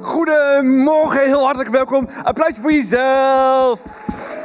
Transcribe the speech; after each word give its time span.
Goedemorgen, 0.00 1.20
heel 1.20 1.44
hartelijk 1.44 1.70
welkom. 1.70 2.06
Applaus 2.22 2.54
voor 2.60 2.72
jezelf. 2.72 3.80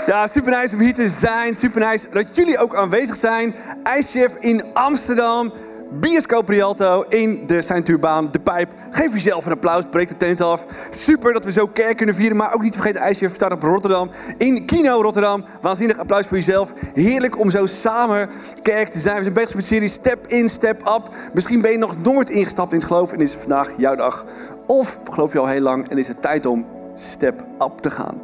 Ja, 0.05 0.27
super 0.27 0.57
nice 0.57 0.75
om 0.75 0.81
hier 0.81 0.93
te 0.93 1.09
zijn. 1.09 1.55
Super 1.55 1.89
nice 1.91 2.09
dat 2.09 2.35
jullie 2.35 2.57
ook 2.57 2.75
aanwezig 2.75 3.15
zijn. 3.15 3.55
IJschef 3.83 4.33
in 4.39 4.63
Amsterdam. 4.73 5.53
Bioscoop 5.99 6.49
Rialto 6.49 7.05
in 7.09 7.43
de 7.47 7.61
Sint-Turbaan, 7.61 8.31
de 8.31 8.39
Pijp. 8.39 8.73
Geef 8.89 9.13
jezelf 9.13 9.45
een 9.45 9.51
applaus, 9.51 9.83
breek 9.91 10.07
de 10.07 10.17
tent 10.17 10.41
af. 10.41 10.65
Super 10.89 11.33
dat 11.33 11.45
we 11.45 11.51
zo 11.51 11.67
kerk 11.67 11.97
kunnen 11.97 12.15
vieren. 12.15 12.37
Maar 12.37 12.53
ook 12.53 12.61
niet 12.61 12.73
vergeten, 12.73 13.01
IJschef 13.01 13.33
staat 13.33 13.51
op 13.51 13.61
Rotterdam. 13.61 14.09
In 14.37 14.65
Kino 14.65 15.01
Rotterdam. 15.01 15.45
Waanzinnig 15.61 15.97
applaus 15.97 16.25
voor 16.27 16.37
jezelf. 16.37 16.73
Heerlijk 16.93 17.39
om 17.39 17.51
zo 17.51 17.65
samen 17.65 18.29
kerk 18.61 18.89
te 18.89 18.99
zijn. 18.99 19.15
We 19.15 19.21
zijn 19.21 19.33
bezig 19.33 19.53
met 19.53 19.63
de 19.63 19.73
serie 19.73 19.89
Step 19.89 20.27
In, 20.27 20.49
Step 20.49 20.81
Up. 20.81 21.09
Misschien 21.33 21.61
ben 21.61 21.71
je 21.71 21.77
nog 21.77 22.01
nooit 22.03 22.29
ingestapt 22.29 22.71
in 22.71 22.77
het 22.77 22.87
geloof 22.87 23.11
en 23.11 23.19
is 23.19 23.31
het 23.31 23.39
vandaag 23.39 23.69
jouw 23.77 23.95
dag. 23.95 24.25
Of 24.67 24.99
geloof 25.11 25.33
je 25.33 25.39
al 25.39 25.47
heel 25.47 25.61
lang 25.61 25.89
en 25.89 25.97
is 25.97 26.07
het 26.07 26.21
tijd 26.21 26.45
om 26.45 26.65
Step 26.93 27.41
Up 27.59 27.77
te 27.77 27.91
gaan. 27.91 28.21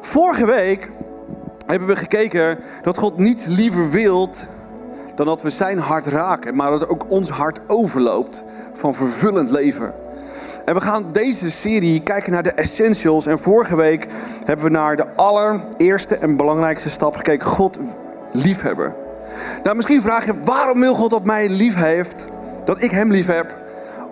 Vorige 0.00 0.46
week 0.46 0.90
hebben 1.66 1.88
we 1.88 1.96
gekeken 1.96 2.58
dat 2.82 2.98
God 2.98 3.18
niets 3.18 3.44
liever 3.46 3.90
wilt 3.90 4.46
dan 5.20 5.28
dat 5.28 5.42
we 5.42 5.50
zijn 5.50 5.78
hart 5.78 6.06
raken, 6.06 6.56
maar 6.56 6.70
dat 6.70 6.88
ook 6.88 7.04
ons 7.08 7.30
hart 7.30 7.60
overloopt 7.66 8.42
van 8.72 8.94
vervullend 8.94 9.50
leven. 9.50 9.92
En 10.64 10.74
we 10.74 10.80
gaan 10.80 11.12
deze 11.12 11.50
serie 11.50 12.02
kijken 12.02 12.32
naar 12.32 12.42
de 12.42 12.52
essentials. 12.52 13.26
En 13.26 13.38
vorige 13.38 13.76
week 13.76 14.06
hebben 14.44 14.64
we 14.64 14.70
naar 14.70 14.96
de 14.96 15.06
allereerste 15.16 16.16
en 16.16 16.36
belangrijkste 16.36 16.88
stap 16.88 17.16
gekeken: 17.16 17.46
God 17.46 17.78
liefhebben. 18.32 18.94
Nou, 19.62 19.76
misschien 19.76 20.02
vraag 20.02 20.26
je 20.26 20.40
waarom 20.44 20.80
wil 20.80 20.94
God 20.94 21.10
dat 21.10 21.24
mij 21.24 21.48
lief 21.48 21.74
heeft, 21.74 22.24
dat 22.64 22.82
ik 22.82 22.90
hem 22.90 23.10
lief 23.10 23.26
heb, 23.26 23.56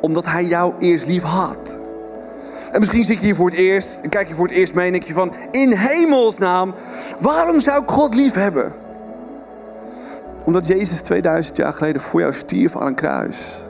omdat 0.00 0.26
hij 0.26 0.44
jou 0.44 0.72
eerst 0.78 1.06
lief 1.06 1.22
had. 1.22 1.76
En 2.70 2.78
misschien 2.78 3.04
zit 3.04 3.18
je 3.18 3.24
hier 3.24 3.34
voor 3.34 3.50
het 3.50 3.58
eerst 3.58 3.98
en 4.02 4.08
kijk 4.08 4.28
je 4.28 4.34
voor 4.34 4.46
het 4.46 4.56
eerst 4.56 4.74
mee 4.74 4.86
en 4.86 4.92
denk 4.92 5.04
je 5.04 5.12
van, 5.12 5.32
in 5.50 5.72
hemelsnaam, 5.72 6.74
waarom 7.18 7.60
zou 7.60 7.82
ik 7.82 7.88
God 7.88 8.14
lief 8.14 8.34
hebben? 8.34 8.72
Omdat 10.48 10.66
Jezus 10.66 11.00
2000 11.00 11.56
jaar 11.56 11.72
geleden 11.72 12.02
voor 12.02 12.20
jou 12.20 12.32
stierf 12.32 12.76
aan 12.76 12.86
een 12.86 12.94
kruis. 12.94 13.64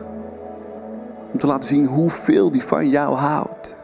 Om 1.33 1.39
te 1.39 1.47
laten 1.47 1.69
zien 1.69 1.87
hoeveel 1.87 2.51
die 2.51 2.63
van 2.63 2.89
jou 2.89 3.17
houdt. 3.17 3.75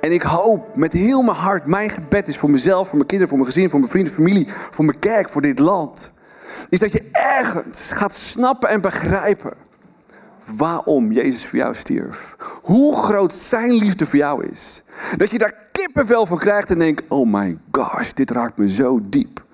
En 0.00 0.12
ik 0.12 0.22
hoop 0.22 0.76
met 0.76 0.92
heel 0.92 1.22
mijn 1.22 1.36
hart, 1.36 1.66
mijn 1.66 1.90
gebed 1.90 2.28
is 2.28 2.38
voor 2.38 2.50
mezelf, 2.50 2.88
voor 2.88 2.96
mijn 2.96 3.08
kinderen, 3.08 3.28
voor 3.28 3.38
mijn 3.38 3.52
gezin, 3.52 3.70
voor 3.70 3.78
mijn 3.78 3.90
vrienden, 3.90 4.12
familie, 4.12 4.48
voor 4.70 4.84
mijn 4.84 4.98
kerk, 4.98 5.28
voor 5.28 5.42
dit 5.42 5.58
land. 5.58 6.10
Is 6.68 6.78
dat 6.78 6.92
je 6.92 7.08
ergens 7.12 7.90
gaat 7.90 8.14
snappen 8.14 8.68
en 8.68 8.80
begrijpen 8.80 9.52
waarom 10.56 11.12
Jezus 11.12 11.46
voor 11.46 11.58
jou 11.58 11.74
stierf. 11.74 12.36
Hoe 12.62 12.96
groot 12.96 13.32
zijn 13.32 13.72
liefde 13.72 14.06
voor 14.06 14.18
jou 14.18 14.46
is. 14.46 14.82
Dat 15.16 15.30
je 15.30 15.38
daar 15.38 15.54
kippenvel 15.72 16.26
van 16.26 16.38
krijgt 16.38 16.70
en 16.70 16.78
denkt, 16.78 17.02
oh 17.08 17.32
my 17.32 17.58
gosh, 17.72 18.10
dit 18.12 18.30
raakt 18.30 18.58
me 18.58 18.68
zo 18.68 19.00
diep. 19.02 19.48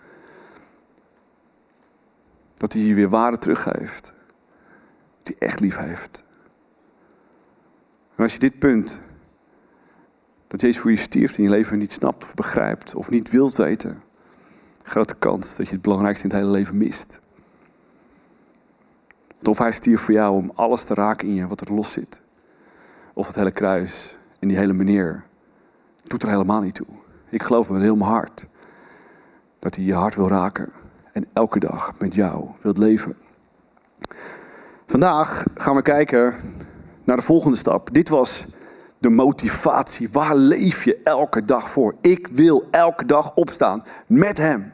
Dat 2.56 2.72
hij 2.72 2.82
je 2.82 2.94
weer 2.94 3.08
waarde 3.08 3.38
teruggeeft. 3.38 4.12
Dat 5.22 5.34
hij 5.38 5.48
echt 5.48 5.60
lief 5.60 5.76
heeft. 5.76 6.24
En 8.14 8.22
als 8.22 8.32
je 8.32 8.38
dit 8.38 8.58
punt, 8.58 9.00
dat 10.46 10.60
Jezus 10.60 10.80
voor 10.80 10.90
je 10.90 10.96
stierft 10.96 11.38
in 11.38 11.44
je 11.44 11.50
leven 11.50 11.78
niet 11.78 11.92
snapt 11.92 12.24
of 12.24 12.34
begrijpt 12.34 12.94
of 12.94 13.10
niet 13.10 13.30
wilt 13.30 13.56
weten, 13.56 14.02
grote 14.82 15.14
kans 15.14 15.56
dat 15.56 15.66
je 15.66 15.72
het 15.72 15.82
belangrijkste 15.82 16.24
in 16.24 16.30
het 16.30 16.40
hele 16.40 16.52
leven 16.52 16.76
mist. 16.76 17.20
Of 19.42 19.58
hij 19.58 19.72
stierf 19.72 20.00
voor 20.00 20.14
jou 20.14 20.36
om 20.36 20.50
alles 20.54 20.84
te 20.84 20.94
raken 20.94 21.28
in 21.28 21.34
je 21.34 21.46
wat 21.46 21.60
er 21.60 21.74
los 21.74 21.92
zit. 21.92 22.20
Of 23.14 23.26
dat 23.26 23.34
hele 23.34 23.50
kruis 23.50 24.16
en 24.38 24.48
die 24.48 24.56
hele 24.56 24.72
meneer 24.72 25.24
doet 26.02 26.22
er 26.22 26.28
helemaal 26.28 26.60
niet 26.60 26.74
toe. 26.74 26.86
Ik 27.28 27.42
geloof 27.42 27.70
met 27.70 27.82
heel 27.82 27.96
mijn 27.96 28.10
hart 28.10 28.46
dat 29.58 29.74
hij 29.74 29.84
je 29.84 29.94
hart 29.94 30.14
wil 30.14 30.28
raken 30.28 30.72
en 31.16 31.26
elke 31.32 31.58
dag 31.58 31.92
met 31.98 32.14
jou 32.14 32.48
wilt 32.60 32.78
leven. 32.78 33.16
Vandaag 34.86 35.44
gaan 35.54 35.74
we 35.74 35.82
kijken 35.82 36.34
naar 37.04 37.16
de 37.16 37.22
volgende 37.22 37.56
stap. 37.56 37.94
Dit 37.94 38.08
was 38.08 38.46
de 38.98 39.10
motivatie. 39.10 40.08
Waar 40.12 40.36
leef 40.36 40.84
je 40.84 41.00
elke 41.04 41.44
dag 41.44 41.70
voor? 41.70 41.94
Ik 42.00 42.28
wil 42.32 42.64
elke 42.70 43.06
dag 43.06 43.34
opstaan 43.34 43.82
met 44.06 44.38
Hem. 44.38 44.72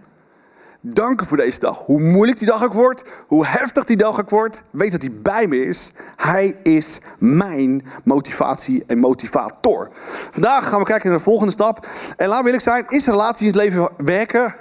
Dank 0.81 1.25
voor 1.25 1.37
deze 1.37 1.59
dag. 1.59 1.79
Hoe 1.79 2.01
moeilijk 2.01 2.39
die 2.39 2.49
dag 2.49 2.65
ook 2.65 2.73
wordt, 2.73 3.05
hoe 3.27 3.47
heftig 3.47 3.85
die 3.85 3.97
dag 3.97 4.21
ook 4.21 4.31
wordt, 4.31 4.63
weet 4.71 4.93
dat 4.93 5.03
hij 5.03 5.13
bij 5.23 5.47
me 5.47 5.65
is. 5.65 5.91
Hij 6.17 6.55
is 6.63 6.99
mijn 7.19 7.85
motivatie 8.05 8.85
en 8.87 8.99
motivator. 8.99 9.91
Vandaag 10.31 10.69
gaan 10.69 10.79
we 10.79 10.85
kijken 10.85 11.09
naar 11.09 11.19
de 11.19 11.25
volgende 11.25 11.53
stap. 11.53 11.87
En 12.17 12.29
laat 12.29 12.41
we 12.41 12.45
eerlijk 12.45 12.63
zijn, 12.63 12.85
is 12.89 13.07
relatie 13.07 13.47
in 13.47 13.53
het 13.53 13.63
leven 13.63 13.89
werken? 13.97 14.55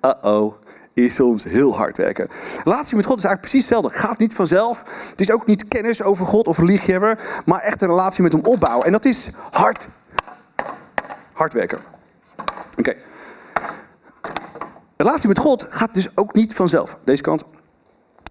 Uh-oh 0.00 0.61
is 0.94 1.14
soms 1.14 1.44
heel 1.44 1.76
hard 1.76 1.96
werken. 1.96 2.28
Relatie 2.64 2.96
met 2.96 3.06
God 3.06 3.18
is 3.18 3.24
eigenlijk 3.24 3.40
precies 3.40 3.68
hetzelfde. 3.68 3.98
Gaat 3.98 4.18
niet 4.18 4.34
vanzelf. 4.34 4.82
Het 5.10 5.20
is 5.20 5.30
ook 5.30 5.46
niet 5.46 5.68
kennis 5.68 6.02
over 6.02 6.26
God 6.26 6.46
of 6.46 6.58
religie 6.58 6.90
hebben, 6.90 7.18
maar 7.44 7.60
echt 7.60 7.82
een 7.82 7.88
relatie 7.88 8.22
met 8.22 8.32
hem 8.32 8.44
opbouwen. 8.44 8.86
En 8.86 8.92
dat 8.92 9.04
is 9.04 9.28
hard, 9.50 9.86
hard 11.32 11.52
werken. 11.52 11.78
Oké. 12.78 12.94
Relatie 14.96 15.28
met 15.28 15.38
God 15.38 15.66
gaat 15.68 15.94
dus 15.94 16.08
ook 16.14 16.34
niet 16.34 16.54
vanzelf. 16.54 17.00
Deze 17.04 17.22
kant. 17.22 17.44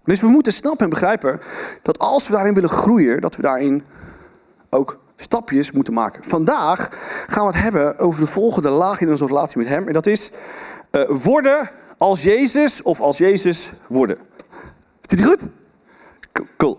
Dus 0.04 0.20
we 0.20 0.26
moeten 0.26 0.52
snappen 0.52 0.84
en 0.84 0.90
begrijpen 0.90 1.40
dat 1.82 1.98
als 1.98 2.26
we 2.26 2.32
daarin 2.32 2.54
willen 2.54 2.70
groeien, 2.70 3.20
dat 3.20 3.36
we 3.36 3.42
daarin 3.42 3.84
ook 4.70 4.98
stapjes 5.16 5.70
moeten 5.70 5.92
maken. 5.92 6.24
Vandaag 6.24 6.88
gaan 7.26 7.46
we 7.46 7.52
het 7.52 7.62
hebben 7.62 7.98
over 7.98 8.20
de 8.20 8.26
volgende 8.26 8.70
laag 8.70 9.00
in 9.00 9.10
onze 9.10 9.26
relatie 9.26 9.58
met 9.58 9.68
Hem. 9.68 9.86
En 9.86 9.92
dat 9.92 10.06
is 10.06 10.30
uh, 10.90 11.02
worden 11.08 11.70
als 12.02 12.22
Jezus 12.22 12.82
of 12.82 13.00
als 13.00 13.18
Jezus 13.18 13.70
worden. 13.88 14.18
Zit 15.00 15.18
die 15.18 15.26
goed? 15.26 15.42
Cool. 16.56 16.78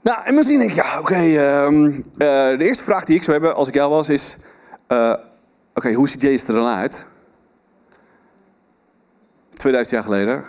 Nou, 0.00 0.24
en 0.24 0.34
misschien 0.34 0.58
denk 0.58 0.70
je, 0.70 0.76
ja, 0.76 0.98
oké. 1.00 1.14
Ehm, 1.14 1.84
eh, 1.94 2.58
de 2.58 2.64
eerste 2.64 2.84
vraag 2.84 3.04
die 3.04 3.16
ik 3.16 3.22
zou 3.22 3.32
hebben 3.32 3.54
als 3.54 3.68
ik 3.68 3.74
jou 3.74 3.90
was 3.90 4.08
is: 4.08 4.36
uh, 4.88 5.14
oké, 5.74 5.92
hoe 5.92 6.08
ziet 6.08 6.20
Jezus 6.20 6.48
er 6.48 6.54
dan 6.54 6.66
uit? 6.66 7.04
2000 9.50 9.94
jaar 9.94 10.04
geleden. 10.04 10.44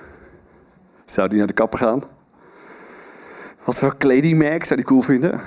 Zou 1.06 1.28
die 1.28 1.38
naar 1.38 1.48
de 1.48 1.54
kapper 1.54 1.80
gaan? 1.80 2.04
Wat 3.64 3.76
voor 3.76 3.98
kledingmerk 3.98 4.64
zou 4.64 4.76
die 4.76 4.86
cool 4.86 5.02
vinden? 5.02 5.42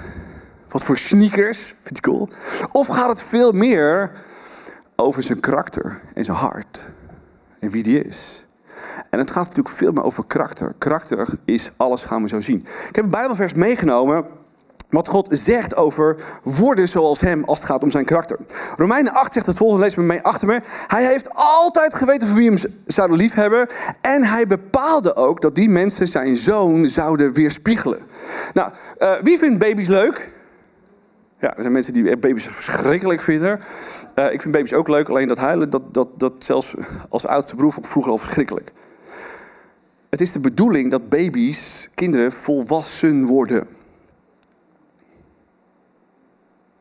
Wat 0.69 0.83
voor 0.83 0.99
sneakers 0.99 1.59
vindt 1.59 2.05
hij 2.05 2.13
cool? 2.13 2.29
Of 2.73 2.87
gaat 2.87 3.09
het 3.09 3.23
veel 3.23 3.53
meer 3.53 4.13
over 4.97 5.23
zijn 5.23 5.41
karakter 5.41 6.01
en 6.15 6.25
zijn 6.25 6.37
hart? 6.37 6.87
Wie 7.71 7.83
die 7.83 8.05
is? 8.05 8.47
En 9.11 9.19
het 9.19 9.31
gaat 9.31 9.47
natuurlijk 9.47 9.77
veel 9.77 9.93
meer 9.93 10.05
over 10.05 10.27
karakter. 10.27 10.75
Karakter 10.79 11.29
is 11.45 11.71
alles, 11.77 12.03
gaan 12.03 12.23
we 12.23 12.29
zo 12.29 12.41
zien. 12.41 12.67
Ik 12.89 12.97
heb 12.97 13.05
een 13.05 13.11
Bijbelvers 13.11 13.53
meegenomen 13.53 14.27
wat 14.91 15.09
God 15.09 15.29
zegt 15.31 15.77
over 15.77 16.17
worden 16.43 16.89
zoals 16.89 17.21
hem 17.21 17.45
als 17.45 17.59
het 17.59 17.67
gaat 17.67 17.83
om 17.83 17.91
zijn 17.91 18.05
karakter. 18.05 18.39
Romeinen 18.77 19.13
8 19.13 19.33
zegt 19.33 19.47
het 19.47 19.57
volgende, 19.57 19.85
lees 19.85 19.95
met 19.95 20.07
mij 20.07 20.23
achter 20.23 20.47
me. 20.47 20.61
Hij 20.87 21.05
heeft 21.07 21.29
altijd 21.35 21.95
geweten 21.95 22.29
van 22.29 22.37
wie 22.37 22.51
hem 22.51 22.59
zouden 22.85 23.17
liefhebben. 23.17 23.69
En 24.01 24.25
hij 24.25 24.47
bepaalde 24.47 25.17
ook 25.17 25.41
dat 25.41 25.55
die 25.55 25.69
mensen 25.69 26.07
zijn 26.07 26.37
zoon 26.37 26.89
zouden 26.89 27.33
weerspiegelen. 27.33 27.99
Nou, 28.53 28.71
uh, 28.99 29.13
wie 29.23 29.39
vindt 29.39 29.59
baby's 29.59 29.89
leuk? 29.89 30.35
Ja, 31.39 31.57
er 31.57 31.61
zijn 31.63 31.73
mensen 31.73 31.93
die 31.93 32.17
baby's 32.17 32.47
verschrikkelijk 32.47 33.21
vinden. 33.21 33.61
Uh, 34.19 34.33
ik 34.33 34.43
vind 34.43 34.55
baby's 34.55 34.73
ook 34.73 34.89
leuk, 34.89 35.09
alleen 35.09 35.29
dat 35.29 35.39
huilen, 35.39 35.71
dat, 35.71 35.95
dat, 35.95 36.19
dat 36.19 36.33
zelfs 36.39 36.75
als 37.09 37.27
oudste 37.27 37.55
broer 37.55 37.73
vond 37.73 37.89
vroeger 37.89 38.13
al 38.13 38.19
verschrikkelijk. 38.19 38.73
Het 40.11 40.21
is 40.21 40.33
de 40.33 40.41
bedoeling 40.41 40.91
dat 40.91 41.09
baby's, 41.09 41.89
kinderen, 41.95 42.33
volwassen 42.33 43.25
worden. 43.25 43.67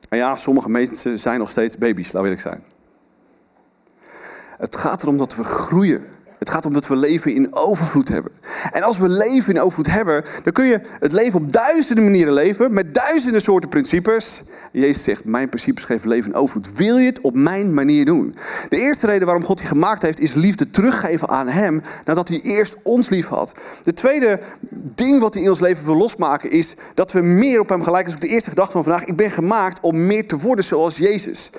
En 0.09 0.17
ja, 0.17 0.35
sommige 0.35 0.69
mensen 0.69 1.19
zijn 1.19 1.39
nog 1.39 1.49
steeds 1.49 1.77
baby's, 1.77 2.11
laat 2.11 2.25
ik 2.25 2.39
zijn. 2.39 2.63
Het 4.57 4.75
gaat 4.75 5.01
erom 5.01 5.17
dat 5.17 5.35
we 5.35 5.43
groeien. 5.43 6.03
Het 6.45 6.53
gaat 6.53 6.65
om 6.65 6.73
dat 6.73 6.87
we 6.87 6.95
leven 6.95 7.33
in 7.33 7.55
overvloed 7.55 8.07
hebben. 8.07 8.31
En 8.71 8.83
als 8.83 8.97
we 8.97 9.09
leven 9.09 9.53
in 9.53 9.61
overvloed 9.61 9.91
hebben, 9.91 10.23
dan 10.43 10.53
kun 10.53 10.65
je 10.65 10.81
het 10.99 11.11
leven 11.11 11.39
op 11.39 11.51
duizenden 11.51 12.03
manieren 12.03 12.33
leven, 12.33 12.73
met 12.73 12.93
duizenden 12.93 13.41
soorten 13.41 13.69
principes. 13.69 14.41
Jezus 14.71 15.03
zegt, 15.03 15.25
mijn 15.25 15.47
principes 15.47 15.83
geven 15.83 16.09
leven 16.09 16.31
in 16.31 16.37
overvloed. 16.37 16.77
Wil 16.77 16.97
je 16.97 17.05
het 17.05 17.21
op 17.21 17.35
mijn 17.35 17.73
manier 17.73 18.05
doen? 18.05 18.35
De 18.69 18.77
eerste 18.77 19.05
reden 19.05 19.25
waarom 19.25 19.43
God 19.43 19.59
je 19.59 19.65
gemaakt 19.65 20.01
heeft, 20.01 20.19
is 20.19 20.33
liefde 20.33 20.69
teruggeven 20.69 21.29
aan 21.29 21.47
Hem, 21.47 21.81
nadat 22.05 22.27
Hij 22.27 22.41
eerst 22.41 22.75
ons 22.83 23.09
lief 23.09 23.27
had. 23.27 23.51
De 23.81 23.93
tweede 23.93 24.39
ding 24.95 25.19
wat 25.19 25.33
hij 25.33 25.43
in 25.43 25.49
ons 25.49 25.59
leven 25.59 25.85
wil 25.85 25.97
losmaken, 25.97 26.51
is 26.51 26.73
dat 26.93 27.11
we 27.11 27.21
meer 27.21 27.59
op 27.59 27.69
Hem 27.69 27.83
gelijken. 27.83 28.11
Dat 28.11 28.23
is 28.23 28.29
de 28.29 28.33
eerste 28.33 28.49
gedachte 28.49 28.71
van 28.71 28.83
vandaag. 28.83 29.05
Ik 29.05 29.15
ben 29.15 29.31
gemaakt 29.31 29.79
om 29.81 30.05
meer 30.05 30.27
te 30.27 30.37
worden 30.37 30.65
zoals 30.65 30.97
Jezus. 30.97 31.49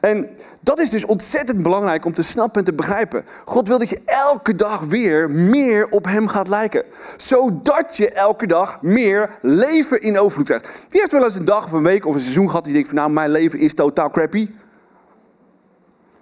En 0.00 0.28
dat 0.64 0.80
is 0.80 0.90
dus 0.90 1.04
ontzettend 1.04 1.62
belangrijk 1.62 2.04
om 2.04 2.14
te 2.14 2.22
snappen 2.22 2.58
en 2.58 2.64
te 2.64 2.74
begrijpen. 2.74 3.24
God 3.44 3.68
wil 3.68 3.78
dat 3.78 3.88
je 3.88 4.00
elke 4.04 4.54
dag 4.54 4.80
weer 4.80 5.30
meer 5.30 5.88
op 5.88 6.04
Hem 6.04 6.28
gaat 6.28 6.48
lijken. 6.48 6.84
Zodat 7.16 7.96
je 7.96 8.12
elke 8.12 8.46
dag 8.46 8.82
meer 8.82 9.30
leven 9.40 10.00
in 10.00 10.18
overvloed 10.18 10.46
krijgt. 10.46 10.68
Wie 10.88 11.00
heeft 11.00 11.12
wel 11.12 11.24
eens 11.24 11.34
een 11.34 11.44
dag 11.44 11.64
of 11.64 11.72
een 11.72 11.82
week 11.82 12.06
of 12.06 12.14
een 12.14 12.20
seizoen 12.20 12.48
gehad 12.48 12.64
die 12.64 12.72
denkt 12.72 12.88
van 12.88 12.96
nou 12.96 13.10
mijn 13.10 13.30
leven 13.30 13.58
is 13.58 13.74
totaal 13.74 14.10
crappy? 14.10 14.50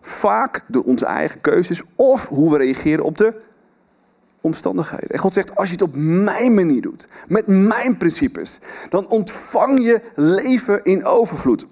Vaak 0.01 0.61
door 0.67 0.83
onze 0.83 1.07
eigen 1.07 1.41
keuzes 1.41 1.83
of 1.97 2.27
hoe 2.27 2.51
we 2.51 2.59
reageren 2.59 3.05
op 3.05 3.19
de 3.19 3.35
omstandigheden. 4.41 5.09
En 5.09 5.19
God 5.19 5.33
zegt, 5.33 5.57
als 5.57 5.67
je 5.67 5.73
het 5.73 5.83
op 5.83 5.95
mijn 5.97 6.55
manier 6.55 6.81
doet, 6.81 7.07
met 7.29 7.47
mijn 7.47 7.97
principes, 7.97 8.59
dan 8.89 9.09
ontvang 9.09 9.85
je 9.85 10.01
leven 10.15 10.83
in 10.83 11.05
overvloed. 11.05 11.67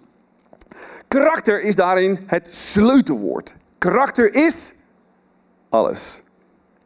Karakter 1.08 1.62
is 1.62 1.76
daarin 1.76 2.19
het 2.26 2.49
sleutelwoord. 2.55 3.55
Karakter 3.78 4.34
is 4.34 4.72
alles. 5.69 6.22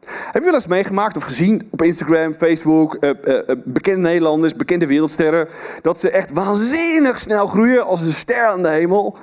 Heb 0.05 0.33
je 0.33 0.43
wel 0.43 0.53
eens 0.53 0.67
meegemaakt 0.67 1.17
of 1.17 1.23
gezien 1.23 1.67
op 1.71 1.81
Instagram, 1.81 2.33
Facebook, 2.33 2.97
uh, 2.99 3.09
uh, 3.23 3.39
bekende 3.65 4.01
Nederlanders, 4.01 4.55
bekende 4.55 4.87
wereldsterren, 4.87 5.47
dat 5.81 5.99
ze 5.99 6.09
echt 6.09 6.31
waanzinnig 6.31 7.19
snel 7.19 7.47
groeien 7.47 7.85
als 7.85 8.01
een 8.01 8.11
ster 8.11 8.45
aan 8.45 8.61
de 8.61 8.69
hemel, 8.69 9.17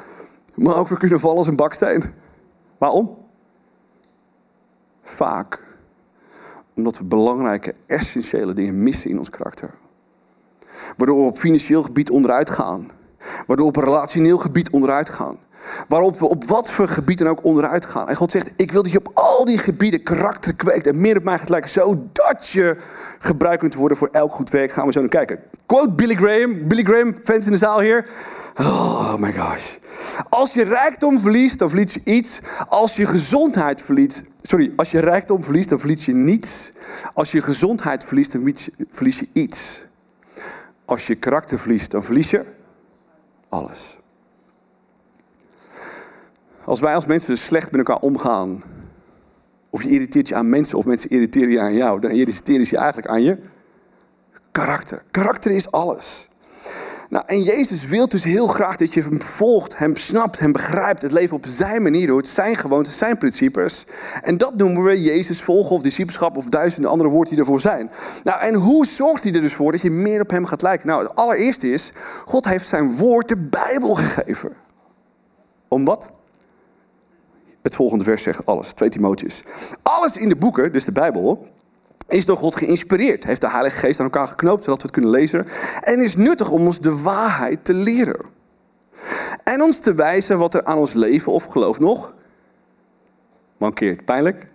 maar 0.55 0.77
ook 0.77 0.89
weer 0.89 0.99
kunnen 0.99 1.21
vallen 1.21 1.37
als 1.37 1.47
een 1.47 1.57
baksteen? 1.57 2.05
Waarom? 2.79 3.19
Vaak 5.03 5.69
omdat 6.81 6.99
we 6.99 7.05
belangrijke, 7.05 7.75
essentiële 7.87 8.53
dingen 8.53 8.83
missen 8.83 9.11
in 9.11 9.19
ons 9.19 9.31
karakter. 9.31 9.71
Waardoor 10.97 11.19
we 11.19 11.27
op 11.27 11.39
financieel 11.39 11.83
gebied 11.83 12.11
onderuit 12.11 12.51
gaan. 12.51 12.91
Waardoor 13.47 13.73
we 13.73 13.79
op 13.79 13.85
relationeel 13.85 14.39
gebied 14.39 14.71
onderuit 14.71 15.11
gaan. 15.11 15.39
Waarop 15.89 16.19
we 16.19 16.29
op 16.29 16.45
wat 16.45 16.71
voor 16.71 16.89
gebied 16.89 17.19
dan 17.19 17.29
ook 17.29 17.45
onderuit 17.45 17.87
gaan. 17.87 18.09
En 18.09 18.17
God 18.17 18.31
zegt, 18.31 18.53
ik 18.57 18.73
wil 18.73 18.83
dat 18.83 18.93
je 18.93 18.99
op 18.99 19.11
al 19.15 19.45
die 19.45 19.59
gebieden 19.59 20.03
karakter 20.03 20.55
kweekt 20.55 20.87
en 20.87 21.01
meer 21.01 21.17
op 21.17 21.23
mij 21.23 21.39
gaat 21.39 21.49
lijken. 21.49 21.71
Zodat 21.71 22.49
je 22.49 22.77
gebruikt 23.19 23.61
kunt 23.61 23.75
worden 23.75 23.97
voor 23.97 24.09
elk 24.13 24.33
goed 24.33 24.51
werk. 24.51 24.73
Gaan 24.73 24.87
we 24.87 24.93
zo 24.93 25.01
naar 25.01 25.09
kijken. 25.09 25.39
Quote 25.67 25.93
Billy 25.93 26.15
Graham. 26.15 26.69
Billy 26.69 26.83
Graham, 26.83 27.15
fans 27.23 27.47
in 27.47 27.53
de 27.53 27.59
zaal 27.59 27.81
hier. 27.81 28.07
Oh 28.59 29.15
my 29.17 29.33
gosh. 29.33 29.77
Als 30.29 30.55
je 30.55 30.65
rijkdom 30.65 31.21
verliest, 31.21 31.59
dan 31.59 31.69
verlies 31.69 31.95
je 31.95 32.01
iets. 32.05 32.41
Als 32.69 32.97
je 32.97 33.07
gezondheid 33.07 33.83
verliest. 33.83 34.23
Sorry, 34.43 34.73
als 34.77 34.91
je 34.91 35.01
rijkdom 35.01 35.43
verliest, 35.43 35.69
dan 35.69 35.79
verlies 35.79 36.05
je 36.05 36.15
niets. 36.15 36.71
Als 37.13 37.33
je 37.33 37.43
gezondheid 37.43 38.05
verliest, 38.05 38.33
dan 38.33 38.55
verlies 38.91 39.19
je 39.19 39.29
iets. 39.33 39.85
Als 40.85 41.07
je 41.07 41.15
karakter 41.15 41.59
verliest, 41.59 41.91
dan 41.91 42.03
verlies 42.03 42.31
je 42.31 42.45
alles. 43.51 43.99
Als 46.65 46.81
wij 46.81 46.95
als 46.95 47.07
mensen 47.07 47.31
dus 47.31 47.45
slecht 47.45 47.71
met 47.71 47.79
elkaar 47.79 48.03
omgaan, 48.03 48.63
of 49.71 49.83
je 49.83 49.89
irriteert 49.89 50.29
je 50.29 50.35
aan 50.35 50.49
mensen 50.49 50.79
of 50.79 50.85
mensen 50.85 51.11
irriteren 51.11 51.51
je 51.51 51.61
aan 51.61 51.75
jou, 51.75 52.01
dan 52.01 52.11
irriteren 52.11 52.65
ze 52.65 52.75
je 52.75 52.81
eigenlijk 52.81 53.09
aan 53.09 53.23
je 53.23 53.39
karakter. 54.51 55.03
Karakter 55.11 55.51
is 55.51 55.71
alles. 55.71 56.29
Nou, 57.11 57.25
en 57.27 57.43
Jezus 57.43 57.87
wil 57.87 58.09
dus 58.09 58.25
heel 58.25 58.47
graag 58.47 58.77
dat 58.77 58.95
je 58.95 59.03
hem 59.03 59.23
volgt, 59.23 59.79
hem 59.79 59.97
snapt, 59.97 60.39
hem 60.39 60.53
begrijpt, 60.53 61.03
het 61.03 61.13
leven 61.13 61.37
op 61.37 61.45
zijn 61.49 61.83
manier 61.83 62.07
doet, 62.07 62.27
zijn 62.27 62.57
gewoontes, 62.57 62.99
zijn 62.99 63.19
principes. 63.19 63.85
En 64.23 64.39
dat 64.39 64.57
noemen 64.57 64.83
we 64.83 65.03
Jezus 65.03 65.43
volgen 65.43 65.77
of 65.77 65.83
discipelschap 65.83 66.37
of 66.37 66.45
duizenden 66.45 66.91
andere 66.91 67.11
woorden 67.11 67.31
die 67.31 67.41
ervoor 67.41 67.61
zijn. 67.61 67.91
Nou, 68.23 68.41
en 68.41 68.55
hoe 68.55 68.87
zorgt 68.87 69.23
hij 69.23 69.33
er 69.33 69.41
dus 69.41 69.55
voor 69.55 69.73
dat 69.73 69.81
je 69.81 69.91
meer 69.91 70.21
op 70.21 70.31
hem 70.31 70.47
gaat 70.47 70.63
lijken? 70.63 70.87
Nou, 70.87 71.03
het 71.03 71.15
allereerste 71.15 71.71
is, 71.73 71.93
God 72.25 72.45
heeft 72.45 72.69
zijn 72.69 72.97
woord, 72.97 73.29
de 73.29 73.37
Bijbel, 73.37 73.95
gegeven. 73.95 74.53
Om 75.69 75.85
wat? 75.85 76.11
Het 77.63 77.75
volgende 77.75 78.05
vers 78.05 78.23
zegt 78.23 78.47
alles, 78.47 78.73
2 78.73 78.89
Timotheus. 78.89 79.43
Alles 79.83 80.17
in 80.17 80.29
de 80.29 80.37
boeken, 80.37 80.73
dus 80.73 80.85
de 80.85 80.93
Bijbel, 80.93 81.47
is 82.11 82.27
door 82.27 82.37
God 82.37 82.57
geïnspireerd. 82.57 83.25
Heeft 83.25 83.41
de 83.41 83.51
Heilige 83.51 83.77
Geest 83.77 83.99
aan 83.99 84.05
elkaar 84.05 84.29
geknoopt, 84.29 84.65
zodat 84.65 84.77
we 84.77 84.83
het 84.83 84.93
kunnen 84.93 85.11
lezen. 85.11 85.47
En 85.81 86.01
is 86.01 86.17
nuttig 86.17 86.51
om 86.51 86.67
ons 86.67 86.81
de 86.81 87.03
waarheid 87.03 87.65
te 87.65 87.75
leren. 87.75 88.21
En 89.45 89.63
ons 89.63 89.81
te 89.81 89.95
wijzen 89.95 90.39
wat 90.39 90.55
er 90.55 90.65
aan 90.65 90.79
ons 90.79 90.93
leven 90.93 91.33
of 91.33 91.45
geloof 91.45 91.79
nog 91.79 92.15
mankeert. 93.59 94.05
Pijnlijk? 94.05 94.47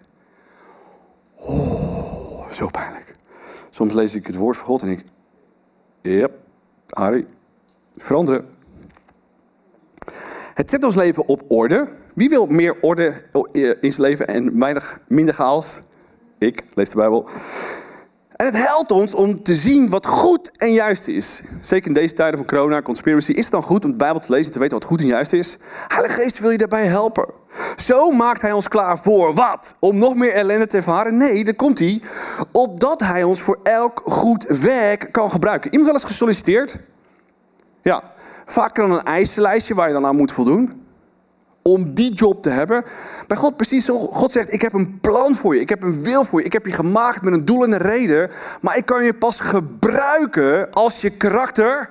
Oh, 1.35 2.49
zo 2.51 2.67
pijnlijk. 2.67 3.11
Soms 3.69 3.93
lees 3.93 4.13
ik 4.13 4.27
het 4.27 4.35
woord 4.35 4.57
van 4.57 4.65
God 4.65 4.81
en 4.81 4.87
denk 4.87 5.01
yep, 6.01 6.31
Harry, 6.89 7.25
veranderen. 7.95 8.49
Het 10.53 10.69
zet 10.69 10.83
ons 10.83 10.95
leven 10.95 11.27
op 11.27 11.43
orde. 11.47 11.87
Wie 12.13 12.29
wil 12.29 12.45
meer 12.45 12.81
orde 12.81 13.23
in 13.81 13.91
zijn 13.91 14.01
leven 14.01 14.27
en 14.27 14.59
weinig, 14.59 14.99
minder 15.07 15.33
chaos? 15.33 15.81
Ik 16.37 16.63
lees 16.73 16.89
de 16.89 16.95
Bijbel. 16.95 17.29
En 18.35 18.45
het 18.45 18.57
helpt 18.57 18.91
ons 18.91 19.13
om 19.13 19.43
te 19.43 19.55
zien 19.55 19.89
wat 19.89 20.05
goed 20.05 20.51
en 20.57 20.73
juist 20.73 21.07
is. 21.07 21.41
Zeker 21.61 21.87
in 21.87 21.93
deze 21.93 22.13
tijden 22.13 22.37
van 22.37 22.47
corona, 22.47 22.81
conspiracy, 22.81 23.31
is 23.31 23.43
het 23.43 23.51
dan 23.51 23.63
goed 23.63 23.85
om 23.85 23.91
de 23.91 23.97
Bijbel 23.97 24.19
te 24.19 24.31
lezen 24.31 24.45
en 24.45 24.51
te 24.51 24.59
weten 24.59 24.77
wat 24.77 24.87
goed 24.87 25.01
en 25.01 25.07
juist 25.07 25.33
is? 25.33 25.57
Heilige 25.87 26.21
Geest 26.21 26.39
wil 26.39 26.49
je 26.49 26.57
daarbij 26.57 26.85
helpen. 26.85 27.25
Zo 27.75 28.11
maakt 28.11 28.41
hij 28.41 28.51
ons 28.51 28.67
klaar 28.67 28.99
voor 28.99 29.33
wat? 29.33 29.75
Om 29.79 29.97
nog 29.97 30.15
meer 30.15 30.33
ellende 30.33 30.67
te 30.67 30.77
ervaren? 30.77 31.17
Nee, 31.17 31.43
daar 31.43 31.53
komt 31.53 31.79
hij. 31.79 32.01
Opdat 32.51 32.99
hij 32.99 33.23
ons 33.23 33.41
voor 33.41 33.59
elk 33.63 34.01
goed 34.05 34.43
werk 34.61 35.07
kan 35.11 35.29
gebruiken. 35.29 35.71
Iemand 35.71 35.91
wel 35.91 36.01
eens 36.01 36.09
gesolliciteerd? 36.09 36.75
Ja. 37.81 38.13
Vaak 38.45 38.75
dan 38.75 38.91
een 38.91 39.03
eisenlijstje 39.03 39.75
waar 39.75 39.87
je 39.87 39.93
dan 39.93 40.05
aan 40.05 40.15
moet 40.15 40.31
voldoen 40.31 40.84
om 41.69 41.93
die 41.93 42.13
job 42.13 42.43
te 42.43 42.49
hebben. 42.49 42.83
Bij 43.27 43.37
God 43.37 43.55
precies 43.55 43.85
zo. 43.85 43.99
God 43.99 44.31
zegt, 44.31 44.53
ik 44.53 44.61
heb 44.61 44.73
een 44.73 44.99
plan 44.99 45.35
voor 45.35 45.55
je. 45.55 45.61
Ik 45.61 45.69
heb 45.69 45.83
een 45.83 46.03
wil 46.03 46.23
voor 46.23 46.39
je. 46.39 46.45
Ik 46.45 46.53
heb 46.53 46.65
je 46.65 46.71
gemaakt 46.71 47.21
met 47.21 47.33
een 47.33 47.45
doel 47.45 47.63
en 47.63 47.71
een 47.71 47.79
reden. 47.79 48.29
Maar 48.61 48.77
ik 48.77 48.85
kan 48.85 49.03
je 49.03 49.13
pas 49.13 49.39
gebruiken 49.39 50.71
als 50.71 51.01
je 51.01 51.09
karakter 51.09 51.89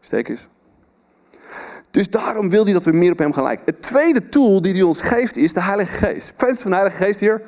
steek 0.00 0.28
is. 0.28 0.48
Dus 1.90 2.10
daarom 2.10 2.50
wil 2.50 2.64
hij 2.64 2.72
dat 2.72 2.84
we 2.84 2.92
meer 2.92 3.12
op 3.12 3.18
hem 3.18 3.32
gaan 3.32 3.44
lijken. 3.44 3.66
Het 3.66 3.82
tweede 3.82 4.28
tool 4.28 4.62
die 4.62 4.72
hij 4.72 4.82
ons 4.82 5.00
geeft 5.00 5.36
is 5.36 5.52
de 5.52 5.62
Heilige 5.62 5.92
Geest. 5.92 6.32
Fans 6.36 6.60
van 6.60 6.70
de 6.70 6.76
Heilige 6.76 7.04
Geest 7.04 7.20
hier? 7.20 7.42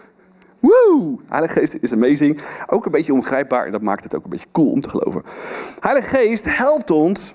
Woe! 0.59 1.19
Heilige 1.29 1.59
Geest 1.59 1.75
is 1.81 1.93
amazing. 1.93 2.41
Ook 2.67 2.85
een 2.85 2.93
beetje 2.93 3.13
ongrijpbaar 3.13 3.67
en 3.67 3.73
dat 3.73 3.83
maakt 3.83 4.05
het 4.05 4.15
ook 4.15 4.25
een 4.25 4.31
beetje 4.31 4.47
cool 4.53 4.71
om 4.71 4.81
te 4.81 4.89
geloven. 4.89 5.23
Heilige 5.81 6.17
Geest 6.17 6.45
helpt 6.57 6.91
ons 6.91 7.35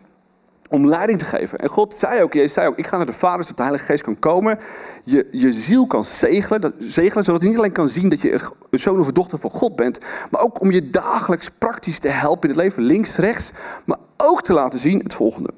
om 0.70 0.88
leiding 0.88 1.20
te 1.20 1.26
geven. 1.26 1.60
En 1.60 1.70
God 1.70 1.94
zei 1.94 2.24
ook, 2.24 2.34
Jezus 2.34 2.54
zei 2.54 2.68
ook, 2.68 2.78
ik 2.78 2.88
ga 2.88 2.98
naar 2.98 3.06
de 3.06 3.14
Vader 3.14 3.42
zodat 3.42 3.58
de 3.58 3.64
Heilige 3.64 3.86
Geest 3.86 4.04
kan 4.04 4.20
komen. 4.20 4.58
Je, 5.04 5.28
je 5.32 5.52
ziel 5.52 5.88
kan 5.88 6.04
zegelen, 6.04 6.62
dat, 6.62 6.74
zegelen, 6.80 7.24
zodat 7.24 7.42
hij 7.42 7.50
niet 7.50 7.60
alleen 7.60 7.72
kan 7.72 7.90
zien 7.90 8.10
dat 8.10 8.22
je 8.22 8.40
een 8.70 8.80
zoon 8.80 9.00
of 9.00 9.08
een 9.08 9.14
dochter 9.14 9.38
van 9.38 9.50
God 9.50 9.76
bent. 9.76 10.00
Maar 10.32 10.42
ook 10.42 10.62
om 10.62 10.72
je 10.72 10.90
dagelijks 10.90 11.50
praktisch 11.58 12.00
te 12.00 12.08
helpen 12.08 12.50
in 12.50 12.56
het 12.56 12.64
leven, 12.64 12.84
links, 12.84 13.16
rechts. 13.16 13.52
Maar 13.86 13.98
ook 14.18 14.42
te 14.42 14.54
laten 14.54 14.80
zien 14.80 15.00
het 15.00 15.14
volgende. 15.14 15.50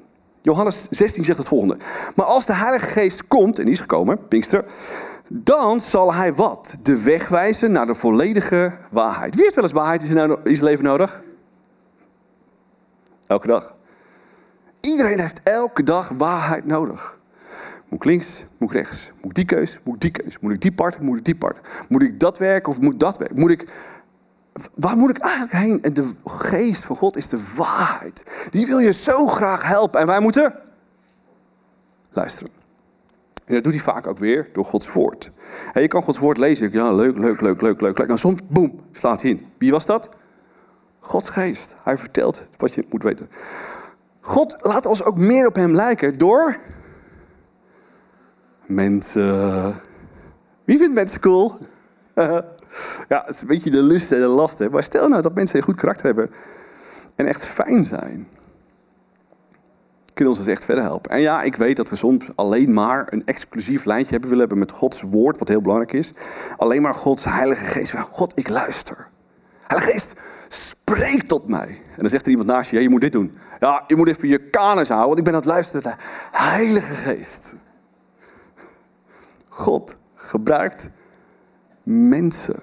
Johannes 0.42 0.86
16 0.90 1.24
zegt 1.24 1.38
het 1.38 1.48
volgende. 1.48 1.76
Maar 2.14 2.26
als 2.26 2.46
de 2.46 2.54
Heilige 2.54 2.86
Geest 2.86 3.26
komt, 3.26 3.58
en 3.58 3.68
is 3.68 3.78
gekomen, 3.78 4.28
Pinkster. 4.28 4.64
Dan 5.28 5.80
zal 5.80 6.14
hij 6.14 6.34
wat? 6.34 6.74
De 6.82 7.02
weg 7.02 7.28
wijzen 7.28 7.72
naar 7.72 7.86
de 7.86 7.94
volledige 7.94 8.72
waarheid. 8.90 9.34
Wie 9.34 9.44
heeft 9.44 9.54
wel 9.54 9.64
eens 9.64 9.72
waarheid 9.72 10.02
in 10.02 10.10
zijn 10.10 10.64
leven 10.64 10.84
nodig? 10.84 11.20
Elke 13.26 13.46
dag. 13.46 13.74
Iedereen 14.82 15.20
heeft 15.20 15.40
elke 15.42 15.82
dag 15.82 16.08
waarheid 16.08 16.66
nodig. 16.66 17.18
Moet 17.88 18.00
ik 18.00 18.04
links, 18.04 18.44
moet 18.58 18.70
ik 18.70 18.76
rechts? 18.76 19.12
Moet 19.20 19.30
ik 19.30 19.34
die 19.34 19.44
keus, 19.44 19.80
moet 19.84 19.94
ik 19.94 20.00
die 20.00 20.10
keus? 20.10 20.38
Moet 20.38 20.52
ik 20.52 20.60
die 20.60 20.72
part, 20.72 21.00
moet 21.00 21.18
ik 21.18 21.24
die 21.24 21.36
part? 21.36 21.68
Moet 21.88 22.02
ik 22.02 22.20
dat 22.20 22.38
werk 22.38 22.68
of 22.68 22.80
moet 22.80 23.00
dat 23.00 23.18
werk? 23.18 23.36
Moet 23.36 23.50
ik... 23.50 23.68
Waar 24.74 24.96
moet 24.96 25.10
ik 25.10 25.18
eigenlijk 25.18 25.52
heen? 25.52 25.82
En 25.82 25.94
de 25.94 26.12
geest 26.24 26.84
van 26.84 26.96
God 26.96 27.16
is 27.16 27.28
de 27.28 27.44
waarheid. 27.56 28.24
Die 28.50 28.66
wil 28.66 28.78
je 28.78 28.92
zo 28.92 29.26
graag 29.26 29.62
helpen. 29.62 30.00
En 30.00 30.06
wij 30.06 30.20
moeten 30.20 30.54
luisteren. 32.10 32.52
En 33.44 33.54
dat 33.54 33.64
doet 33.64 33.72
hij 33.72 33.82
vaak 33.82 34.06
ook 34.06 34.18
weer 34.18 34.48
door 34.52 34.64
Gods 34.64 34.92
woord. 34.92 35.30
En 35.72 35.82
je 35.82 35.88
kan 35.88 36.02
Gods 36.02 36.18
woord 36.18 36.36
lezen. 36.36 36.72
Ja, 36.72 36.92
leuk, 36.92 37.18
leuk, 37.18 37.40
leuk, 37.40 37.60
leuk, 37.60 37.80
leuk. 37.80 37.98
leuk. 37.98 38.08
En 38.08 38.18
soms, 38.18 38.40
boem, 38.48 38.80
slaat 38.92 39.22
hij 39.22 39.30
in. 39.30 39.46
Wie 39.58 39.70
was 39.70 39.86
dat? 39.86 40.08
Gods 41.00 41.28
geest. 41.28 41.74
Hij 41.82 41.98
vertelt 41.98 42.42
wat 42.56 42.74
je 42.74 42.84
moet 42.90 43.02
weten. 43.02 43.28
God 44.24 44.56
laat 44.60 44.86
ons 44.86 45.02
ook 45.02 45.16
meer 45.16 45.46
op 45.46 45.54
hem 45.54 45.74
lijken 45.74 46.12
door 46.12 46.56
mensen. 48.66 49.74
Wie 50.64 50.78
vindt 50.78 50.94
mensen 50.94 51.20
cool? 51.20 51.58
ja, 53.08 53.22
het 53.26 53.34
is 53.34 53.40
een 53.40 53.46
beetje 53.46 53.70
de 53.70 53.82
lust 53.82 54.12
en 54.12 54.20
de 54.20 54.26
last. 54.26 54.70
Maar 54.70 54.82
stel 54.82 55.08
nou 55.08 55.22
dat 55.22 55.34
mensen 55.34 55.56
een 55.56 55.62
goed 55.62 55.76
karakter 55.76 56.06
hebben 56.06 56.30
en 57.16 57.26
echt 57.26 57.46
fijn 57.46 57.84
zijn. 57.84 58.28
Kunnen 60.14 60.34
ons 60.34 60.44
dus 60.44 60.52
echt 60.52 60.64
verder 60.64 60.84
helpen. 60.84 61.10
En 61.10 61.20
ja, 61.20 61.42
ik 61.42 61.56
weet 61.56 61.76
dat 61.76 61.88
we 61.88 61.96
soms 61.96 62.26
alleen 62.34 62.72
maar 62.72 63.12
een 63.12 63.24
exclusief 63.24 63.84
lijntje 63.84 64.10
hebben 64.10 64.30
willen 64.30 64.48
hebben 64.48 64.66
met 64.66 64.78
Gods 64.78 65.02
woord, 65.02 65.38
wat 65.38 65.48
heel 65.48 65.62
belangrijk 65.62 65.92
is. 65.92 66.12
Alleen 66.56 66.82
maar 66.82 66.94
Gods 66.94 67.24
Heilige 67.24 67.64
Geest. 67.64 67.92
God, 67.92 68.38
ik 68.38 68.48
luister. 68.48 69.08
Heilige 69.72 69.92
Geest, 69.92 70.12
spreek 70.48 71.22
tot 71.22 71.48
mij. 71.48 71.68
En 71.68 71.98
dan 71.98 72.08
zegt 72.08 72.24
er 72.24 72.30
iemand 72.30 72.48
naast 72.48 72.70
je, 72.70 72.76
ja, 72.76 72.82
je 72.82 72.88
moet 72.88 73.00
dit 73.00 73.12
doen. 73.12 73.34
Ja, 73.58 73.84
je 73.86 73.96
moet 73.96 74.08
even 74.08 74.28
je 74.28 74.50
kanus 74.50 74.88
houden, 74.88 75.06
want 75.06 75.18
ik 75.18 75.24
ben 75.24 75.34
aan 75.34 75.40
het 75.40 75.48
luisteren 75.48 75.96
Heilige 76.30 76.94
Geest. 76.94 77.54
God 79.48 79.94
gebruikt 80.14 80.88
mensen. 81.82 82.56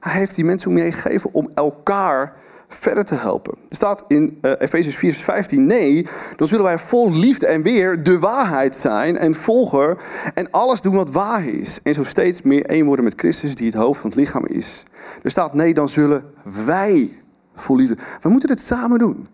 Hij 0.00 0.18
heeft 0.18 0.34
die 0.34 0.44
mensen 0.44 0.70
om 0.70 0.76
je 0.76 0.84
om 1.32 1.50
elkaar 1.54 2.36
verder 2.68 3.04
te 3.04 3.14
helpen. 3.14 3.54
Er 3.68 3.76
staat 3.76 4.04
in 4.08 4.38
uh, 4.42 4.52
Efezes 4.58 4.96
4, 4.96 5.14
15, 5.14 5.66
nee, 5.66 6.06
dan 6.36 6.48
zullen 6.48 6.64
wij 6.64 6.78
vol 6.78 7.12
liefde 7.12 7.46
en 7.46 7.62
weer 7.62 8.02
de 8.02 8.18
waarheid 8.18 8.76
zijn 8.76 9.16
en 9.16 9.34
volgen 9.34 9.96
en 10.34 10.50
alles 10.50 10.80
doen 10.80 10.94
wat 10.94 11.10
waar 11.10 11.46
is. 11.46 11.78
En 11.82 11.94
zo 11.94 12.04
steeds 12.04 12.42
meer 12.42 12.64
één 12.64 12.86
worden 12.86 13.04
met 13.04 13.14
Christus 13.16 13.54
die 13.54 13.66
het 13.66 13.74
hoofd 13.74 14.00
van 14.00 14.10
het 14.10 14.18
lichaam 14.18 14.46
is. 14.46 14.82
Er 15.22 15.30
staat 15.30 15.54
nee, 15.54 15.74
dan 15.74 15.88
zullen 15.88 16.24
wij 16.64 17.22
vol 17.54 17.76
liefde. 17.76 17.96
We 18.20 18.28
moeten 18.28 18.50
het 18.50 18.60
samen 18.60 18.98
doen. 18.98 19.26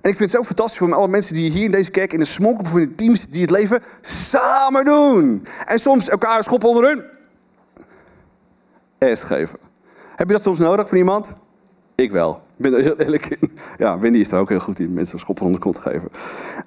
En 0.00 0.10
ik 0.10 0.16
vind 0.16 0.30
het 0.30 0.40
zo 0.40 0.46
fantastisch 0.46 0.78
voor 0.78 0.94
alle 0.94 1.08
mensen 1.08 1.34
die 1.34 1.50
hier 1.50 1.64
in 1.64 1.70
deze 1.70 1.90
kerk 1.90 2.12
in 2.12 2.18
de 2.18 2.24
smokkel 2.24 2.64
of 2.64 2.74
in 2.74 2.88
de 2.88 2.94
teams 2.94 3.26
die 3.26 3.40
het 3.40 3.50
leven 3.50 3.82
samen 4.00 4.84
doen. 4.84 5.46
En 5.66 5.78
soms 5.78 6.08
elkaar 6.08 6.44
schoppen 6.44 6.68
onder 6.68 6.84
hun 6.88 7.02
S 9.16 9.22
geven. 9.22 9.58
Heb 10.16 10.26
je 10.26 10.32
dat 10.32 10.42
soms 10.42 10.58
nodig 10.58 10.88
van 10.88 10.98
iemand? 10.98 11.30
Ik 12.02 12.10
wel. 12.10 12.42
Ik 12.56 12.62
ben 12.62 12.74
er 12.74 12.82
heel 12.82 12.96
eerlijk 12.96 13.26
in. 13.26 13.58
Ja, 13.76 13.98
Wendy 13.98 14.18
is 14.18 14.28
daar 14.28 14.40
ook 14.40 14.48
heel 14.48 14.60
goed 14.60 14.78
in. 14.78 14.92
Mensen 14.92 15.18
schoppen 15.18 15.44
onder 15.44 15.60
de 15.60 15.66
kont 15.66 15.78
geven. 15.78 16.08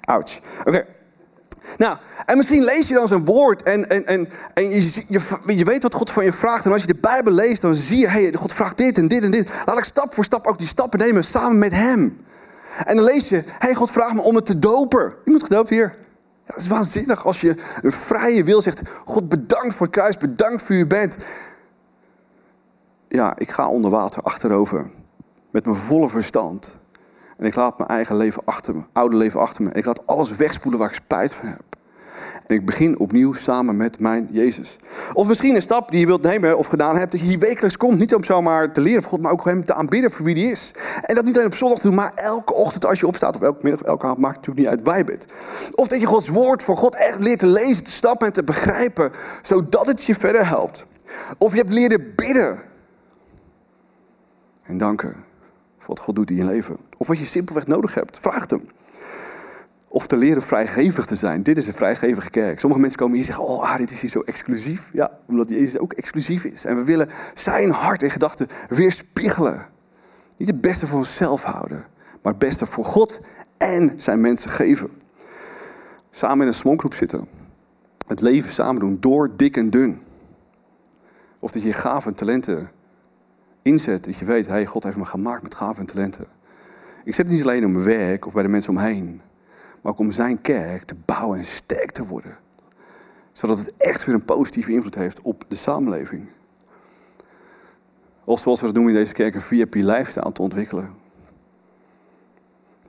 Ouch. 0.00 0.40
Oké. 0.64 0.86
Nou, 1.76 1.96
en 2.26 2.36
misschien 2.36 2.64
lees 2.64 2.88
je 2.88 2.94
dan 2.94 3.08
zo'n 3.08 3.24
woord 3.24 3.62
en, 3.62 3.88
en, 3.88 4.06
en, 4.06 4.28
en 4.54 4.70
je, 4.70 5.04
je, 5.08 5.20
je, 5.46 5.64
weet 5.64 5.82
wat 5.82 5.94
God 5.94 6.10
van 6.10 6.24
je 6.24 6.32
vraagt. 6.32 6.64
En 6.64 6.72
als 6.72 6.80
je 6.80 6.86
de 6.86 6.98
Bijbel 7.00 7.32
leest, 7.32 7.60
dan 7.60 7.74
zie 7.74 7.98
je, 7.98 8.08
hey, 8.08 8.32
God 8.32 8.52
vraagt 8.52 8.76
dit 8.76 8.98
en 8.98 9.08
dit 9.08 9.22
en 9.22 9.30
dit. 9.30 9.48
Laat 9.64 9.78
ik 9.78 9.84
stap 9.84 10.14
voor 10.14 10.24
stap 10.24 10.46
ook 10.46 10.58
die 10.58 10.66
stappen 10.66 10.98
nemen 10.98 11.24
samen 11.24 11.58
met 11.58 11.74
Hem. 11.74 12.24
En 12.84 12.96
dan 12.96 13.04
lees 13.04 13.28
je, 13.28 13.44
hey, 13.58 13.74
God 13.74 13.90
vraagt 13.90 14.14
me 14.14 14.20
om 14.20 14.34
het 14.34 14.46
te 14.46 14.58
dopen. 14.58 15.14
Je 15.24 15.30
moet 15.30 15.42
gedoopt 15.42 15.70
hier. 15.70 15.94
Ja, 16.44 16.52
dat 16.54 16.56
is 16.56 16.66
waanzinnig 16.66 17.26
als 17.26 17.40
je 17.40 17.54
een 17.82 17.92
vrije 17.92 18.44
wil 18.44 18.62
zegt, 18.62 18.80
God 19.04 19.28
bedankt 19.28 19.74
voor 19.74 19.86
het 19.86 19.94
kruis, 19.94 20.16
bedankt 20.16 20.62
voor 20.62 20.74
je 20.74 20.86
bent. 20.86 21.16
Ja, 23.08 23.38
ik 23.38 23.50
ga 23.50 23.68
onder 23.68 23.90
water 23.90 24.22
achterover 24.22 24.90
met 25.52 25.64
mijn 25.64 25.76
volle 25.76 26.08
verstand. 26.08 26.74
En 27.36 27.46
ik 27.46 27.54
laat 27.54 27.78
mijn 27.78 27.90
eigen 27.90 28.16
leven 28.16 28.42
achter 28.44 28.74
me, 28.74 28.82
oude 28.92 29.16
leven 29.16 29.40
achter 29.40 29.62
me. 29.62 29.72
Ik 29.72 29.84
laat 29.84 30.06
alles 30.06 30.36
wegspoelen 30.36 30.80
waar 30.80 30.88
ik 30.88 30.94
spijt 30.94 31.34
van 31.34 31.48
heb. 31.48 31.62
En 32.46 32.54
ik 32.54 32.66
begin 32.66 32.98
opnieuw 32.98 33.32
samen 33.32 33.76
met 33.76 33.98
mijn 33.98 34.28
Jezus. 34.30 34.78
Of 35.12 35.26
misschien 35.26 35.54
een 35.54 35.62
stap 35.62 35.90
die 35.90 36.00
je 36.00 36.06
wilt 36.06 36.22
nemen 36.22 36.58
of 36.58 36.66
gedaan 36.66 36.96
hebt, 36.96 37.10
dat 37.10 37.20
je 37.20 37.26
hier 37.26 37.38
wekelijks 37.38 37.76
komt. 37.76 37.98
Niet 37.98 38.14
om 38.14 38.24
zomaar 38.24 38.72
te 38.72 38.80
leren 38.80 39.02
van 39.02 39.10
God, 39.10 39.22
maar 39.22 39.32
ook 39.32 39.44
hem 39.44 39.64
te 39.64 39.74
aanbidden 39.74 40.10
voor 40.10 40.24
wie 40.24 40.34
hij 40.34 40.52
is. 40.52 40.70
En 41.02 41.14
dat 41.14 41.24
niet 41.24 41.34
alleen 41.34 41.46
op 41.46 41.54
zondag 41.54 41.78
doen, 41.78 41.94
maar 41.94 42.12
elke 42.14 42.54
ochtend 42.54 42.86
als 42.86 43.00
je 43.00 43.06
opstaat, 43.06 43.36
of 43.36 43.42
elke 43.42 43.58
middag 43.62 43.82
elke 43.82 44.04
avond, 44.04 44.20
maakt 44.20 44.36
het 44.36 44.46
natuurlijk 44.46 44.66
niet 44.66 44.78
uit 44.78 44.86
waar 44.86 44.98
je 44.98 45.04
bent. 45.04 45.26
Of 45.74 45.88
dat 45.88 46.00
je 46.00 46.06
Gods 46.06 46.28
woord 46.28 46.62
voor 46.62 46.76
God 46.76 46.94
echt 46.94 47.20
leert 47.20 47.38
te 47.38 47.46
lezen, 47.46 47.84
te 47.84 47.90
stappen 47.90 48.26
en 48.26 48.32
te 48.32 48.44
begrijpen, 48.44 49.10
zodat 49.42 49.86
het 49.86 50.04
je 50.04 50.14
verder 50.14 50.46
helpt. 50.46 50.84
Of 51.38 51.52
je 51.52 51.58
hebt 51.58 51.72
leren 51.72 52.14
bidden. 52.14 52.58
En 54.62 54.78
danken 54.78 55.30
wat 55.86 55.98
God 55.98 56.14
doet 56.14 56.30
in 56.30 56.36
je 56.36 56.44
leven. 56.44 56.76
Of 56.96 57.06
wat 57.06 57.18
je 57.18 57.24
simpelweg 57.24 57.66
nodig 57.66 57.94
hebt. 57.94 58.18
Vraag 58.18 58.50
hem. 58.50 58.68
Of 59.88 60.06
te 60.06 60.16
leren 60.16 60.42
vrijgevig 60.42 61.06
te 61.06 61.14
zijn. 61.14 61.42
Dit 61.42 61.56
is 61.56 61.66
een 61.66 61.72
vrijgevige 61.72 62.30
kerk. 62.30 62.58
Sommige 62.58 62.80
mensen 62.80 62.98
komen 62.98 63.16
hier 63.16 63.26
en 63.26 63.32
zeggen: 63.32 63.54
Oh, 63.54 63.70
ah, 63.70 63.76
dit 63.76 63.90
is 63.90 64.00
hier 64.00 64.10
zo 64.10 64.20
exclusief. 64.20 64.90
Ja, 64.92 65.18
omdat 65.26 65.48
Jezus 65.48 65.78
ook 65.78 65.92
exclusief 65.92 66.44
is. 66.44 66.64
En 66.64 66.76
we 66.76 66.84
willen 66.84 67.08
zijn 67.34 67.70
hart 67.70 68.02
en 68.02 68.10
gedachten 68.10 68.46
weerspiegelen. 68.68 69.66
Niet 70.36 70.48
het 70.48 70.60
beste 70.60 70.86
voor 70.86 70.98
onszelf 70.98 71.42
houden, 71.42 71.84
maar 72.22 72.32
het 72.32 72.38
beste 72.38 72.66
voor 72.66 72.84
God 72.84 73.20
en 73.58 73.92
zijn 73.96 74.20
mensen 74.20 74.50
geven. 74.50 74.90
Samen 76.10 76.40
in 76.40 76.46
een 76.46 76.54
smonkgroep 76.54 76.94
zitten. 76.94 77.28
Het 78.06 78.20
leven 78.20 78.52
samen 78.52 78.80
doen, 78.80 78.96
door 79.00 79.36
dik 79.36 79.56
en 79.56 79.70
dun. 79.70 80.02
Of 81.38 81.50
dat 81.50 81.62
je 81.62 81.72
gaven 81.72 82.10
en 82.10 82.16
talenten 82.16 82.70
inzet. 83.62 84.04
Dat 84.04 84.16
je 84.16 84.24
weet, 84.24 84.46
hey, 84.46 84.66
God 84.66 84.82
heeft 84.82 84.96
me 84.96 85.04
gemaakt 85.04 85.42
met 85.42 85.54
gaven 85.54 85.80
en 85.80 85.86
talenten. 85.86 86.26
Ik 87.04 87.14
zet 87.14 87.26
het 87.26 87.34
niet 87.34 87.42
alleen 87.42 87.64
om 87.64 87.72
mijn 87.72 87.84
werk 87.84 88.26
of 88.26 88.32
bij 88.32 88.42
de 88.42 88.48
mensen 88.48 88.70
omheen. 88.70 89.20
Maar 89.80 89.92
ook 89.92 89.98
om 89.98 90.12
zijn 90.12 90.40
kerk 90.40 90.84
te 90.84 90.94
bouwen 91.04 91.38
en 91.38 91.44
sterk 91.44 91.90
te 91.90 92.06
worden. 92.06 92.36
Zodat 93.32 93.58
het 93.58 93.76
echt 93.76 94.04
weer 94.04 94.14
een 94.14 94.24
positieve 94.24 94.72
invloed 94.72 94.94
heeft 94.94 95.20
op 95.20 95.44
de 95.48 95.56
samenleving. 95.56 96.28
Of 98.24 98.40
zoals 98.40 98.60
we 98.60 98.66
dat 98.66 98.74
noemen 98.74 98.92
in 98.92 98.98
deze 98.98 99.12
kerk, 99.12 99.34
een 99.34 99.40
VIP 99.40 99.74
lifestyle 99.74 100.32
te 100.32 100.42
ontwikkelen. 100.42 100.90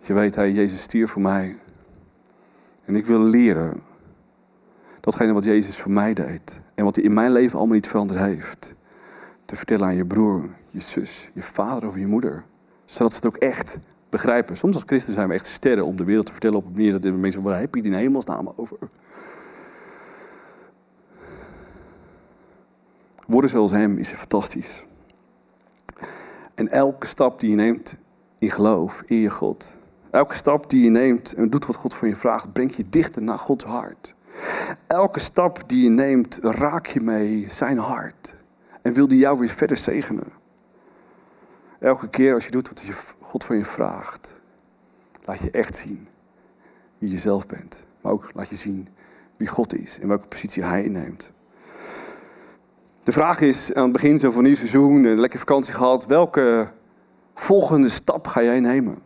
Je 0.01 0.13
weet, 0.13 0.35
hij, 0.35 0.51
Jezus 0.51 0.81
stierf 0.81 1.11
voor 1.11 1.21
mij. 1.21 1.57
En 2.85 2.95
ik 2.95 3.05
wil 3.05 3.19
leren 3.19 3.81
datgene 4.99 5.33
wat 5.33 5.43
Jezus 5.43 5.77
voor 5.77 5.91
mij 5.91 6.13
deed. 6.13 6.59
En 6.75 6.83
wat 6.83 6.95
hij 6.95 7.03
in 7.03 7.13
mijn 7.13 7.31
leven 7.31 7.57
allemaal 7.57 7.75
niet 7.75 7.87
veranderd 7.87 8.19
heeft. 8.19 8.73
Te 9.45 9.55
vertellen 9.55 9.85
aan 9.85 9.95
je 9.95 10.05
broer, 10.05 10.49
je 10.73 10.81
zus, 10.81 11.29
je 11.33 11.41
vader 11.41 11.89
of 11.89 11.95
je 11.95 12.07
moeder. 12.07 12.45
Zodat 12.85 13.11
ze 13.11 13.15
het 13.15 13.25
ook 13.25 13.37
echt 13.37 13.77
begrijpen. 14.09 14.57
Soms 14.57 14.73
als 14.73 14.83
christen 14.85 15.13
zijn 15.13 15.27
we 15.27 15.33
echt 15.33 15.45
sterren 15.45 15.85
om 15.85 15.95
de 15.95 16.03
wereld 16.03 16.25
te 16.25 16.31
vertellen 16.31 16.57
op 16.57 16.65
een 16.65 16.71
manier 16.71 16.91
dat 16.91 17.01
de 17.01 17.11
mensen 17.11 17.41
waar 17.41 17.59
heb 17.59 17.75
je 17.75 17.81
die 17.81 17.95
hemelsnaam 17.95 18.51
over? 18.55 18.77
Worden 23.27 23.49
zoals 23.49 23.71
hem 23.71 23.97
is 23.97 24.09
fantastisch. 24.09 24.85
En 26.55 26.69
elke 26.69 27.07
stap 27.07 27.39
die 27.39 27.49
je 27.49 27.55
neemt 27.55 28.01
in 28.39 28.51
geloof, 28.51 29.03
in 29.05 29.17
je 29.17 29.29
God. 29.29 29.73
Elke 30.11 30.35
stap 30.35 30.69
die 30.69 30.83
je 30.83 30.89
neemt 30.89 31.33
en 31.33 31.49
doet 31.49 31.65
wat 31.65 31.75
God 31.75 31.95
van 31.95 32.07
je 32.07 32.15
vraagt, 32.15 32.53
brengt 32.53 32.75
je 32.75 32.83
dichter 32.89 33.21
naar 33.21 33.37
Gods 33.37 33.63
hart. 33.63 34.15
Elke 34.87 35.19
stap 35.19 35.69
die 35.69 35.83
je 35.83 35.89
neemt, 35.89 36.37
raak 36.41 36.87
je 36.87 37.01
mee 37.01 37.47
zijn 37.49 37.77
hart. 37.77 38.33
En 38.81 38.93
wil 38.93 39.07
die 39.07 39.17
jou 39.17 39.39
weer 39.39 39.49
verder 39.49 39.77
zegenen. 39.77 40.41
Elke 41.83 42.09
keer 42.09 42.33
als 42.33 42.45
je 42.45 42.51
doet 42.51 42.67
wat 42.67 42.81
God 43.21 43.43
van 43.43 43.57
je 43.57 43.65
vraagt, 43.65 44.33
laat 45.25 45.39
je 45.39 45.51
echt 45.51 45.75
zien 45.75 46.07
wie 46.97 47.11
je 47.11 47.17
zelf 47.17 47.45
bent. 47.45 47.83
Maar 48.01 48.11
ook 48.11 48.29
laat 48.33 48.49
je 48.49 48.55
zien 48.55 48.87
wie 49.37 49.47
God 49.47 49.77
is 49.77 49.99
en 49.99 50.07
welke 50.07 50.27
positie 50.27 50.63
Hij 50.63 50.83
inneemt. 50.83 51.29
De 53.03 53.11
vraag 53.11 53.39
is 53.39 53.73
aan 53.73 53.83
het 53.83 53.91
begin 53.91 54.19
zo 54.19 54.31
van 54.31 54.43
nieuw 54.43 54.55
seizoen, 54.55 55.03
een 55.03 55.19
lekker 55.19 55.39
vakantie 55.39 55.73
gehad, 55.73 56.05
welke 56.05 56.71
volgende 57.33 57.89
stap 57.89 58.27
ga 58.27 58.43
jij 58.43 58.59
nemen? 58.59 58.97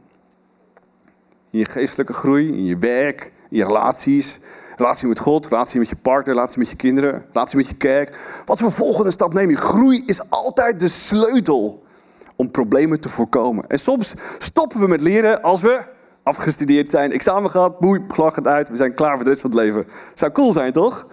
In 1.50 1.60
je 1.60 1.66
geestelijke 1.66 2.14
groei, 2.14 2.48
in 2.48 2.66
je 2.66 2.78
werk, 2.78 3.34
in 3.50 3.58
je 3.58 3.66
relaties, 3.66 4.40
relatie 4.76 5.08
met 5.08 5.20
God, 5.20 5.48
relatie 5.48 5.80
met 5.80 5.90
je 5.90 5.96
partner, 5.96 6.34
relatie 6.34 6.60
met 6.60 6.70
je 6.70 6.76
kinderen, 6.76 7.26
relatie 7.34 7.58
met 7.58 7.68
je 7.68 7.76
kerk. 7.76 8.20
Wat 8.46 8.60
voor 8.60 8.72
volgende 8.72 9.12
stap 9.12 9.34
neem 9.34 9.50
je? 9.50 9.56
Groei 9.56 10.04
is 10.06 10.30
altijd 10.30 10.80
de 10.80 10.88
sleutel 10.88 11.86
om 12.38 12.52
problemen 12.52 13.00
te 13.00 13.10
voorkomen. 13.10 13.68
En 13.68 13.80
soms 13.80 14.14
stoppen 14.38 14.80
we 14.80 14.88
met 14.88 15.02
leren 15.02 15.42
als 15.42 15.62
we 15.62 15.82
afgestudeerd 16.24 16.90
zijn, 16.90 17.12
examen 17.12 17.52
gehad, 17.52 17.80
boei, 17.80 18.04
glag 18.08 18.36
het 18.36 18.48
uit, 18.48 18.70
we 18.70 18.76
zijn 18.76 18.94
klaar 18.94 19.16
voor 19.16 19.24
de 19.24 19.30
rest 19.30 19.42
van 19.42 19.50
het 19.50 19.60
leven. 19.60 19.86
Zou 20.14 20.32
cool 20.32 20.52
zijn, 20.52 20.72
toch? 20.72 21.08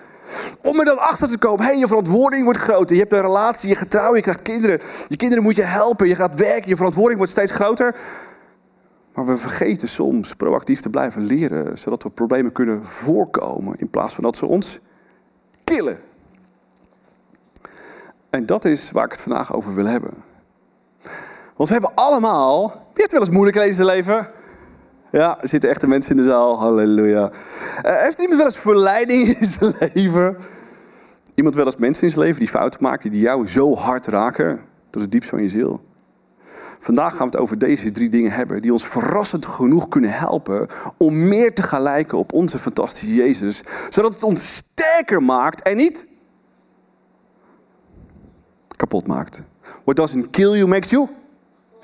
Om 0.62 0.78
er 0.78 0.84
dan 0.84 0.98
achter 0.98 1.28
te 1.28 1.38
komen, 1.38 1.64
hey, 1.64 1.78
je 1.78 1.86
verantwoording 1.86 2.44
wordt 2.44 2.58
groter. 2.58 2.96
Je 2.96 3.02
hebt 3.02 3.12
een 3.12 3.20
relatie, 3.20 3.68
je 3.68 3.74
gaat 3.74 3.90
trouwen, 3.90 4.16
je 4.16 4.22
krijgt 4.22 4.42
kinderen. 4.42 4.80
Je 5.08 5.16
kinderen 5.16 5.44
moet 5.44 5.56
je 5.56 5.62
helpen, 5.62 6.08
je 6.08 6.14
gaat 6.14 6.34
werken, 6.34 6.68
je 6.68 6.76
verantwoording 6.76 7.16
wordt 7.18 7.32
steeds 7.32 7.52
groter. 7.52 7.96
Maar 9.14 9.26
we 9.26 9.36
vergeten 9.36 9.88
soms 9.88 10.34
proactief 10.34 10.80
te 10.80 10.90
blijven 10.90 11.22
leren, 11.22 11.78
zodat 11.78 12.02
we 12.02 12.10
problemen 12.10 12.52
kunnen 12.52 12.84
voorkomen 12.84 13.78
in 13.78 13.90
plaats 13.90 14.14
van 14.14 14.24
dat 14.24 14.36
ze 14.36 14.46
ons 14.46 14.78
killen. 15.64 15.98
En 18.30 18.46
dat 18.46 18.64
is 18.64 18.90
waar 18.90 19.04
ik 19.04 19.12
het 19.12 19.20
vandaag 19.20 19.54
over 19.54 19.74
wil 19.74 19.86
hebben. 19.86 20.33
Want 21.56 21.68
we 21.68 21.74
hebben 21.74 21.94
allemaal. 21.94 22.68
Wie 22.68 22.76
heeft 22.92 23.12
wel 23.12 23.20
eens 23.20 23.30
moeilijk 23.30 23.56
in 23.56 23.84
leven? 23.84 24.30
Ja, 25.10 25.40
er 25.40 25.48
zitten 25.48 25.70
echte 25.70 25.86
mensen 25.86 26.10
in 26.10 26.16
de 26.16 26.28
zaal. 26.28 26.58
Halleluja. 26.58 27.30
Uh, 27.84 28.02
heeft 28.02 28.18
iemand 28.18 28.36
wel 28.36 28.46
eens 28.46 28.58
verleiding 28.58 29.26
in 29.26 29.44
zijn 29.44 29.74
leven? 29.94 30.36
Iemand 31.34 31.54
wel 31.54 31.66
eens 31.66 31.76
mensen 31.76 32.04
in 32.04 32.10
zijn 32.10 32.20
leven 32.20 32.38
die 32.38 32.48
fouten 32.48 32.82
maken, 32.82 33.10
die 33.10 33.20
jou 33.20 33.46
zo 33.46 33.74
hard 33.74 34.06
raken 34.06 34.60
tot 34.90 35.02
het 35.02 35.10
diepst 35.10 35.28
van 35.28 35.42
je 35.42 35.48
ziel? 35.48 35.84
Vandaag 36.78 37.10
gaan 37.10 37.18
we 37.18 37.32
het 37.32 37.36
over 37.36 37.58
deze 37.58 37.90
drie 37.90 38.08
dingen 38.08 38.30
hebben, 38.30 38.62
die 38.62 38.72
ons 38.72 38.86
verrassend 38.86 39.46
genoeg 39.46 39.88
kunnen 39.88 40.10
helpen 40.10 40.66
om 40.96 41.28
meer 41.28 41.54
te 41.54 41.62
gaan 41.62 41.82
lijken 41.82 42.18
op 42.18 42.32
onze 42.32 42.58
fantastische 42.58 43.14
Jezus, 43.14 43.62
zodat 43.88 44.14
het 44.14 44.22
ons 44.22 44.56
sterker 44.56 45.22
maakt 45.22 45.62
en 45.62 45.76
niet 45.76 46.06
kapot 48.76 49.06
maakt. 49.06 49.40
What 49.84 49.96
doesn't 49.96 50.30
kill 50.30 50.56
you 50.56 50.66
makes 50.66 50.90
you 50.90 51.08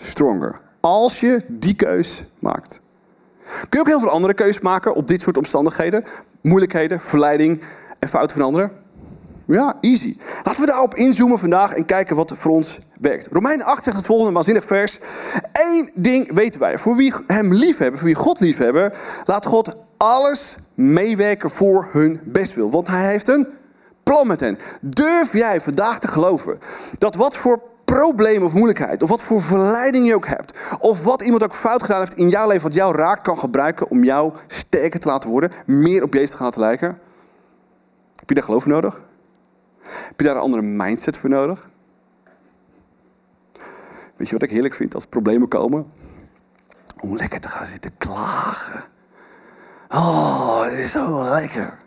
stronger. 0.00 0.60
Als 0.80 1.20
je 1.20 1.42
die 1.48 1.74
keus 1.74 2.22
maakt. 2.38 2.80
Kun 3.44 3.68
je 3.70 3.78
ook 3.78 3.86
heel 3.86 4.00
veel 4.00 4.10
andere 4.10 4.34
keuzes 4.34 4.60
maken 4.60 4.94
op 4.94 5.06
dit 5.06 5.20
soort 5.20 5.36
omstandigheden? 5.36 6.04
Moeilijkheden, 6.40 7.00
verleiding 7.00 7.62
en 7.98 8.08
fouten 8.08 8.36
van 8.36 8.46
anderen? 8.46 8.72
Ja, 9.44 9.74
easy. 9.80 10.16
Laten 10.42 10.60
we 10.60 10.66
daarop 10.66 10.94
inzoomen 10.94 11.38
vandaag 11.38 11.72
en 11.72 11.86
kijken 11.86 12.16
wat 12.16 12.32
voor 12.36 12.50
ons 12.50 12.78
werkt. 13.00 13.32
Romein 13.32 13.62
8 13.62 13.84
zegt 13.84 13.96
het 13.96 14.06
volgende 14.06 14.32
waanzinnig 14.32 14.64
vers. 14.64 14.98
Eén 15.52 15.90
ding 15.94 16.32
weten 16.34 16.60
wij. 16.60 16.78
Voor 16.78 16.96
wie 16.96 17.14
hem 17.26 17.54
lief 17.54 17.78
hebben, 17.78 17.98
voor 17.98 18.08
wie 18.08 18.16
God 18.16 18.40
lief 18.40 18.58
hebben, 18.58 18.92
laat 19.24 19.46
God 19.46 19.76
alles 19.96 20.56
meewerken 20.74 21.50
voor 21.50 21.88
hun 21.90 22.20
bestwil. 22.24 22.70
Want 22.70 22.88
hij 22.88 23.10
heeft 23.10 23.28
een 23.28 23.46
plan 24.02 24.26
met 24.26 24.40
hen. 24.40 24.58
Durf 24.80 25.32
jij 25.32 25.60
vandaag 25.60 25.98
te 25.98 26.08
geloven 26.08 26.58
dat 26.94 27.14
wat 27.14 27.36
voor 27.36 27.60
probleem 27.94 28.42
of 28.42 28.52
moeilijkheid, 28.52 29.02
of 29.02 29.08
wat 29.08 29.22
voor 29.22 29.42
verleiding 29.42 30.06
je 30.06 30.14
ook 30.14 30.26
hebt, 30.26 30.58
of 30.78 31.02
wat 31.04 31.22
iemand 31.22 31.42
ook 31.42 31.54
fout 31.54 31.82
gedaan 31.82 32.00
heeft 32.00 32.14
in 32.14 32.28
jouw 32.28 32.48
leven, 32.48 32.62
wat 32.62 32.74
jou 32.74 32.96
raakt, 32.96 33.22
kan 33.22 33.38
gebruiken 33.38 33.90
om 33.90 34.04
jou 34.04 34.32
sterker 34.46 35.00
te 35.00 35.08
laten 35.08 35.30
worden, 35.30 35.50
meer 35.66 36.02
op 36.02 36.14
Jezus 36.14 36.30
te 36.30 36.42
laten 36.42 36.60
lijken, 36.60 36.88
heb 38.14 38.28
je 38.28 38.34
daar 38.34 38.44
geloof 38.44 38.62
voor 38.62 38.72
nodig? 38.72 39.02
Heb 39.82 40.20
je 40.20 40.24
daar 40.24 40.34
een 40.34 40.42
andere 40.42 40.62
mindset 40.62 41.18
voor 41.18 41.28
nodig? 41.28 41.68
Weet 44.16 44.26
je 44.26 44.32
wat 44.32 44.42
ik 44.42 44.50
heerlijk 44.50 44.74
vind 44.74 44.94
als 44.94 45.06
problemen 45.06 45.48
komen? 45.48 45.92
Om 47.00 47.16
lekker 47.16 47.40
te 47.40 47.48
gaan 47.48 47.66
zitten 47.66 47.96
klagen. 47.98 48.84
Oh, 49.88 50.64
is 50.72 50.90
zo 50.90 51.22
lekker. 51.22 51.78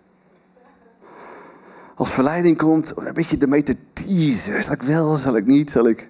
Als 1.95 2.09
verleiding 2.09 2.57
komt, 2.57 2.97
een 2.97 3.13
beetje 3.13 3.37
ermee 3.37 3.63
te 3.63 3.75
teasen. 3.93 4.63
Zal 4.63 4.73
ik 4.73 4.81
wel, 4.81 5.15
zal 5.15 5.35
ik 5.35 5.45
niet, 5.45 5.71
zal 5.71 5.87
ik... 5.87 6.09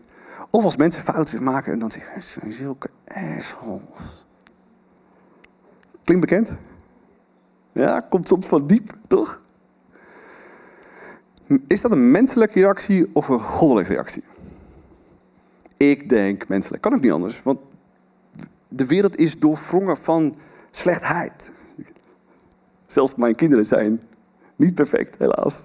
Of 0.49 0.63
als 0.63 0.75
mensen 0.75 1.03
fouten 1.03 1.43
maken 1.43 1.73
en 1.73 1.79
dan 1.79 1.91
zeggen 1.91 2.21
ze, 2.21 2.51
zulke 2.51 2.89
assholes. 3.07 4.25
Klinkt 6.03 6.29
bekend? 6.29 6.53
Ja, 7.71 7.99
komt 7.99 8.27
soms 8.27 8.45
van 8.45 8.67
diep, 8.67 8.93
toch? 9.07 9.41
Is 11.67 11.81
dat 11.81 11.91
een 11.91 12.11
menselijke 12.11 12.59
reactie 12.59 13.09
of 13.13 13.27
een 13.27 13.39
goddelijke 13.39 13.93
reactie? 13.93 14.23
Ik 15.77 16.09
denk 16.09 16.47
menselijk. 16.47 16.81
Kan 16.81 16.93
ook 16.93 17.01
niet 17.01 17.11
anders, 17.11 17.43
want 17.43 17.59
de 18.67 18.85
wereld 18.85 19.17
is 19.17 19.39
doorwrongen 19.39 19.97
van 19.97 20.35
slechtheid. 20.71 21.51
Zelfs 22.85 23.15
mijn 23.15 23.35
kinderen 23.35 23.65
zijn 23.65 24.01
niet 24.55 24.73
perfect, 24.73 25.17
helaas. 25.17 25.63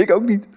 Ik 0.00 0.10
ook 0.10 0.28
niet. 0.28 0.48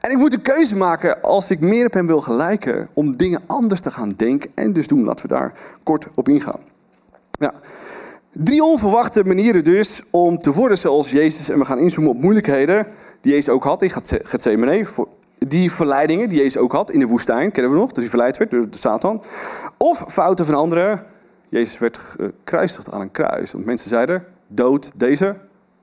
En 0.00 0.10
ik 0.10 0.16
moet 0.16 0.32
een 0.32 0.42
keuze 0.42 0.76
maken 0.76 1.22
als 1.22 1.50
ik 1.50 1.60
meer 1.60 1.86
op 1.86 1.92
hem 1.92 2.06
wil 2.06 2.20
gelijken, 2.20 2.88
om 2.94 3.16
dingen 3.16 3.40
anders 3.46 3.80
te 3.80 3.90
gaan 3.90 4.14
denken 4.16 4.50
en 4.54 4.72
dus 4.72 4.86
doen. 4.86 5.04
Laten 5.04 5.26
we 5.26 5.34
daar 5.34 5.52
kort 5.82 6.06
op 6.14 6.28
ingaan. 6.28 6.60
Drie 8.32 8.62
onverwachte 8.62 9.24
manieren 9.24 9.64
dus 9.64 10.02
om 10.10 10.38
te 10.38 10.52
worden 10.52 10.78
zoals 10.78 11.10
Jezus. 11.10 11.48
En 11.48 11.58
we 11.58 11.64
gaan 11.64 11.78
inzoomen 11.78 12.10
op 12.10 12.20
moeilijkheden 12.20 12.86
die 13.20 13.32
Jezus 13.32 13.48
ook 13.48 13.64
had 13.64 13.82
in 13.82 13.90
Gethsemane. 14.06 14.86
Die 15.38 15.72
verleidingen 15.72 16.28
die 16.28 16.38
Jezus 16.38 16.56
ook 16.56 16.72
had 16.72 16.90
in 16.90 17.00
de 17.00 17.06
woestijn, 17.06 17.52
kennen 17.52 17.72
we 17.72 17.78
nog, 17.78 17.88
dat 17.88 17.96
hij 17.96 18.06
verleid 18.06 18.36
werd 18.36 18.50
door 18.50 18.66
Satan. 18.78 19.22
Of 19.76 20.04
fouten 20.08 20.46
van 20.46 20.54
anderen. 20.54 21.06
Jezus 21.48 21.78
werd 21.78 21.98
gekruisigd 21.98 22.90
aan 22.90 23.00
een 23.00 23.10
kruis. 23.10 23.52
Want 23.52 23.64
mensen 23.64 23.88
zeiden, 23.88 24.24
dood 24.46 24.90
deze 24.94 25.38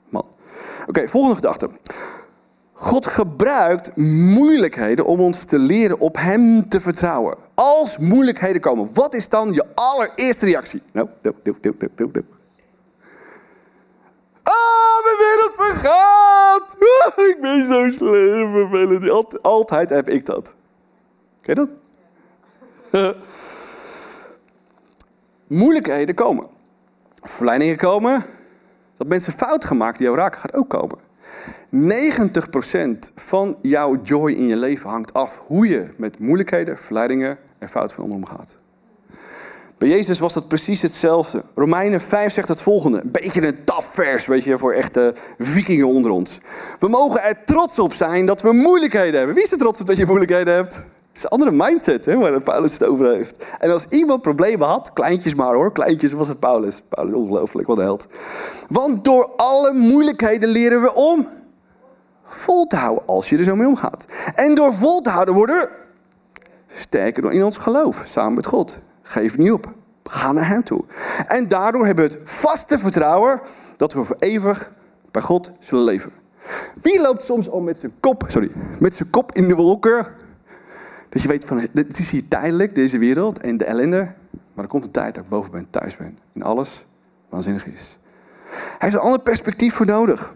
man. 0.10 0.26
Oké, 0.88 1.08
volgende 1.08 1.36
gedachte. 1.36 1.70
God 2.80 3.08
gebruikt 3.08 3.96
moeilijkheden 4.36 5.06
om 5.06 5.20
ons 5.20 5.44
te 5.44 5.60
leren 5.60 6.00
op 6.00 6.16
Hem 6.16 6.70
te 6.70 6.82
vertrouwen. 6.82 7.38
Als 7.54 7.98
moeilijkheden 7.98 8.62
komen, 8.62 8.90
wat 8.94 9.14
is 9.14 9.30
dan 9.30 9.54
je 9.54 9.66
allereerste 9.74 10.46
reactie? 10.46 10.82
Nou, 10.92 11.10
nou, 11.22 11.36
nou, 11.44 11.56
nou. 11.96 12.26
Ah, 14.44 15.04
mijn 15.04 15.18
wereld 15.18 15.54
vergaat! 15.56 16.76
Ah, 17.06 17.26
ik 17.26 17.38
ben 17.42 17.66
zo 17.66 17.90
slim, 17.90 18.52
vervelend. 18.52 19.10
Alt, 19.10 19.44
altijd 19.44 19.90
heb 19.90 20.10
ik 20.10 20.26
dat. 20.26 20.54
Ken 21.42 21.56
je 21.56 21.68
dat? 22.92 23.16
moeilijkheden 25.48 26.16
komen. 26.16 26.48
Verleidingen 27.22 27.78
komen. 27.78 28.24
Dat 28.98 29.08
mensen 29.08 29.34
fout 29.34 29.66
gemaakt 29.66 29.98
die 29.98 30.06
jou 30.06 30.18
raken, 30.18 30.40
gaat 30.40 30.56
ook 30.56 30.70
komen. 30.70 31.07
90% 31.72 33.14
van 33.16 33.58
jouw 33.62 34.02
joy 34.04 34.32
in 34.32 34.48
je 34.48 34.56
leven 34.56 34.90
hangt 34.90 35.14
af 35.14 35.42
hoe 35.46 35.68
je 35.68 35.88
met 35.98 36.20
moeilijkheden, 36.20 36.78
verleidingen 36.78 37.38
en 37.60 37.70
fouten 37.70 37.96
van 37.96 38.04
anderen 38.04 38.28
omgaat. 38.28 38.56
Bij 39.78 39.90
Jezus 39.90 40.20
was 40.20 40.34
dat 40.34 40.48
precies 40.48 40.82
hetzelfde. 40.82 41.44
Romeinen 41.56 42.02
5 42.02 42.34
zegt 42.34 42.48
het 42.48 42.62
volgende. 42.62 43.02
Beetje 43.06 43.48
een 43.48 43.64
taf 43.64 43.86
vers, 43.86 44.26
weet 44.26 44.44
je, 44.44 44.58
voor 44.58 44.74
echte 44.74 45.14
vikingen 45.38 45.88
onder 45.88 46.12
ons. 46.12 46.38
We 46.80 46.88
mogen 46.88 47.24
er 47.24 47.44
trots 47.46 47.80
op 47.80 47.94
zijn 47.94 48.26
dat 48.26 48.42
we 48.42 48.54
moeilijkheden 48.54 49.18
hebben. 49.18 49.36
Wie 49.36 49.44
is 49.44 49.52
er 49.52 49.58
trots 49.58 49.82
op 49.82 49.88
dat 49.88 49.98
je 49.98 50.06
moeilijkheden 50.06 50.54
hebt? 50.54 50.74
Dat 50.74 50.86
is 51.14 51.24
een 51.24 51.30
andere 51.30 51.52
mindset, 51.52 52.06
hè, 52.06 52.18
waar 52.18 52.44
Paulus 52.44 52.74
het 52.74 52.84
over 52.84 53.16
heeft. 53.16 53.46
En 53.60 53.72
als 53.72 53.86
iemand 53.90 54.22
problemen 54.22 54.68
had, 54.68 54.94
kleintjes 54.94 55.36
maar 55.36 55.54
hoor, 55.54 55.72
kleintjes 55.72 56.12
was 56.12 56.28
het 56.28 56.40
Paulus. 56.40 56.82
Paulus, 56.90 57.14
ongelooflijk, 57.16 57.68
wat 57.68 57.78
held. 57.78 58.06
Want 58.68 59.04
door 59.06 59.30
alle 59.36 59.74
moeilijkheden 59.74 60.50
leren 60.50 60.82
we 60.82 60.94
om 60.94 61.28
vol 62.28 62.66
te 62.66 62.76
houden 62.76 63.08
als 63.08 63.30
je 63.30 63.38
er 63.38 63.44
zo 63.44 63.56
mee 63.56 63.68
omgaat. 63.68 64.06
En 64.36 64.56
door 64.56 64.74
vol 64.74 65.02
te 65.02 65.10
houden 65.10 65.34
worden 65.34 65.70
sterker 66.80 67.22
door 67.22 67.34
in 67.34 67.44
ons 67.44 67.58
geloof, 67.58 68.04
samen 68.06 68.34
met 68.34 68.46
God. 68.46 68.78
Geef 69.02 69.38
niet 69.38 69.52
op. 69.52 69.74
Ga 70.04 70.32
naar 70.32 70.48
Hem 70.48 70.64
toe. 70.64 70.84
En 71.28 71.48
daardoor 71.48 71.86
hebben 71.86 72.10
we 72.10 72.18
het 72.18 72.30
vaste 72.30 72.78
vertrouwen 72.78 73.42
dat 73.78 73.94
we 73.94 74.04
voor 74.04 74.16
eeuwig 74.20 74.72
bij 75.12 75.22
God 75.22 75.52
zullen 75.60 75.84
leven. 75.84 76.12
Wie 76.82 77.02
loopt 77.02 77.24
soms 77.24 77.50
al 77.50 77.60
met 77.60 77.80
zijn 77.80 77.94
kop, 78.00 78.24
sorry, 78.28 78.52
met 78.80 78.96
zijn 78.96 79.10
kop 79.10 79.32
in 79.32 79.48
de 79.48 79.56
wolken? 79.56 80.08
Dat 81.10 81.22
je 81.22 81.28
weet 81.28 81.46
van, 81.46 81.60
het 81.74 82.00
is 82.00 82.10
hier 82.10 82.28
tijdelijk, 82.28 82.76
deze 82.76 82.98
wereld 82.98 83.40
en 83.40 83.58
de 83.58 83.66
ellende. 83.66 84.14
Maar 84.54 84.64
er 84.64 84.72
komt 84.72 84.84
een 84.84 84.92
tijd 84.92 85.16
dat 85.16 85.24
ik 85.24 85.30
boven 85.30 85.52
ben, 85.52 85.68
thuis 85.70 85.98
ben. 85.98 86.18
En 86.34 86.42
alles 86.42 86.86
waanzinnig 87.30 87.66
is. 87.66 87.98
Hij 88.50 88.76
heeft 88.78 88.94
een 88.94 89.00
ander 89.00 89.20
perspectief 89.20 89.74
voor 89.74 89.86
nodig. 89.86 90.34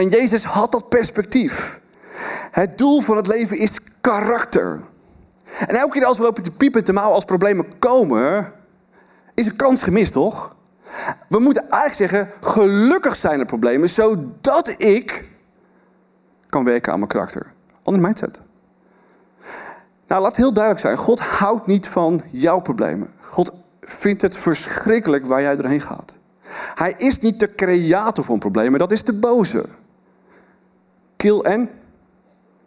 En 0.00 0.08
Jezus 0.08 0.44
had 0.44 0.72
dat 0.72 0.88
perspectief. 0.88 1.80
Het 2.50 2.78
doel 2.78 3.00
van 3.00 3.16
het 3.16 3.26
leven 3.26 3.58
is 3.58 3.78
karakter. 4.00 4.80
En 5.66 5.76
elke 5.76 5.92
keer 5.92 6.04
als 6.04 6.16
we 6.16 6.22
lopen 6.22 6.42
te 6.42 6.50
piepen 6.50 6.84
te 6.84 6.92
mouwen 6.92 7.14
als 7.14 7.24
problemen 7.24 7.78
komen, 7.78 8.52
is 9.34 9.46
een 9.46 9.56
kans 9.56 9.82
gemist, 9.82 10.12
toch? 10.12 10.56
We 11.28 11.38
moeten 11.38 11.70
eigenlijk 11.70 12.10
zeggen, 12.10 12.30
gelukkig 12.40 13.16
zijn 13.16 13.40
er 13.40 13.46
problemen, 13.46 13.88
zodat 13.88 14.74
ik 14.76 15.28
kan 16.46 16.64
werken 16.64 16.92
aan 16.92 16.98
mijn 16.98 17.10
karakter. 17.10 17.52
Ander 17.82 18.02
mindset. 18.02 18.40
Nou, 20.06 20.22
laat 20.22 20.36
heel 20.36 20.52
duidelijk 20.52 20.84
zijn, 20.84 20.96
God 20.96 21.20
houdt 21.20 21.66
niet 21.66 21.88
van 21.88 22.22
jouw 22.30 22.60
problemen. 22.60 23.08
God 23.20 23.52
vindt 23.80 24.22
het 24.22 24.36
verschrikkelijk 24.36 25.26
waar 25.26 25.42
jij 25.42 25.56
doorheen 25.56 25.80
gaat. 25.80 26.14
Hij 26.74 26.94
is 26.96 27.18
niet 27.18 27.40
de 27.40 27.54
creator 27.54 28.24
van 28.24 28.38
problemen, 28.38 28.78
dat 28.78 28.92
is 28.92 29.04
de 29.04 29.12
boze. 29.12 29.64
Kill 31.20 31.38
en 31.38 31.70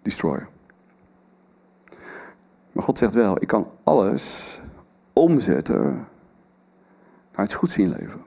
destroy. 0.01 0.47
Maar 2.71 2.83
God 2.83 2.97
zegt 2.97 3.13
wel, 3.13 3.41
ik 3.41 3.47
kan 3.47 3.71
alles 3.83 4.59
omzetten 5.13 6.07
naar 7.35 7.45
iets 7.45 7.55
goeds 7.55 7.77
in 7.77 7.83
je 7.83 7.89
leven. 7.89 8.19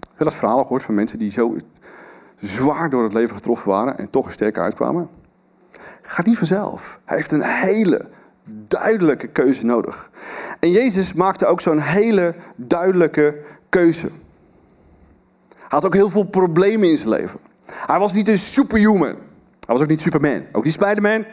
Ik 0.00 0.14
heb 0.14 0.26
dat 0.26 0.34
verhaal 0.34 0.62
gehoord 0.62 0.82
van 0.82 0.94
mensen 0.94 1.18
die 1.18 1.30
zo 1.30 1.56
zwaar 2.40 2.90
door 2.90 3.02
het 3.02 3.12
leven 3.12 3.36
getroffen 3.36 3.68
waren 3.68 3.98
en 3.98 4.10
toch 4.10 4.26
er 4.26 4.32
sterker 4.32 4.62
uitkwamen. 4.62 5.08
Gaat 6.02 6.26
niet 6.26 6.38
vanzelf. 6.38 7.00
Hij 7.04 7.16
heeft 7.16 7.32
een 7.32 7.42
hele 7.42 8.08
duidelijke 8.54 9.26
keuze 9.26 9.64
nodig. 9.64 10.10
En 10.60 10.70
Jezus 10.70 11.12
maakte 11.12 11.46
ook 11.46 11.60
zo'n 11.60 11.80
hele 11.80 12.34
duidelijke 12.56 13.42
keuze. 13.68 14.10
Hij 15.56 15.66
had 15.68 15.84
ook 15.84 15.94
heel 15.94 16.10
veel 16.10 16.24
problemen 16.24 16.88
in 16.90 16.96
zijn 16.96 17.08
leven. 17.08 17.45
Hij 17.72 17.98
was 17.98 18.12
niet 18.12 18.28
een 18.28 18.38
superhuman. 18.38 19.16
Hij 19.66 19.74
was 19.74 19.80
ook 19.80 19.88
niet 19.88 20.00
Superman. 20.00 20.42
Ook 20.52 20.64
niet 20.64 20.72
Spider-Man. 20.72 21.24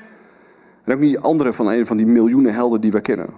En 0.83 0.93
ook 0.93 0.99
niet 0.99 1.19
andere 1.19 1.53
van 1.53 1.67
een 1.67 1.85
van 1.85 1.97
die 1.97 2.05
miljoenen 2.05 2.53
helden 2.53 2.81
die 2.81 2.91
we 2.91 3.01
kennen. 3.01 3.29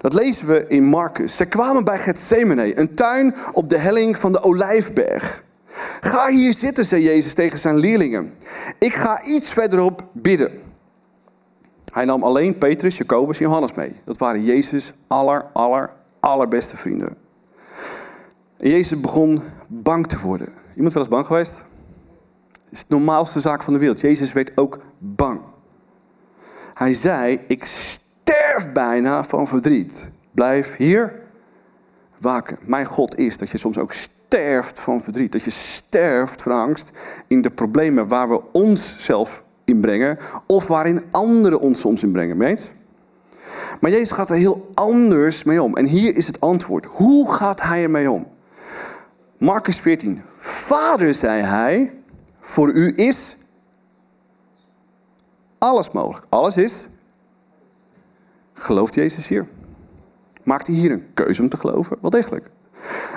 Dat 0.00 0.12
lezen 0.12 0.46
we 0.46 0.64
in 0.66 0.84
Marcus. 0.84 1.36
Ze 1.36 1.44
kwamen 1.44 1.84
bij 1.84 1.98
Gethsemane, 1.98 2.78
een 2.78 2.94
tuin 2.94 3.34
op 3.52 3.70
de 3.70 3.78
helling 3.78 4.18
van 4.18 4.32
de 4.32 4.42
Olijfberg. 4.42 5.44
Ga 6.00 6.28
hier 6.28 6.54
zitten, 6.54 6.84
zei 6.84 7.02
Jezus 7.02 7.34
tegen 7.34 7.58
zijn 7.58 7.76
leerlingen. 7.76 8.34
Ik 8.78 8.94
ga 8.94 9.22
iets 9.24 9.52
verderop 9.52 10.02
bidden. 10.12 10.50
Hij 11.92 12.04
nam 12.04 12.22
alleen 12.22 12.58
Petrus, 12.58 12.96
Jacobus 12.96 13.38
en 13.38 13.44
Johannes 13.44 13.72
mee. 13.72 13.92
Dat 14.04 14.18
waren 14.18 14.44
Jezus' 14.44 14.92
aller, 15.06 15.44
aller, 15.52 15.90
allerbeste 16.20 16.76
vrienden. 16.76 17.16
En 18.56 18.70
Jezus 18.70 19.00
begon 19.00 19.42
bang 19.66 20.06
te 20.06 20.20
worden. 20.20 20.48
Iemand 20.74 20.94
wel 20.94 21.02
eens 21.02 21.12
bang 21.12 21.26
geweest? 21.26 21.64
Het 22.66 22.74
is 22.74 22.84
de 22.86 22.94
normaalste 22.94 23.40
zaak 23.40 23.62
van 23.62 23.72
de 23.72 23.78
wereld. 23.78 24.00
Jezus 24.00 24.32
werd 24.32 24.56
ook 24.56 24.78
bang. 24.98 25.40
Hij 26.74 26.94
zei, 26.94 27.40
ik 27.48 27.64
sterf 27.64 28.72
bijna 28.72 29.24
van 29.24 29.46
verdriet. 29.46 30.08
Blijf 30.32 30.76
hier 30.76 31.20
waken. 32.18 32.58
Mijn 32.62 32.86
God 32.86 33.18
is 33.18 33.38
dat 33.38 33.50
je 33.50 33.58
soms 33.58 33.78
ook 33.78 33.92
sterft 33.92 34.80
van 34.80 35.00
verdriet. 35.00 35.32
Dat 35.32 35.42
je 35.42 35.50
sterft 35.50 36.42
van 36.42 36.52
angst 36.52 36.90
in 37.26 37.42
de 37.42 37.50
problemen 37.50 38.08
waar 38.08 38.28
we 38.28 38.42
onszelf 38.52 39.42
in 39.64 39.80
brengen. 39.80 40.18
Of 40.46 40.66
waarin 40.66 41.02
anderen 41.10 41.60
ons 41.60 41.80
soms 41.80 42.02
in 42.02 42.12
brengen. 42.12 42.36
Meent? 42.36 42.72
Maar 43.80 43.90
Jezus 43.90 44.10
gaat 44.10 44.30
er 44.30 44.36
heel 44.36 44.70
anders 44.74 45.44
mee 45.44 45.62
om. 45.62 45.76
En 45.76 45.84
hier 45.84 46.16
is 46.16 46.26
het 46.26 46.40
antwoord. 46.40 46.86
Hoe 46.86 47.32
gaat 47.32 47.62
hij 47.62 47.82
ermee 47.82 48.10
om? 48.10 48.26
Marcus 49.38 49.80
14. 49.80 50.22
Vader, 50.36 51.14
zei 51.14 51.42
hij, 51.42 51.92
voor 52.46 52.72
u 52.72 52.92
is 52.96 53.36
alles 55.58 55.90
mogelijk. 55.90 56.26
Alles 56.28 56.56
is. 56.56 56.86
Gelooft 58.52 58.94
Jezus 58.94 59.28
hier? 59.28 59.48
Maakt 60.42 60.66
hij 60.66 60.76
hier 60.76 60.90
een 60.90 61.06
keuze 61.14 61.42
om 61.42 61.48
te 61.48 61.56
geloven? 61.56 61.98
Wel 62.00 62.10
degelijk. 62.10 62.50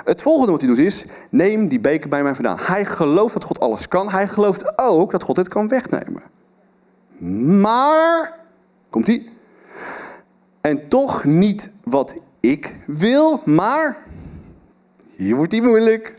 Het 0.04 0.22
volgende 0.22 0.50
wat 0.50 0.60
hij 0.60 0.70
doet 0.70 0.78
is, 0.78 1.04
neem 1.30 1.68
die 1.68 1.80
beker 1.80 2.08
bij 2.08 2.22
mij 2.22 2.34
vandaan. 2.34 2.58
Hij 2.60 2.84
gelooft 2.84 3.32
dat 3.32 3.44
God 3.44 3.60
alles 3.60 3.88
kan. 3.88 4.10
Hij 4.10 4.28
gelooft 4.28 4.78
ook 4.78 5.10
dat 5.10 5.22
God 5.22 5.36
het 5.36 5.48
kan 5.48 5.68
wegnemen. 5.68 6.22
Maar, 7.60 8.38
komt 8.90 9.06
hij? 9.06 9.28
En 10.60 10.88
toch 10.88 11.24
niet 11.24 11.70
wat 11.84 12.14
ik 12.40 12.76
wil, 12.86 13.42
maar, 13.44 13.96
hier 15.16 15.36
wordt 15.36 15.52
hij 15.52 15.60
moeilijk. 15.60 16.14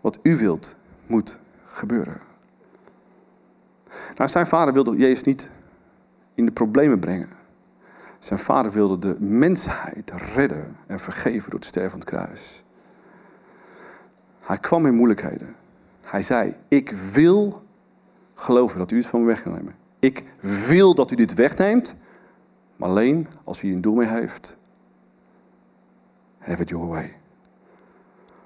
Wat 0.00 0.18
u 0.22 0.36
wilt, 0.36 0.75
moet 1.06 1.38
gebeuren. 1.64 2.20
Nou, 4.16 4.30
zijn 4.30 4.46
vader 4.46 4.74
wilde 4.74 4.96
Jezus 4.96 5.22
niet 5.22 5.50
in 6.34 6.44
de 6.44 6.52
problemen 6.52 6.98
brengen. 6.98 7.28
Zijn 8.18 8.38
vader 8.38 8.72
wilde 8.72 8.98
de 8.98 9.16
mensheid 9.20 10.10
redden 10.34 10.76
en 10.86 11.00
vergeven 11.00 11.50
door 11.50 11.58
het 11.58 11.68
sterven 11.68 11.90
van 11.90 12.00
het 12.00 12.08
kruis. 12.08 12.64
Hij 14.40 14.58
kwam 14.58 14.86
in 14.86 14.94
moeilijkheden. 14.94 15.56
Hij 16.00 16.22
zei, 16.22 16.54
ik 16.68 16.90
wil 16.90 17.62
geloven 18.34 18.78
dat 18.78 18.90
u 18.90 18.96
het 18.96 19.06
van 19.06 19.20
me 19.20 19.26
weg 19.26 19.42
kan 19.42 19.52
nemen. 19.52 19.74
Ik 19.98 20.24
wil 20.40 20.94
dat 20.94 21.10
u 21.10 21.14
dit 21.14 21.34
wegneemt, 21.34 21.94
maar 22.76 22.88
alleen 22.88 23.28
als 23.44 23.62
u 23.62 23.72
een 23.72 23.80
doel 23.80 23.94
mee 23.94 24.08
heeft. 24.08 24.54
Have 26.38 26.62
it 26.62 26.68
your 26.68 26.86
way. 26.86 27.16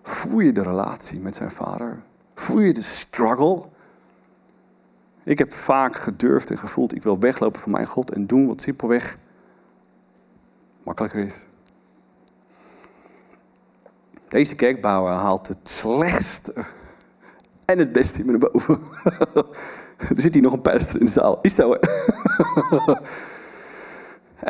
Voel 0.03 0.41
je 0.41 0.53
de 0.53 0.63
relatie 0.63 1.19
met 1.19 1.35
zijn 1.35 1.51
vader? 1.51 2.03
Voel 2.41 2.61
je 2.61 2.73
de 2.73 2.83
struggle? 2.83 3.63
Ik 5.25 5.39
heb 5.39 5.55
vaak 5.55 5.97
gedurfd 5.97 6.51
en 6.51 6.59
gevoeld, 6.59 6.95
ik 6.95 7.03
wil 7.03 7.19
weglopen 7.19 7.61
van 7.61 7.71
mijn 7.71 7.87
God 7.87 8.11
en 8.11 8.27
doen 8.27 8.47
wat 8.47 8.61
simpelweg 8.61 9.17
makkelijker 10.83 11.21
is. 11.21 11.35
Deze 14.29 14.55
kerkbouwer 14.55 15.13
haalt 15.13 15.49
het 15.49 15.69
slechtste 15.69 16.55
en 17.65 17.79
het 17.79 17.93
beste 17.93 18.19
in 18.19 18.27
me 18.27 18.39
naar 18.39 18.51
boven. 18.51 18.81
er 20.15 20.21
zit 20.21 20.35
hier 20.35 20.43
nog 20.43 20.53
een 20.53 20.63
pastor 20.63 21.01
in 21.01 21.07
de 21.07 21.13
zaal. 21.13 21.39
Is 21.43 21.55
zo, 21.55 21.73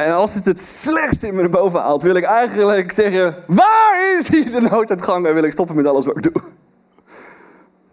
en 0.05 0.13
als 0.13 0.35
het 0.35 0.45
het 0.45 0.61
slechtste 0.61 1.27
in 1.27 1.35
me 1.35 1.41
naar 1.41 1.51
boven 1.51 1.81
haalt, 1.81 2.03
wil 2.03 2.17
ik 2.17 2.25
eigenlijk 2.25 2.93
zeggen... 2.93 3.45
Waar 3.47 4.17
is 4.19 4.29
hier 4.29 4.51
de 4.51 4.61
nooduitgang? 4.61 5.27
En 5.27 5.35
wil 5.35 5.45
ik 5.45 5.53
stoppen 5.53 5.77
met 5.77 5.87
alles 5.87 6.07
wat 6.07 6.17
ik 6.17 6.23
doe. 6.23 6.43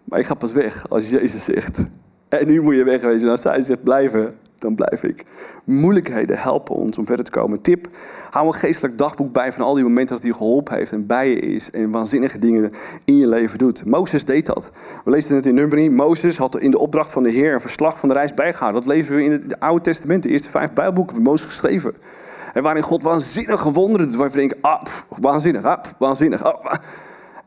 Maar 0.08 0.18
ik 0.18 0.26
ga 0.26 0.34
pas 0.34 0.52
weg 0.52 0.86
als 0.88 1.08
Jezus 1.08 1.44
zegt... 1.44 1.78
En 2.28 2.46
nu 2.46 2.62
moet 2.62 2.74
je 2.74 2.84
wegwezen. 2.84 3.30
Als 3.30 3.44
hij 3.44 3.60
zegt 3.60 3.82
blijven, 3.82 4.34
dan 4.58 4.74
blijf 4.74 5.02
ik. 5.02 5.24
Moeilijkheden 5.64 6.38
helpen 6.38 6.74
ons 6.74 6.98
om 6.98 7.06
verder 7.06 7.24
te 7.24 7.30
komen. 7.30 7.62
Tip, 7.62 7.88
hou 8.30 8.46
een 8.46 8.54
geestelijk 8.54 8.98
dagboek 8.98 9.32
bij 9.32 9.52
van 9.52 9.62
al 9.64 9.74
die 9.74 9.84
momenten 9.84 10.14
dat 10.14 10.24
hij 10.24 10.32
geholpen 10.32 10.74
heeft 10.74 10.92
en 10.92 11.06
bij 11.06 11.28
je 11.28 11.40
is 11.40 11.70
en 11.70 11.90
waanzinnige 11.90 12.38
dingen 12.38 12.70
in 13.04 13.16
je 13.16 13.26
leven 13.26 13.58
doet. 13.58 13.84
Mozes 13.84 14.24
deed 14.24 14.46
dat. 14.46 14.70
We 15.04 15.10
lezen 15.10 15.34
het 15.34 15.46
in 15.46 15.54
Numeri. 15.54 15.90
Mozes 15.90 16.36
had 16.36 16.58
in 16.58 16.70
de 16.70 16.78
opdracht 16.78 17.10
van 17.10 17.22
de 17.22 17.30
Heer 17.30 17.54
een 17.54 17.60
verslag 17.60 17.98
van 17.98 18.08
de 18.08 18.14
reis 18.14 18.34
bijgehouden. 18.34 18.82
Dat 18.82 18.92
lezen 18.92 19.16
we 19.16 19.24
in 19.24 19.32
het 19.32 19.60
Oude 19.60 19.82
Testament, 19.82 20.22
de 20.22 20.28
eerste 20.28 20.50
vijf 20.50 20.72
Bijbelboeken 20.72 21.14
van 21.14 21.24
Mozes 21.24 21.46
geschreven. 21.46 21.94
En 22.52 22.62
waarin 22.62 22.82
God 22.82 23.02
waanzinnige 23.02 23.72
wonderen 23.72 24.06
doet, 24.06 24.16
waar 24.16 24.30
je 24.30 24.36
denkt, 24.36 24.56
ah, 24.60 24.82
waanzinnig, 25.08 25.62
ah, 25.62 25.84
waanzinnig. 25.98 26.44
Ah, 26.44 26.74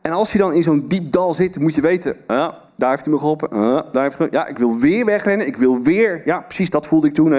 en 0.02 0.12
als 0.12 0.32
je 0.32 0.38
dan 0.38 0.52
in 0.52 0.62
zo'n 0.62 0.88
diep 0.88 1.12
dal 1.12 1.34
zit, 1.34 1.58
moet 1.58 1.74
je 1.74 1.80
weten, 1.80 2.16
ja, 2.28 2.58
daar 2.76 2.90
heeft 2.90 3.04
hij 3.04 3.12
me 3.12 3.18
geholpen. 3.18 3.50
Daar 3.92 4.02
heeft 4.02 4.32
ja, 4.32 4.46
ik 4.46 4.58
wil 4.58 4.76
weer 4.78 5.04
wegrennen. 5.04 5.46
Ik 5.46 5.56
wil 5.56 5.82
weer. 5.82 6.22
Ja, 6.24 6.40
precies 6.40 6.70
dat 6.70 6.86
voelde 6.86 7.06
ik 7.06 7.14
toen. 7.14 7.30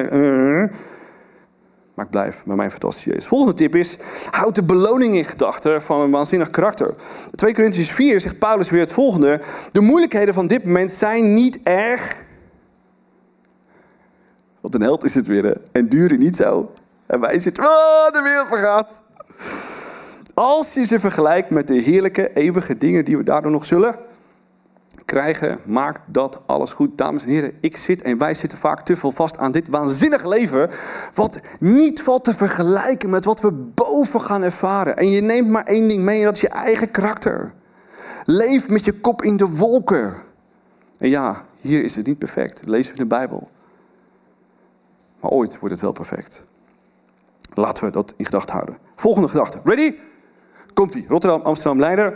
Maar 1.94 2.06
ik 2.06 2.12
blijf 2.12 2.46
met 2.46 2.56
mijn 2.56 2.72
fantastische 2.72 3.10
Jezus. 3.10 3.26
Volgende 3.26 3.54
tip 3.54 3.76
is, 3.76 3.98
houd 4.30 4.56
de 4.56 4.64
beloning 4.64 5.16
in 5.16 5.26
gedachten 5.26 5.82
van 5.82 6.02
een 6.02 6.12
waanzinnig 6.12 6.50
karakter. 6.50 6.96
2 7.36 7.54
Corinthians 7.54 7.92
4 7.92 8.20
zegt 8.20 8.40
Paulus 8.40 8.70
weer 8.70 8.80
het 8.80 8.92
volgende. 8.92 9.42
De 9.72 9.82
moeilijkheden 9.82 10.34
van 10.34 10.48
dit 10.48 10.66
moment 10.66 10.92
zijn 10.92 11.34
niet 11.34 11.60
erg. 11.64 12.16
Wat 14.62 14.74
een 14.74 14.82
held 14.82 15.04
is 15.04 15.14
het 15.14 15.28
weer? 15.28 15.62
En 15.72 15.90
duren 15.90 16.20
niet 16.20 16.36
zo. 16.36 16.72
En 17.06 17.20
wij 17.20 17.40
zitten, 17.40 17.64
oh, 17.64 18.12
de 18.12 18.22
wereld 18.22 18.48
vergaat. 18.48 19.02
Als 20.34 20.74
je 20.74 20.84
ze 20.84 21.00
vergelijkt 21.00 21.50
met 21.50 21.68
de 21.68 21.80
heerlijke, 21.80 22.34
eeuwige 22.34 22.78
dingen 22.78 23.06
die 23.06 23.18
we 23.18 23.24
daardoor 23.24 23.52
nog 23.52 23.66
zullen 23.66 23.96
krijgen, 25.06 25.60
maakt 25.66 26.02
dat 26.08 26.44
alles 26.46 26.72
goed. 26.72 26.98
Dames 26.98 27.24
en 27.24 27.30
heren, 27.30 27.54
ik 27.62 27.78
zit 27.78 28.02
en 28.02 28.18
wij 28.18 28.34
zitten 28.34 28.58
vaak 28.58 28.82
te 28.82 28.96
veel 28.96 29.12
vast 29.12 29.38
aan 29.38 29.52
dit 29.52 29.68
waanzinnige 29.70 30.28
leven, 30.28 30.70
wat 31.14 31.40
niet 31.60 32.02
valt 32.02 32.24
te 32.24 32.34
vergelijken 32.34 33.10
met 33.10 33.26
wat 33.26 33.42
we 33.42 33.52
boven 33.52 34.22
gaan 34.22 34.44
ervaren. 34.44 34.98
En 34.98 35.10
je 35.10 35.22
neemt 35.22 35.50
maar 35.50 35.66
één 35.66 35.88
ding 35.88 36.04
mee 36.04 36.20
en 36.20 36.26
dat 36.26 36.36
is 36.36 36.42
je 36.42 36.50
eigen 36.50 36.92
karakter. 36.92 37.54
Leef 38.26 38.70
met 38.70 38.86
je 38.86 39.00
kop 39.00 39.22
in 39.22 39.38
de 39.38 39.48
wolken. 39.48 40.14
En 41.00 41.10
ja, 41.10 41.46
hier 41.62 41.84
is 41.84 41.96
het 41.96 42.06
niet 42.06 42.18
perfect. 42.18 42.58
Dat 42.58 42.68
lezen 42.68 42.94
we 42.94 42.98
in 42.98 43.10
de 43.10 43.16
Bijbel. 43.16 43.50
Maar 45.20 45.32
ooit 45.32 45.60
wordt 45.60 45.74
het 45.74 45.84
wel 45.84 45.92
perfect. 45.92 46.42
Laten 47.54 47.84
we 47.84 47.92
dat 47.92 48.14
in 48.18 48.26
gedachten 48.26 48.54
houden. 48.54 48.78
Volgende 48.96 49.28
gedachte. 49.28 49.60
Ready? 49.64 49.96
Komt-ie. 50.74 51.06
Rotterdam, 51.08 51.42
Amsterdam, 51.42 51.80
Leiden. 51.80 52.14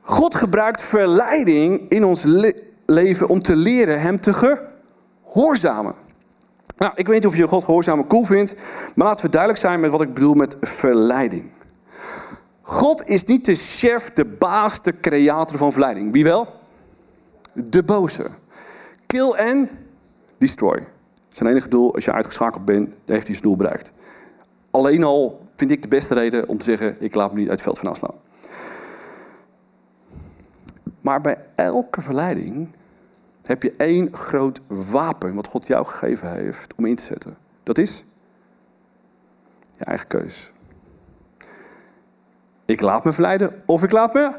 God 0.00 0.34
gebruikt 0.34 0.80
verleiding 0.80 1.88
in 1.88 2.04
ons 2.04 2.22
leven 2.86 3.28
om 3.28 3.42
te 3.42 3.56
leren 3.56 4.00
hem 4.00 4.20
te 4.20 4.32
gehoorzamen. 5.24 5.94
Nou, 6.76 6.92
ik 6.94 7.06
weet 7.06 7.16
niet 7.16 7.26
of 7.26 7.36
je 7.36 7.48
God 7.48 7.64
gehoorzamen 7.64 8.06
cool 8.06 8.24
vindt, 8.24 8.54
maar 8.94 9.06
laten 9.06 9.24
we 9.24 9.30
duidelijk 9.30 9.60
zijn 9.60 9.80
met 9.80 9.90
wat 9.90 10.00
ik 10.00 10.14
bedoel 10.14 10.34
met 10.34 10.56
verleiding. 10.60 11.50
God 12.62 13.08
is 13.08 13.24
niet 13.24 13.44
de 13.44 13.54
chef, 13.54 14.10
de 14.12 14.24
baas, 14.24 14.82
de 14.82 15.00
creator 15.00 15.58
van 15.58 15.72
verleiding. 15.72 16.12
Wie 16.12 16.24
wel? 16.24 16.46
De 17.54 17.84
boze. 17.84 18.26
Kill 19.06 19.32
and 19.32 19.68
destroy. 20.38 20.86
Zijn 21.28 21.50
enige 21.50 21.68
doel, 21.68 21.94
als 21.94 22.04
je 22.04 22.12
uitgeschakeld 22.12 22.64
bent, 22.64 22.88
heeft 23.06 23.26
hij 23.26 23.34
zijn 23.34 23.40
doel 23.40 23.56
bereikt. 23.56 23.92
Alleen 24.70 25.04
al 25.04 25.47
vind 25.58 25.70
ik 25.70 25.82
de 25.82 25.88
beste 25.88 26.14
reden 26.14 26.48
om 26.48 26.58
te 26.58 26.64
zeggen, 26.64 26.96
ik 27.00 27.14
laat 27.14 27.32
me 27.32 27.38
niet 27.38 27.48
uit 27.48 27.64
het 27.64 27.68
veld 27.68 27.78
van 27.78 27.88
afslaan. 27.88 28.14
Maar 31.00 31.20
bij 31.20 31.44
elke 31.54 32.00
verleiding 32.00 32.68
heb 33.42 33.62
je 33.62 33.74
één 33.76 34.14
groot 34.14 34.60
wapen 34.66 35.34
wat 35.34 35.46
God 35.46 35.66
jou 35.66 35.86
gegeven 35.86 36.32
heeft 36.32 36.74
om 36.74 36.86
in 36.86 36.96
te 36.96 37.04
zetten. 37.04 37.36
Dat 37.62 37.78
is 37.78 38.04
je 39.76 39.84
eigen 39.84 40.06
keus. 40.06 40.52
Ik 42.64 42.80
laat 42.80 43.04
me 43.04 43.12
verleiden 43.12 43.56
of 43.66 43.82
ik 43.82 43.92
laat 43.92 44.14
me 44.14 44.36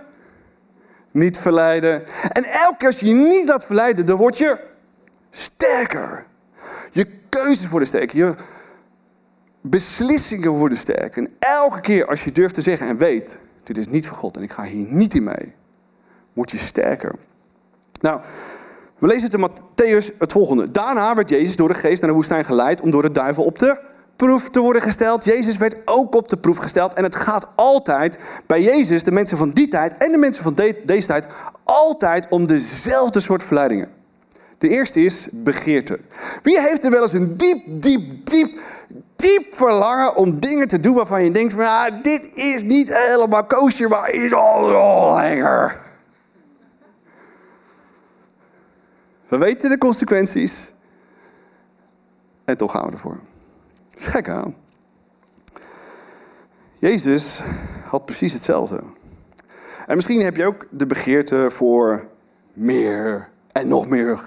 niet 1.11 1.39
verleiden. 1.39 2.05
En 2.31 2.43
elke 2.43 2.77
keer 2.77 2.87
als 2.87 2.99
je 2.99 3.05
je 3.05 3.13
niet 3.13 3.47
laat 3.47 3.65
verleiden, 3.65 4.05
dan 4.05 4.17
word 4.17 4.37
je 4.37 4.57
sterker. 5.29 6.25
Je 6.91 7.05
keuzes 7.29 7.69
worden 7.69 7.87
sterker. 7.87 8.17
Je 8.17 8.35
beslissingen 9.61 10.51
worden 10.51 10.77
sterker. 10.77 11.23
En 11.23 11.35
elke 11.39 11.81
keer 11.81 12.07
als 12.07 12.23
je 12.23 12.31
durft 12.31 12.53
te 12.53 12.61
zeggen 12.61 12.87
en 12.87 12.97
weet, 12.97 13.37
dit 13.63 13.77
is 13.77 13.87
niet 13.87 14.07
van 14.07 14.17
God 14.17 14.37
en 14.37 14.43
ik 14.43 14.51
ga 14.51 14.63
hier 14.63 14.85
niet 14.89 15.13
in 15.13 15.23
mee 15.23 15.57
word 16.39 16.51
je 16.51 16.57
sterker. 16.57 17.15
Nou, 18.01 18.21
we 18.97 19.07
lezen 19.07 19.23
het 19.23 19.33
in 19.33 19.49
Matthäus 19.49 20.17
het 20.17 20.31
volgende. 20.31 20.71
Daarna 20.71 21.15
werd 21.15 21.29
Jezus 21.29 21.55
door 21.55 21.67
de 21.67 21.73
geest 21.73 21.99
naar 22.01 22.09
de 22.09 22.15
woestijn 22.15 22.45
geleid 22.45 22.81
om 22.81 22.91
door 22.91 23.01
de 23.01 23.11
duivel 23.11 23.43
op 23.43 23.59
de 23.59 23.79
proef 24.15 24.49
te 24.49 24.59
worden 24.59 24.81
gesteld. 24.81 25.23
Jezus 25.23 25.57
werd 25.57 25.77
ook 25.85 26.15
op 26.15 26.29
de 26.29 26.37
proef 26.37 26.57
gesteld. 26.57 26.93
En 26.93 27.03
het 27.03 27.15
gaat 27.15 27.47
altijd 27.55 28.17
bij 28.45 28.61
Jezus, 28.61 29.03
de 29.03 29.11
mensen 29.11 29.37
van 29.37 29.51
die 29.51 29.67
tijd 29.67 29.97
en 29.97 30.11
de 30.11 30.17
mensen 30.17 30.43
van 30.43 30.53
deze 30.85 31.07
tijd, 31.07 31.27
altijd 31.63 32.27
om 32.29 32.47
dezelfde 32.47 33.19
soort 33.19 33.43
verleidingen. 33.43 33.89
De 34.57 34.69
eerste 34.69 34.99
is 34.99 35.27
begeerte. 35.31 35.99
Wie 36.43 36.59
heeft 36.59 36.83
er 36.83 36.91
wel 36.91 37.01
eens 37.01 37.13
een 37.13 37.37
diep, 37.37 37.65
diep, 37.81 38.25
diep, 38.25 38.59
diep 39.19 39.55
verlangen 39.55 40.15
om 40.15 40.39
dingen 40.39 40.67
te 40.67 40.79
doen 40.79 40.95
waarvan 40.95 41.23
je 41.23 41.31
denkt: 41.31 41.53
van, 41.53 41.65
ah, 41.65 42.03
dit 42.03 42.29
is 42.33 42.63
niet 42.63 42.89
helemaal 42.93 43.45
koosje, 43.45 43.87
maar 43.87 44.09
is 44.11 44.33
al 44.33 45.15
lekker. 45.15 45.79
We 49.27 49.37
weten 49.37 49.69
de 49.69 49.77
consequenties. 49.77 50.71
En 52.45 52.57
toch 52.57 52.71
gaan 52.71 52.85
we 52.85 52.91
ervoor. 52.91 53.19
Is 53.95 54.05
gek 54.05 54.29
aan. 54.29 54.55
Jezus 56.73 57.41
had 57.85 58.05
precies 58.05 58.33
hetzelfde. 58.33 58.83
En 59.85 59.95
misschien 59.95 60.21
heb 60.21 60.35
je 60.35 60.45
ook 60.45 60.67
de 60.71 60.85
begeerte 60.85 61.49
voor 61.51 62.07
meer 62.53 63.29
en 63.51 63.67
nog 63.67 63.87
meer 63.87 64.19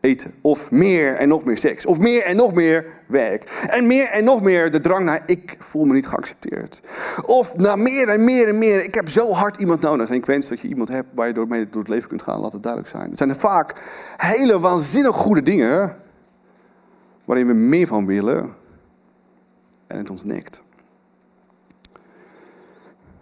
eten. 0.00 0.30
Of 0.40 0.70
meer 0.70 1.14
en 1.14 1.28
nog 1.28 1.44
meer 1.44 1.58
seks. 1.58 1.86
Of 1.86 1.98
meer 1.98 2.22
en 2.22 2.36
nog 2.36 2.54
meer 2.54 2.86
werk. 3.06 3.66
En 3.66 3.86
meer 3.86 4.06
en 4.06 4.24
nog 4.24 4.42
meer 4.42 4.70
de 4.70 4.80
drang 4.80 5.04
naar 5.04 5.22
ik 5.26 5.56
voel 5.58 5.84
me 5.84 5.94
niet 5.94 6.06
geaccepteerd. 6.06 6.80
Of 7.24 7.56
naar 7.56 7.78
meer 7.78 8.08
en 8.08 8.24
meer 8.24 8.48
en 8.48 8.58
meer. 8.58 8.84
Ik 8.84 8.94
heb 8.94 9.08
zo 9.08 9.32
hard 9.32 9.56
iemand 9.56 9.80
nodig. 9.80 10.08
En 10.08 10.14
ik 10.14 10.26
wens 10.26 10.48
dat 10.48 10.60
je 10.60 10.68
iemand 10.68 10.88
hebt 10.88 11.08
waar 11.14 11.26
je 11.26 11.32
door, 11.32 11.48
door 11.48 11.66
het 11.82 11.88
leven 11.88 12.08
kunt 12.08 12.22
gaan. 12.22 12.40
Laat 12.40 12.52
het 12.52 12.62
duidelijk 12.62 12.92
zijn. 12.92 13.08
Het 13.08 13.18
zijn 13.18 13.34
vaak 13.36 13.72
hele 14.16 14.60
waanzinnig 14.60 15.14
goede 15.14 15.42
dingen. 15.42 15.96
waarin 17.24 17.46
we 17.46 17.52
meer 17.52 17.86
van 17.86 18.06
willen 18.06 18.54
en 19.86 19.98
het 19.98 20.10
ons 20.10 20.24
nekt. 20.24 20.60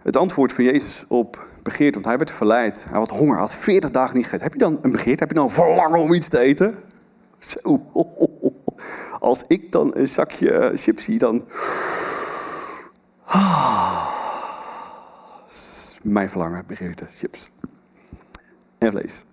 Het 0.07 0.17
antwoord 0.17 0.53
van 0.53 0.63
Jezus 0.63 1.05
op 1.07 1.47
begeerte, 1.63 1.93
want 1.93 2.05
hij 2.05 2.17
werd 2.17 2.31
verleid. 2.31 2.85
Hij 2.89 2.99
had 2.99 3.09
honger, 3.09 3.37
had 3.37 3.53
40 3.53 3.91
dagen 3.91 4.15
niet 4.15 4.23
gegeten. 4.23 4.43
Heb 4.43 4.53
je 4.53 4.59
dan 4.59 4.79
een 4.81 4.91
begeerte? 4.91 5.19
Heb 5.19 5.29
je 5.29 5.35
dan 5.35 5.45
een 5.45 5.51
verlangen 5.51 5.99
om 5.99 6.13
iets 6.13 6.27
te 6.27 6.39
eten? 6.39 6.75
Zo. 7.39 7.81
Als 9.19 9.43
ik 9.47 9.71
dan 9.71 9.95
een 9.95 10.07
zakje 10.07 10.71
chips 10.75 11.03
zie, 11.03 11.17
dan. 11.17 11.45
Ah. 13.23 14.07
Mijn 16.03 16.29
verlangen, 16.29 16.63
begeerte, 16.67 17.05
chips. 17.17 17.49
En 18.77 18.91
vlees. 18.91 19.23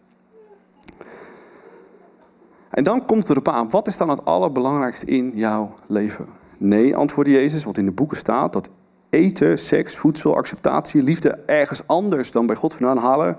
En 2.70 2.84
dan 2.84 3.06
komt 3.06 3.22
het 3.22 3.30
erop 3.30 3.48
aan, 3.48 3.70
wat 3.70 3.86
is 3.86 3.96
dan 3.96 4.08
het 4.08 4.24
allerbelangrijkste 4.24 5.06
in 5.06 5.30
jouw 5.34 5.74
leven? 5.86 6.26
Nee, 6.58 6.96
antwoordde 6.96 7.32
Jezus, 7.32 7.64
wat 7.64 7.76
in 7.76 7.84
de 7.84 7.92
boeken 7.92 8.16
staat, 8.16 8.52
dat 8.52 8.70
eten, 9.14 9.58
seks, 9.58 9.96
voedsel, 9.96 10.36
acceptatie, 10.36 11.02
liefde 11.02 11.30
ergens 11.46 11.86
anders 11.86 12.30
dan 12.30 12.46
bij 12.46 12.56
God 12.56 12.74
vandaan 12.74 12.98
halen, 12.98 13.36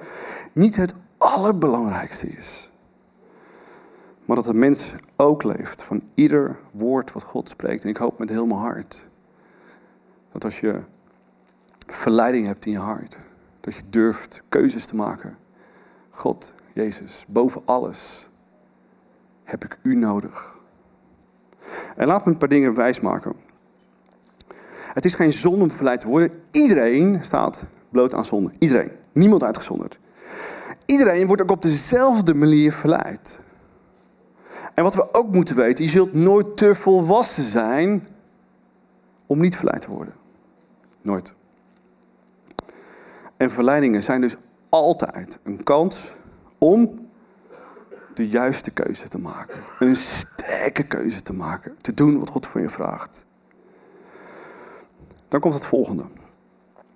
niet 0.54 0.76
het 0.76 0.94
allerbelangrijkste 1.18 2.28
is. 2.28 2.70
Maar 4.26 4.36
dat 4.36 4.46
de 4.46 4.54
mens 4.54 4.92
ook 5.16 5.44
leeft 5.44 5.84
van 5.84 6.04
ieder 6.14 6.60
woord 6.72 7.12
wat 7.12 7.24
God 7.24 7.50
spreekt. 7.50 7.84
En 7.84 7.90
ik 7.90 7.98
hoop 7.98 8.20
met 8.20 8.30
heel 8.30 8.46
mijn 8.46 8.60
hart 8.60 9.06
dat 10.32 10.44
als 10.44 10.60
je 10.60 10.82
verleiding 11.88 12.46
hebt 12.46 12.66
in 12.66 12.72
je 12.72 12.80
hart, 12.80 13.18
dat 13.62 13.76
je 13.76 13.82
durft 13.90 14.42
keuzes 14.50 14.86
te 14.86 14.96
maken. 14.96 15.38
God, 16.10 16.54
Jezus, 16.74 17.26
boven 17.28 17.62
alles 17.66 18.30
heb 19.44 19.64
ik 19.64 19.78
u 19.82 19.96
nodig. 19.96 20.58
En 21.96 22.08
laat 22.08 22.26
me 22.26 22.32
een 22.32 22.38
paar 22.38 22.50
dingen 22.50 22.74
wijsmaken. 22.74 23.45
Het 24.96 25.06
is 25.06 25.14
geen 25.14 25.34
zonde 25.34 25.64
om 25.64 25.72
verleid 25.72 26.02
te 26.02 26.08
worden. 26.08 26.32
Iedereen 26.52 27.24
staat 27.24 27.64
bloot 27.90 28.14
aan 28.14 28.26
zonde. 28.26 28.52
Iedereen. 28.60 28.92
Niemand 29.12 29.44
uitgezonderd. 29.44 30.00
Iedereen 30.86 31.28
wordt 31.28 31.42
ook 31.42 31.52
op 31.52 31.62
dezelfde 31.62 32.34
manier 32.34 32.74
verleid. 32.74 33.40
En 34.74 34.84
wat 34.84 34.96
we 34.96 35.14
ook 35.14 35.32
moeten 35.32 35.56
weten, 35.56 35.84
je 35.84 35.90
zult 35.90 36.14
nooit 36.14 36.58
te 36.58 36.76
volwassen 36.76 37.44
zijn 37.44 38.08
om 39.26 39.40
niet 39.40 39.56
verleid 39.56 39.82
te 39.82 39.92
worden. 39.92 40.14
Nooit. 41.02 41.34
En 43.38 43.52
verleidingen 43.52 44.04
zijn 44.04 44.22
dus 44.22 44.36
altijd 44.70 45.40
een 45.44 45.64
kans 45.64 46.16
om 46.58 47.10
de 48.14 48.28
juiste 48.28 48.72
keuze 48.72 49.08
te 49.08 49.18
maken. 49.18 49.60
Een 49.80 49.96
sterke 49.96 50.84
keuze 50.84 51.22
te 51.22 51.34
maken. 51.34 51.76
Te 51.82 51.94
doen 51.94 52.20
wat 52.20 52.30
God 52.30 52.48
van 52.48 52.62
je 52.62 52.70
vraagt. 52.70 53.26
Dan 55.28 55.40
komt 55.40 55.54
het 55.54 55.66
volgende. 55.66 56.04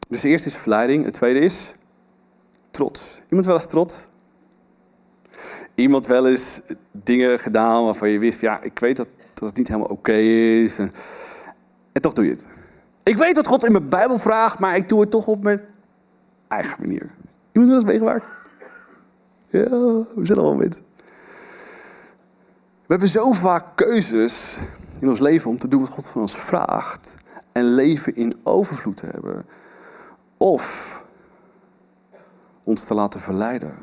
Dus 0.08 0.22
de 0.22 0.28
eerste 0.28 0.48
is 0.48 0.56
verleiding. 0.56 1.06
Het 1.06 1.14
tweede 1.14 1.40
is 1.40 1.74
trots. 2.72 3.22
Iemand 3.30 3.46
wel 3.46 3.56
eens 3.56 3.68
trots? 3.68 4.08
Iemand 5.76 6.08
wel 6.08 6.28
eens 6.28 6.62
dingen 6.92 7.40
gedaan 7.40 7.84
waarvan 7.84 8.10
je 8.10 8.20
wist, 8.20 8.42
ja, 8.42 8.62
ik 8.62 8.80
weet 8.80 8.98
dat, 8.98 9.08
dat 9.34 9.50
het 9.50 9.58
niet 9.58 9.68
helemaal 9.68 9.90
oké 9.90 10.14
is. 10.14 10.78
En, 10.78 10.92
toch 12.02 12.14
doe 12.14 12.26
je 12.26 12.32
het. 12.32 12.46
Ik 13.04 13.18
weet 13.18 13.36
wat 13.36 13.48
God 13.48 13.66
in 13.66 13.72
mijn 13.72 13.90
Bijbel 13.90 14.18
vraagt, 14.18 14.60
maar 14.60 14.76
ik 14.76 14.90
doe 14.90 15.02
het 15.02 15.12
toch 15.12 15.28
op 15.28 15.44
mijn 15.44 15.62
eigen 16.48 16.76
manier. 16.80 17.10
Iemand 17.52 17.72
wel 17.72 17.82
eens 17.82 17.90
meegemaakt? 17.90 18.28
Ja, 19.48 19.70
we 20.16 20.22
zijn 20.24 20.40
allemaal 20.40 20.56
met. 20.56 20.82
We 22.86 22.96
hebben 22.96 23.08
zo 23.08 23.32
vaak 23.32 23.66
keuzes 23.76 24.58
in 25.00 25.10
ons 25.10 25.20
leven 25.20 25.50
om 25.50 25.58
te 25.58 25.68
doen 25.68 25.80
wat 25.80 25.90
God 25.90 26.06
van 26.06 26.22
ons 26.22 26.38
vraagt. 26.38 27.14
En 27.60 27.74
leven 27.74 28.16
in 28.16 28.34
overvloed 28.44 28.98
te 28.98 29.06
hebben. 29.06 29.46
Of 30.38 31.06
ons 32.64 32.84
te 32.84 32.94
laten 32.94 33.20
verleiden. 33.20 33.74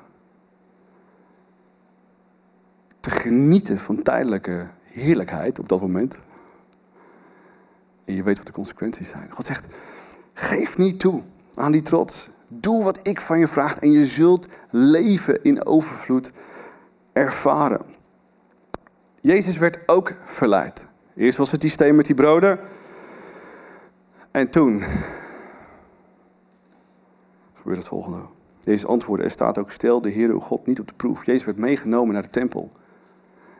Te 3.00 3.10
genieten 3.10 3.78
van 3.78 4.02
tijdelijke 4.02 4.66
heerlijkheid 4.82 5.58
op 5.58 5.68
dat 5.68 5.80
moment. 5.80 6.18
En 8.04 8.14
je 8.14 8.22
weet 8.22 8.36
wat 8.36 8.46
de 8.46 8.52
consequenties 8.52 9.08
zijn. 9.08 9.30
God 9.30 9.44
zegt, 9.44 9.66
geef 10.32 10.76
niet 10.76 11.00
toe 11.00 11.22
aan 11.54 11.72
die 11.72 11.82
trots. 11.82 12.28
Doe 12.48 12.84
wat 12.84 12.98
ik 13.02 13.20
van 13.20 13.38
je 13.38 13.48
vraag 13.48 13.78
en 13.78 13.90
je 13.90 14.04
zult 14.04 14.48
leven 14.70 15.42
in 15.42 15.66
overvloed 15.66 16.32
ervaren. 17.12 17.84
Jezus 19.20 19.58
werd 19.58 19.78
ook 19.86 20.12
verleid. 20.24 20.86
Eerst 21.16 21.38
was 21.38 21.50
het 21.50 21.60
die 21.60 21.70
steen 21.70 21.96
met 21.96 22.06
die 22.06 22.14
broden. 22.14 22.58
En 24.36 24.50
toen 24.50 24.82
gebeurde 27.52 27.80
het 27.80 27.88
volgende. 27.88 28.18
Jezus 28.60 28.86
antwoordde, 28.86 29.24
er 29.24 29.30
staat 29.32 29.58
ook, 29.58 29.70
stel 29.70 30.00
de 30.00 30.08
Heer 30.08 30.28
uw 30.28 30.38
God 30.38 30.66
niet 30.66 30.80
op 30.80 30.88
de 30.88 30.94
proef. 30.94 31.26
Jezus 31.26 31.44
werd 31.44 31.58
meegenomen 31.58 32.14
naar 32.14 32.22
de 32.22 32.30
tempel. 32.30 32.70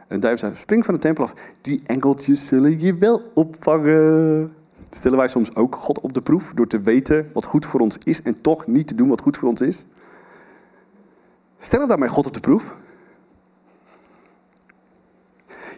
En 0.09 0.15
de 0.15 0.19
duivel 0.19 0.47
zei, 0.47 0.61
spring 0.61 0.85
van 0.85 0.95
de 0.95 1.01
tempel 1.01 1.25
af. 1.25 1.35
Die 1.61 1.83
enkeltjes 1.87 2.47
zullen 2.47 2.81
je 2.81 2.95
wel 2.95 3.23
opvangen. 3.35 4.55
Stellen 4.91 5.19
wij 5.19 5.29
soms 5.29 5.55
ook 5.55 5.75
God 5.75 6.01
op 6.01 6.13
de 6.13 6.23
proef 6.23 6.53
door 6.55 6.67
te 6.67 6.81
weten 6.81 7.31
wat 7.33 7.45
goed 7.45 7.67
voor 7.67 7.81
ons 7.81 7.99
is 8.05 8.23
en 8.23 8.41
toch 8.41 8.67
niet 8.67 8.87
te 8.87 8.95
doen 8.95 9.09
wat 9.09 9.21
goed 9.21 9.37
voor 9.37 9.49
ons 9.49 9.61
is? 9.61 9.85
Stellen 11.57 11.89
daarmee 11.89 12.09
God 12.09 12.27
op 12.27 12.35
de 12.35 12.41
proef? 12.41 12.75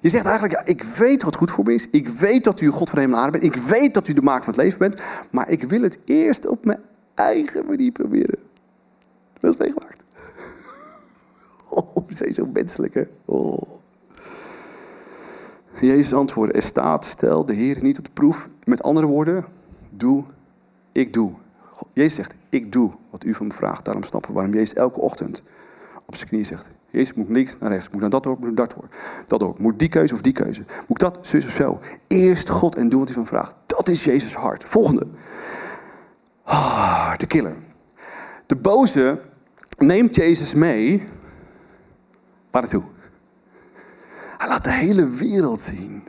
Je 0.01 0.09
zegt 0.09 0.25
eigenlijk, 0.25 0.55
ja, 0.55 0.67
ik 0.67 0.83
weet 0.83 1.23
wat 1.23 1.37
goed 1.37 1.51
voor 1.51 1.65
me 1.65 1.75
is. 1.75 1.89
Ik 1.91 2.09
weet 2.09 2.45
dat 2.45 2.61
u 2.61 2.69
God 2.69 2.91
van 2.91 2.99
hemel 2.99 3.19
aarde 3.19 3.39
bent. 3.39 3.55
Ik 3.55 3.63
weet 3.63 3.95
dat 3.95 4.09
u 4.09 4.13
de 4.13 4.23
maak 4.23 4.45
van 4.45 4.53
het 4.53 4.63
leven 4.63 4.79
bent. 4.79 5.01
Maar 5.31 5.51
ik 5.51 5.63
wil 5.63 5.83
het 5.83 5.99
eerst 6.05 6.47
op 6.47 6.65
mijn 6.65 6.81
eigen 7.15 7.67
manier 7.67 7.93
proberen. 7.93 8.39
Dat 9.39 9.53
is 9.53 9.59
meegemaakt. 9.59 10.03
Oh, 11.71 11.97
zijn 12.09 12.35
zo 12.35 12.47
menselijk, 12.53 12.95
hè? 12.95 13.03
Oh. 13.25 13.63
Jezus 15.81 16.15
antwoordde, 16.15 16.59
er 16.59 16.67
staat, 16.67 17.05
stel 17.05 17.45
de 17.45 17.53
Heer 17.53 17.79
niet 17.83 17.99
op 17.99 18.05
de 18.05 18.11
proef. 18.11 18.49
Met 18.65 18.83
andere 18.83 19.07
woorden, 19.07 19.45
doe, 19.91 20.25
ik 20.93 21.13
doe. 21.13 21.33
Jezus 21.93 22.15
zegt, 22.15 22.35
ik 22.49 22.73
doe 22.73 22.93
wat 23.11 23.25
u 23.25 23.35
van 23.35 23.47
me 23.47 23.53
vraagt. 23.53 23.85
Daarom 23.85 24.03
snappen 24.03 24.31
we 24.31 24.37
waarom 24.37 24.55
Jezus 24.55 24.75
elke 24.75 25.01
ochtend 25.01 25.43
op 26.07 26.17
zijn 26.17 26.29
knie 26.29 26.45
zegt, 26.45 26.67
Jezus, 26.91 27.15
moet 27.15 27.29
links 27.29 27.59
naar 27.59 27.71
rechts. 27.71 27.89
Moet 27.89 28.01
naar 28.01 28.11
dat 28.11 28.23
door, 28.23 28.37
moet 28.41 28.57
dat 28.57 28.75
door. 28.75 28.89
Dat 29.27 29.41
door. 29.41 29.55
Moet 29.59 29.79
die 29.79 29.89
keuze 29.89 30.15
of 30.15 30.21
die 30.21 30.33
keuze. 30.33 30.63
Moet 30.87 30.99
dat, 30.99 31.19
zus 31.23 31.47
of 31.47 31.53
zo. 31.53 31.81
Eerst 32.07 32.49
God 32.49 32.77
en 32.77 32.89
doe 32.89 32.99
wat 32.99 33.09
hij 33.09 33.17
van 33.17 33.27
vraagt. 33.27 33.55
Dat 33.67 33.89
is 33.89 34.05
Jezus 34.05 34.35
hart. 34.35 34.65
Volgende. 34.65 35.07
Ah, 36.43 37.17
de 37.17 37.27
killer. 37.27 37.55
De 38.47 38.57
boze 38.57 39.21
neemt 39.79 40.15
Jezus 40.15 40.55
mee. 40.55 41.05
Waar 42.51 42.63
naartoe? 42.63 42.83
Hij 44.39 44.49
laat 44.49 44.65
de 44.65 44.73
hele 44.73 45.09
wereld 45.09 45.61
zien. 45.61 46.03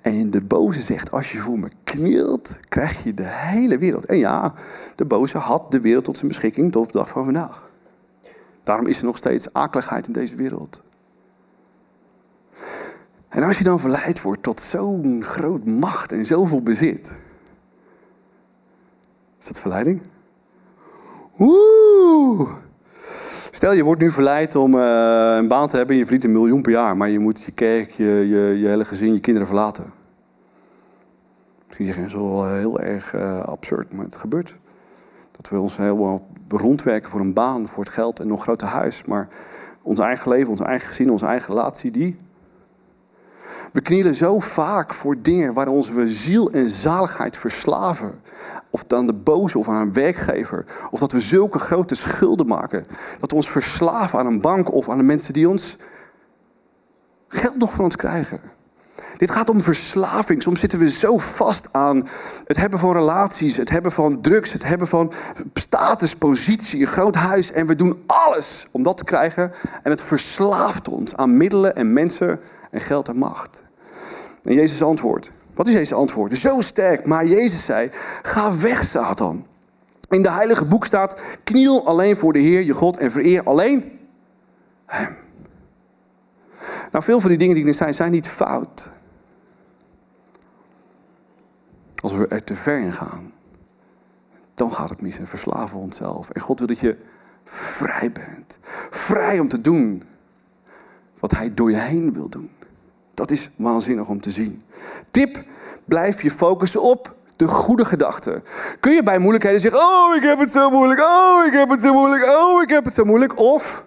En 0.00 0.30
de 0.30 0.42
boze 0.42 0.80
zegt, 0.80 1.10
als 1.10 1.32
je 1.32 1.38
voor 1.38 1.58
me 1.58 1.68
knielt, 1.84 2.58
krijg 2.68 3.04
je 3.04 3.14
de 3.14 3.26
hele 3.26 3.78
wereld. 3.78 4.04
En 4.04 4.16
ja, 4.16 4.54
de 4.94 5.04
boze 5.04 5.38
had 5.38 5.70
de 5.70 5.80
wereld 5.80 6.04
tot 6.04 6.16
zijn 6.16 6.28
beschikking 6.28 6.72
tot 6.72 6.82
op 6.82 6.92
de 6.92 6.98
dag 6.98 7.08
van 7.08 7.24
vandaag. 7.24 7.70
Daarom 8.62 8.86
is 8.86 8.98
er 8.98 9.04
nog 9.04 9.16
steeds 9.16 9.52
akeligheid 9.52 10.06
in 10.06 10.12
deze 10.12 10.36
wereld. 10.36 10.82
En 13.28 13.42
als 13.42 13.58
je 13.58 13.64
dan 13.64 13.80
verleid 13.80 14.22
wordt 14.22 14.42
tot 14.42 14.60
zo'n 14.60 15.24
groot 15.24 15.64
macht 15.64 16.12
en 16.12 16.24
zoveel 16.24 16.62
bezit. 16.62 17.12
Is 19.38 19.46
dat 19.46 19.60
verleiding? 19.60 20.02
Oeh. 21.38 22.50
Stel, 23.50 23.72
je 23.72 23.84
wordt 23.84 24.00
nu 24.00 24.10
verleid 24.10 24.54
om 24.54 24.74
uh, 24.74 25.36
een 25.36 25.48
baan 25.48 25.68
te 25.68 25.76
hebben 25.76 25.94
en 25.94 26.00
je 26.00 26.06
verdient 26.06 26.24
een 26.24 26.32
miljoen 26.32 26.62
per 26.62 26.72
jaar, 26.72 26.96
maar 26.96 27.08
je 27.08 27.18
moet 27.18 27.42
je 27.42 27.52
kerk, 27.52 27.90
je, 27.90 28.04
je, 28.04 28.58
je 28.58 28.68
hele 28.68 28.84
gezin, 28.84 29.12
je 29.12 29.20
kinderen 29.20 29.48
verlaten. 29.48 29.92
Misschien 31.66 31.86
zeg 31.86 31.94
je, 31.94 32.00
dat 32.00 32.10
is 32.10 32.16
wel 32.16 32.54
heel 32.54 32.80
erg 32.80 33.14
uh, 33.14 33.40
absurd, 33.40 33.92
maar 33.92 34.04
het 34.04 34.16
gebeurt. 34.16 34.54
Dat 35.36 35.48
we 35.48 35.58
ons 35.58 35.76
helemaal 35.76 36.26
rondwerken 36.48 37.10
voor 37.10 37.20
een 37.20 37.32
baan, 37.32 37.68
voor 37.68 37.84
het 37.84 37.92
geld 37.92 38.20
en 38.20 38.26
nog 38.26 38.42
groter 38.42 38.66
huis. 38.66 39.04
Maar 39.04 39.28
ons 39.82 39.98
eigen 39.98 40.28
leven, 40.28 40.50
ons 40.50 40.60
eigen 40.60 40.88
gezin, 40.88 41.10
onze 41.10 41.26
eigen 41.26 41.48
relatie, 41.48 41.90
die. 41.90 42.16
We 43.72 43.80
knielen 43.80 44.14
zo 44.14 44.40
vaak 44.40 44.94
voor 44.94 45.22
dingen 45.22 45.54
waar 45.54 45.68
onze 45.68 46.08
ziel 46.08 46.50
en 46.50 46.70
zaligheid 46.70 47.36
verslaven. 47.36 48.20
Of 48.70 48.84
dan 48.84 49.06
de 49.06 49.14
boze 49.14 49.58
of 49.58 49.68
aan 49.68 49.80
een 49.86 49.92
werkgever. 49.92 50.64
Of 50.90 51.00
dat 51.00 51.12
we 51.12 51.20
zulke 51.20 51.58
grote 51.58 51.94
schulden 51.94 52.46
maken. 52.46 52.84
Dat 53.18 53.30
we 53.30 53.36
ons 53.36 53.50
verslaven 53.50 54.18
aan 54.18 54.26
een 54.26 54.40
bank 54.40 54.72
of 54.72 54.88
aan 54.88 54.96
de 54.96 55.02
mensen 55.02 55.32
die 55.32 55.48
ons 55.48 55.76
geld 57.28 57.56
nog 57.56 57.72
van 57.72 57.84
ons 57.84 57.96
krijgen. 57.96 58.40
Dit 59.22 59.30
gaat 59.30 59.48
om 59.48 59.60
verslaving. 59.60 60.42
Soms 60.42 60.60
zitten 60.60 60.78
we 60.78 60.90
zo 60.90 61.18
vast 61.18 61.68
aan 61.72 62.08
het 62.44 62.56
hebben 62.56 62.78
van 62.78 62.92
relaties, 62.92 63.56
het 63.56 63.70
hebben 63.70 63.92
van 63.92 64.20
drugs, 64.20 64.52
het 64.52 64.64
hebben 64.64 64.86
van 64.86 65.12
status, 65.54 66.14
positie, 66.14 66.80
een 66.80 66.86
groot 66.86 67.14
huis. 67.14 67.52
En 67.52 67.66
we 67.66 67.76
doen 67.76 68.02
alles 68.06 68.66
om 68.70 68.82
dat 68.82 68.96
te 68.96 69.04
krijgen. 69.04 69.52
En 69.82 69.90
het 69.90 70.02
verslaaft 70.02 70.88
ons 70.88 71.16
aan 71.16 71.36
middelen 71.36 71.76
en 71.76 71.92
mensen 71.92 72.40
en 72.70 72.80
geld 72.80 73.08
en 73.08 73.16
macht. 73.16 73.62
En 74.42 74.54
Jezus 74.54 74.82
antwoordt. 74.82 75.30
Wat 75.54 75.66
is 75.66 75.72
Jezus 75.72 75.92
antwoord? 75.92 76.36
Zo 76.36 76.60
sterk. 76.60 77.06
Maar 77.06 77.26
Jezus 77.26 77.64
zei, 77.64 77.90
ga 78.22 78.56
weg 78.56 78.84
Satan. 78.84 79.46
In 80.08 80.22
de 80.22 80.30
heilige 80.30 80.64
boek 80.64 80.86
staat, 80.86 81.20
kniel 81.44 81.86
alleen 81.86 82.16
voor 82.16 82.32
de 82.32 82.38
Heer 82.38 82.62
je 82.62 82.74
God 82.74 82.96
en 82.96 83.10
vereer 83.10 83.42
alleen 83.42 83.98
Hem. 84.86 85.16
Nou, 86.92 87.04
veel 87.04 87.20
van 87.20 87.28
die 87.28 87.38
dingen 87.38 87.54
die 87.54 87.66
er 87.66 87.74
zijn, 87.74 87.94
zijn 87.94 88.12
niet 88.12 88.28
fout. 88.28 88.90
Als 92.02 92.12
we 92.12 92.26
er 92.26 92.44
te 92.44 92.54
ver 92.54 92.80
in 92.80 92.92
gaan, 92.92 93.32
dan 94.54 94.72
gaat 94.72 94.88
het 94.88 95.00
mis 95.00 95.18
en 95.18 95.26
verslaven 95.26 95.76
we 95.76 95.82
onszelf. 95.82 96.30
En 96.30 96.40
God 96.40 96.58
wil 96.58 96.68
dat 96.68 96.78
je 96.78 96.96
vrij 97.44 98.12
bent. 98.12 98.58
Vrij 98.90 99.38
om 99.38 99.48
te 99.48 99.60
doen 99.60 100.02
wat 101.18 101.30
Hij 101.30 101.54
door 101.54 101.70
je 101.70 101.76
heen 101.76 102.12
wil 102.12 102.28
doen. 102.28 102.50
Dat 103.14 103.30
is 103.30 103.50
waanzinnig 103.56 104.08
om 104.08 104.20
te 104.20 104.30
zien. 104.30 104.64
Tip, 105.10 105.44
blijf 105.84 106.22
je 106.22 106.30
focussen 106.30 106.82
op 106.82 107.14
de 107.36 107.48
goede 107.48 107.84
gedachten. 107.84 108.42
Kun 108.80 108.92
je 108.92 109.02
bij 109.02 109.18
moeilijkheden 109.18 109.60
zeggen, 109.60 109.80
oh 109.80 110.16
ik 110.16 110.22
heb 110.22 110.38
het 110.38 110.50
zo 110.50 110.70
moeilijk, 110.70 111.00
oh 111.00 111.46
ik 111.46 111.52
heb 111.52 111.70
het 111.70 111.82
zo 111.82 111.92
moeilijk, 111.92 112.26
oh 112.26 112.62
ik 112.62 112.68
heb 112.68 112.84
het 112.84 112.94
zo 112.94 113.04
moeilijk. 113.04 113.38
Of, 113.38 113.84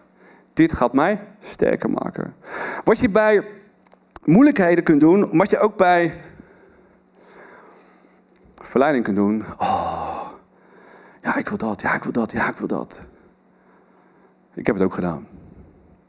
dit 0.53 0.73
gaat 0.73 0.93
mij 0.93 1.21
sterker 1.39 1.89
maken. 1.89 2.35
Wat 2.83 2.99
je 2.99 3.09
bij 3.09 3.43
moeilijkheden 4.23 4.83
kunt 4.83 4.99
doen, 4.99 5.37
wat 5.37 5.49
je 5.49 5.59
ook 5.59 5.77
bij 5.77 6.13
verleiding 8.75 9.05
kunt 9.05 9.17
doen. 9.17 9.43
Oh, 9.57 10.27
ja 11.21 11.35
ik 11.35 11.49
wil 11.49 11.57
dat, 11.57 11.81
ja 11.81 11.93
ik 11.93 12.03
wil 12.03 12.11
dat, 12.11 12.31
ja 12.31 12.49
ik 12.49 12.57
wil 12.57 12.67
dat. 12.67 12.99
Ik 14.53 14.65
heb 14.65 14.75
het 14.75 14.83
ook 14.83 14.93
gedaan. 14.93 15.27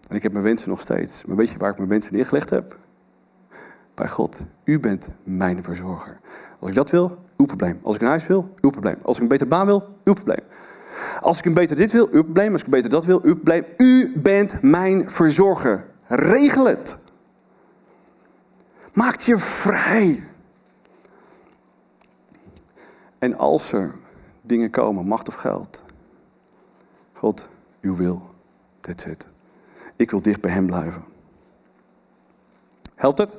En 0.09 0.17
ik 0.17 0.23
heb 0.23 0.33
mijn 0.33 0.45
wensen 0.45 0.69
nog 0.69 0.81
steeds. 0.81 1.25
Maar 1.25 1.37
weet 1.37 1.51
je 1.51 1.59
waar 1.59 1.71
ik 1.71 1.77
mijn 1.77 1.89
wensen 1.89 2.15
neergelegd 2.15 2.51
heb? 2.51 2.77
Bij 3.95 4.09
God. 4.09 4.41
U 4.65 4.81
bent 4.81 5.09
mijn 5.25 5.63
verzorger. 5.63 6.21
Als 6.59 6.71
ik 6.71 6.77
dat 6.77 6.91
wil, 6.91 7.19
uw 7.37 7.47
probleem. 7.47 7.81
Als 7.83 7.95
ik 7.95 8.03
een 8.03 8.09
huis 8.09 8.27
wil, 8.27 8.55
uw 8.61 8.71
probleem. 8.71 8.97
Als 9.03 9.17
ik 9.17 9.23
een 9.23 9.29
beter 9.29 9.49
baan 9.49 9.67
wil, 9.67 9.89
uw 10.05 10.15
probleem. 10.15 10.45
Als 11.21 11.39
ik 11.39 11.45
een 11.45 11.55
beter 11.55 11.77
dit 11.77 11.93
wil, 11.93 12.09
uw 12.11 12.23
probleem. 12.23 12.53
Als 12.53 12.61
ik 12.61 12.67
een 12.67 12.73
beter 12.73 12.91
dat 12.91 13.05
wil, 13.05 13.21
uw 13.23 13.35
probleem. 13.35 13.65
U 13.77 14.19
bent 14.19 14.63
mijn 14.63 15.11
verzorger. 15.11 15.87
Regel 16.07 16.67
het. 16.67 16.97
Maak 18.93 19.21
je 19.21 19.39
vrij. 19.39 20.23
En 23.19 23.39
als 23.39 23.73
er 23.73 23.95
dingen 24.43 24.71
komen, 24.71 25.07
macht 25.07 25.29
of 25.29 25.35
geld. 25.35 25.83
God, 27.13 27.47
uw 27.81 27.97
wil. 27.97 28.31
That's 28.81 29.05
it. 29.05 29.27
Ik 29.97 30.11
wil 30.11 30.23
dicht 30.23 30.41
bij 30.41 30.51
hem 30.51 30.67
blijven. 30.67 31.03
Helpt 32.95 33.19
het? 33.19 33.39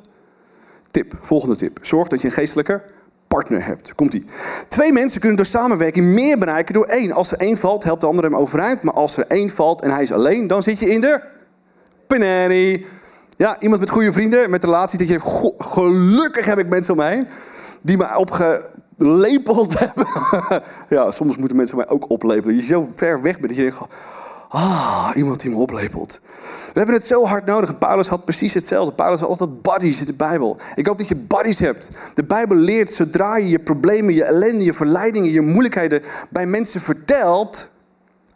Tip, 0.91 1.17
volgende 1.21 1.55
tip. 1.55 1.79
Zorg 1.81 2.07
dat 2.07 2.21
je 2.21 2.27
een 2.27 2.33
geestelijke 2.33 2.83
partner 3.27 3.65
hebt. 3.65 3.95
Komt 3.95 4.13
ie. 4.13 4.25
Twee 4.67 4.91
mensen 4.91 5.19
kunnen 5.19 5.37
door 5.37 5.45
samenwerking 5.45 6.05
meer 6.05 6.37
bereiken 6.37 6.73
door 6.73 6.85
één. 6.85 7.11
Als 7.11 7.31
er 7.31 7.37
één 7.37 7.57
valt, 7.57 7.83
helpt 7.83 8.01
de 8.01 8.07
ander 8.07 8.23
hem 8.23 8.35
overeind. 8.35 8.81
Maar 8.81 8.93
als 8.93 9.17
er 9.17 9.27
één 9.27 9.49
valt 9.49 9.81
en 9.81 9.91
hij 9.91 10.03
is 10.03 10.11
alleen, 10.11 10.47
dan 10.47 10.63
zit 10.63 10.79
je 10.79 10.89
in 10.89 11.01
de 11.01 11.21
penani. 12.07 12.85
Ja, 13.37 13.59
iemand 13.59 13.79
met 13.79 13.89
goede 13.89 14.11
vrienden, 14.11 14.49
met 14.49 14.63
relatie, 14.63 14.97
dat 14.97 15.07
je 15.07 15.19
gelukkig 15.57 16.45
heb 16.45 16.57
ik 16.57 16.67
mensen 16.67 16.93
om 16.93 17.01
heen 17.01 17.27
die 17.81 17.97
me 17.97 18.05
opgelepeld 18.97 19.79
hebben. 19.79 20.07
ja, 20.97 21.11
soms 21.11 21.37
moeten 21.37 21.57
mensen 21.57 21.77
mij 21.77 21.89
ook 21.89 22.09
oplepelen. 22.09 22.55
Je 22.55 22.61
zo 22.61 22.87
ver 22.95 23.21
weg 23.21 23.39
bent 23.39 23.47
dat 23.47 23.55
je 23.55 23.61
denkt, 23.61 23.77
Ah, 24.49 25.09
iemand 25.15 25.39
die 25.39 25.49
me 25.49 25.57
oplepelt. 25.57 26.19
We 26.73 26.79
hebben 26.79 26.95
het 26.95 27.07
zo 27.07 27.25
hard 27.25 27.45
nodig. 27.45 27.69
En 27.69 27.77
Paulus 27.77 28.07
had 28.07 28.23
precies 28.23 28.53
hetzelfde. 28.53 28.93
Paulus 28.93 29.19
had 29.19 29.29
altijd 29.29 29.61
buddies 29.61 29.99
in 29.99 30.05
de 30.05 30.13
Bijbel. 30.13 30.57
Ik 30.75 30.87
hoop 30.87 30.97
dat 30.97 31.07
je 31.07 31.15
buddies 31.15 31.59
hebt. 31.59 31.87
De 32.15 32.23
Bijbel 32.23 32.57
leert, 32.57 32.91
zodra 32.91 33.37
je 33.37 33.49
je 33.49 33.59
problemen, 33.59 34.13
je 34.13 34.23
ellende, 34.23 34.63
je 34.63 34.73
verleidingen, 34.73 35.31
je 35.31 35.41
moeilijkheden 35.41 36.01
bij 36.29 36.45
mensen 36.45 36.81
vertelt, 36.81 37.67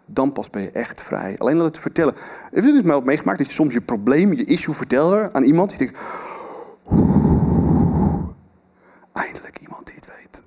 dan 0.05 0.31
pas 0.31 0.49
ben 0.49 0.61
je 0.61 0.71
echt 0.71 1.01
vrij. 1.01 1.35
Alleen 1.37 1.57
dat 1.57 1.65
het 1.65 1.79
vertellen. 1.79 2.13
Heb 2.51 2.63
je 2.63 2.73
het 2.73 2.85
mij 2.85 3.01
meegemaakt 3.03 3.37
dat 3.37 3.47
je 3.47 3.53
soms 3.53 3.73
je 3.73 3.81
probleem, 3.81 4.33
je 4.33 4.43
issue 4.43 4.73
vertelde 4.73 5.29
aan 5.33 5.43
iemand? 5.43 5.71
Je 5.71 5.77
denkt, 5.77 5.99
eindelijk 9.13 9.59
iemand 9.59 9.85
die 9.85 9.95
het 9.95 10.05
weet. 10.05 10.41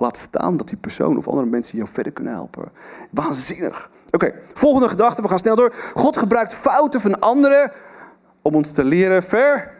Laat 0.00 0.16
staan 0.16 0.56
dat 0.56 0.68
die 0.68 0.78
persoon 0.78 1.18
of 1.18 1.28
andere 1.28 1.46
mensen 1.46 1.76
jou 1.76 1.88
verder 1.88 2.12
kunnen 2.12 2.32
helpen. 2.32 2.72
Waanzinnig. 3.10 3.90
Oké, 4.10 4.34
volgende 4.54 4.88
gedachte, 4.88 5.22
we 5.22 5.28
gaan 5.28 5.38
snel 5.38 5.56
door. 5.56 5.74
God 5.94 6.16
gebruikt 6.16 6.54
fouten 6.54 7.00
van 7.00 7.20
anderen 7.20 7.72
om 8.42 8.54
ons 8.54 8.72
te 8.72 8.84
leren 8.84 9.22
ver. 9.22 9.72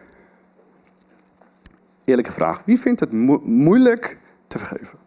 Eerlijke 2.03 2.31
vraag, 2.31 2.61
wie 2.65 2.79
vindt 2.79 2.99
het 2.99 3.11
moeilijk 3.43 4.17
te 4.47 4.57
vergeven? 4.57 4.99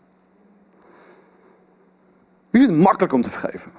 Wie 2.51 2.61
vindt 2.61 2.77
het 2.77 2.85
makkelijk 2.85 3.13
om 3.13 3.23
te 3.23 3.31
vergeven? 3.31 3.71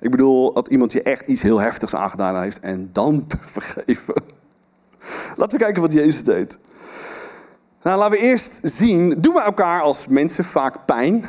Ik 0.00 0.10
bedoel, 0.10 0.52
dat 0.52 0.68
iemand 0.68 0.92
je 0.92 1.02
echt 1.02 1.26
iets 1.26 1.42
heel 1.42 1.60
heftigs 1.60 1.94
aangedaan 1.94 2.42
heeft 2.42 2.60
en 2.60 2.88
dan 2.92 3.24
te 3.24 3.38
vergeven. 3.58 4.14
Laten 5.36 5.58
we 5.58 5.64
kijken 5.64 5.82
wat 5.82 5.92
Jezus 5.92 6.22
deed. 6.22 6.58
Nou, 7.86 7.98
laten 7.98 8.18
we 8.18 8.24
eerst 8.24 8.60
zien, 8.62 9.20
doen 9.20 9.34
we 9.34 9.40
elkaar 9.40 9.82
als 9.82 10.06
mensen 10.06 10.44
vaak 10.44 10.84
pijn? 10.86 11.24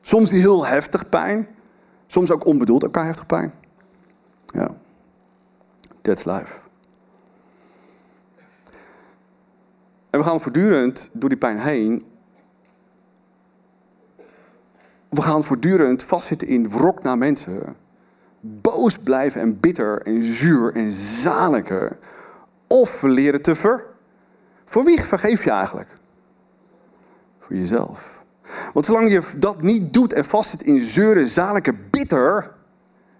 Soms 0.00 0.30
heel 0.30 0.66
heftig 0.66 1.08
pijn. 1.08 1.48
Soms 2.06 2.30
ook 2.30 2.46
onbedoeld 2.46 2.82
elkaar 2.82 3.04
heftig 3.04 3.26
pijn. 3.26 3.52
Ja. 4.46 4.70
That's 6.02 6.24
life. 6.24 6.58
En 10.10 10.20
we 10.20 10.22
gaan 10.22 10.40
voortdurend 10.40 11.08
door 11.12 11.28
die 11.28 11.38
pijn 11.38 11.58
heen. 11.58 12.04
We 15.08 15.22
gaan 15.22 15.44
voortdurend 15.44 16.02
vastzitten 16.02 16.48
in 16.48 16.70
wrok 16.70 17.02
naar 17.02 17.18
mensen. 17.18 17.76
Boos 18.40 18.98
blijven 18.98 19.40
en 19.40 19.60
bitter 19.60 20.02
en 20.02 20.22
zuur 20.22 20.74
en 20.74 20.90
zaniken. 20.90 21.96
Of 22.66 23.00
we 23.00 23.08
leren 23.08 23.42
te 23.42 23.54
ver. 23.54 23.91
Voor 24.72 24.84
wie 24.84 25.00
vergeef 25.00 25.44
je 25.44 25.50
eigenlijk? 25.50 25.88
Voor 27.38 27.56
jezelf. 27.56 28.22
Want 28.72 28.86
zolang 28.86 29.12
je 29.12 29.22
dat 29.36 29.62
niet 29.62 29.92
doet 29.92 30.12
en 30.12 30.24
vastzit 30.24 30.62
in 30.62 30.80
zeuren, 30.80 31.28
zaliken, 31.28 31.90
bitter, 31.90 32.52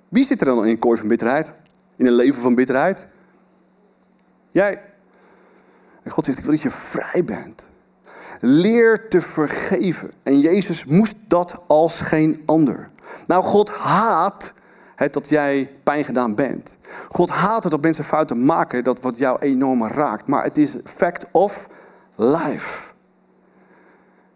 wie 0.09 0.25
zit 0.25 0.41
er 0.41 0.47
dan 0.47 0.65
in 0.65 0.71
een 0.71 0.79
kooi 0.79 0.99
van 0.99 1.09
bitterheid? 1.09 1.53
In 1.97 2.07
een 2.07 2.13
leven 2.13 2.43
van 2.43 2.55
bitterheid? 2.55 3.07
Jij. 4.51 4.83
En 6.03 6.11
God 6.11 6.25
zegt, 6.25 6.39
ik 6.39 6.45
wil 6.45 6.53
dat 6.53 6.63
je 6.63 6.71
vrij 6.71 7.25
bent. 7.25 7.69
Leer 8.41 9.09
te 9.09 9.21
vergeven. 9.21 10.11
En 10.23 10.41
Jezus 10.41 10.85
moest 10.85 11.17
dat 11.29 11.65
als 11.67 12.01
geen 12.01 12.43
ander. 12.47 12.91
Nou, 13.27 13.45
God 13.45 13.71
haat 13.71 14.53
dat 15.11 15.29
jij 15.29 15.71
pijn 15.83 16.05
gedaan 16.05 16.35
bent. 16.35 16.77
God 17.09 17.31
haat 17.31 17.63
het 17.63 17.73
dat 17.73 17.83
mensen 17.83 18.05
fouten 18.05 18.45
maken, 18.45 18.85
dat 18.85 19.01
wat 19.01 19.19
jou 19.19 19.39
enorm 19.39 19.87
raakt. 19.87 20.27
Maar 20.27 20.45
het 20.45 20.59
is 20.59 20.75
fact 20.85 21.27
of 21.31 21.69
life. 22.15 22.91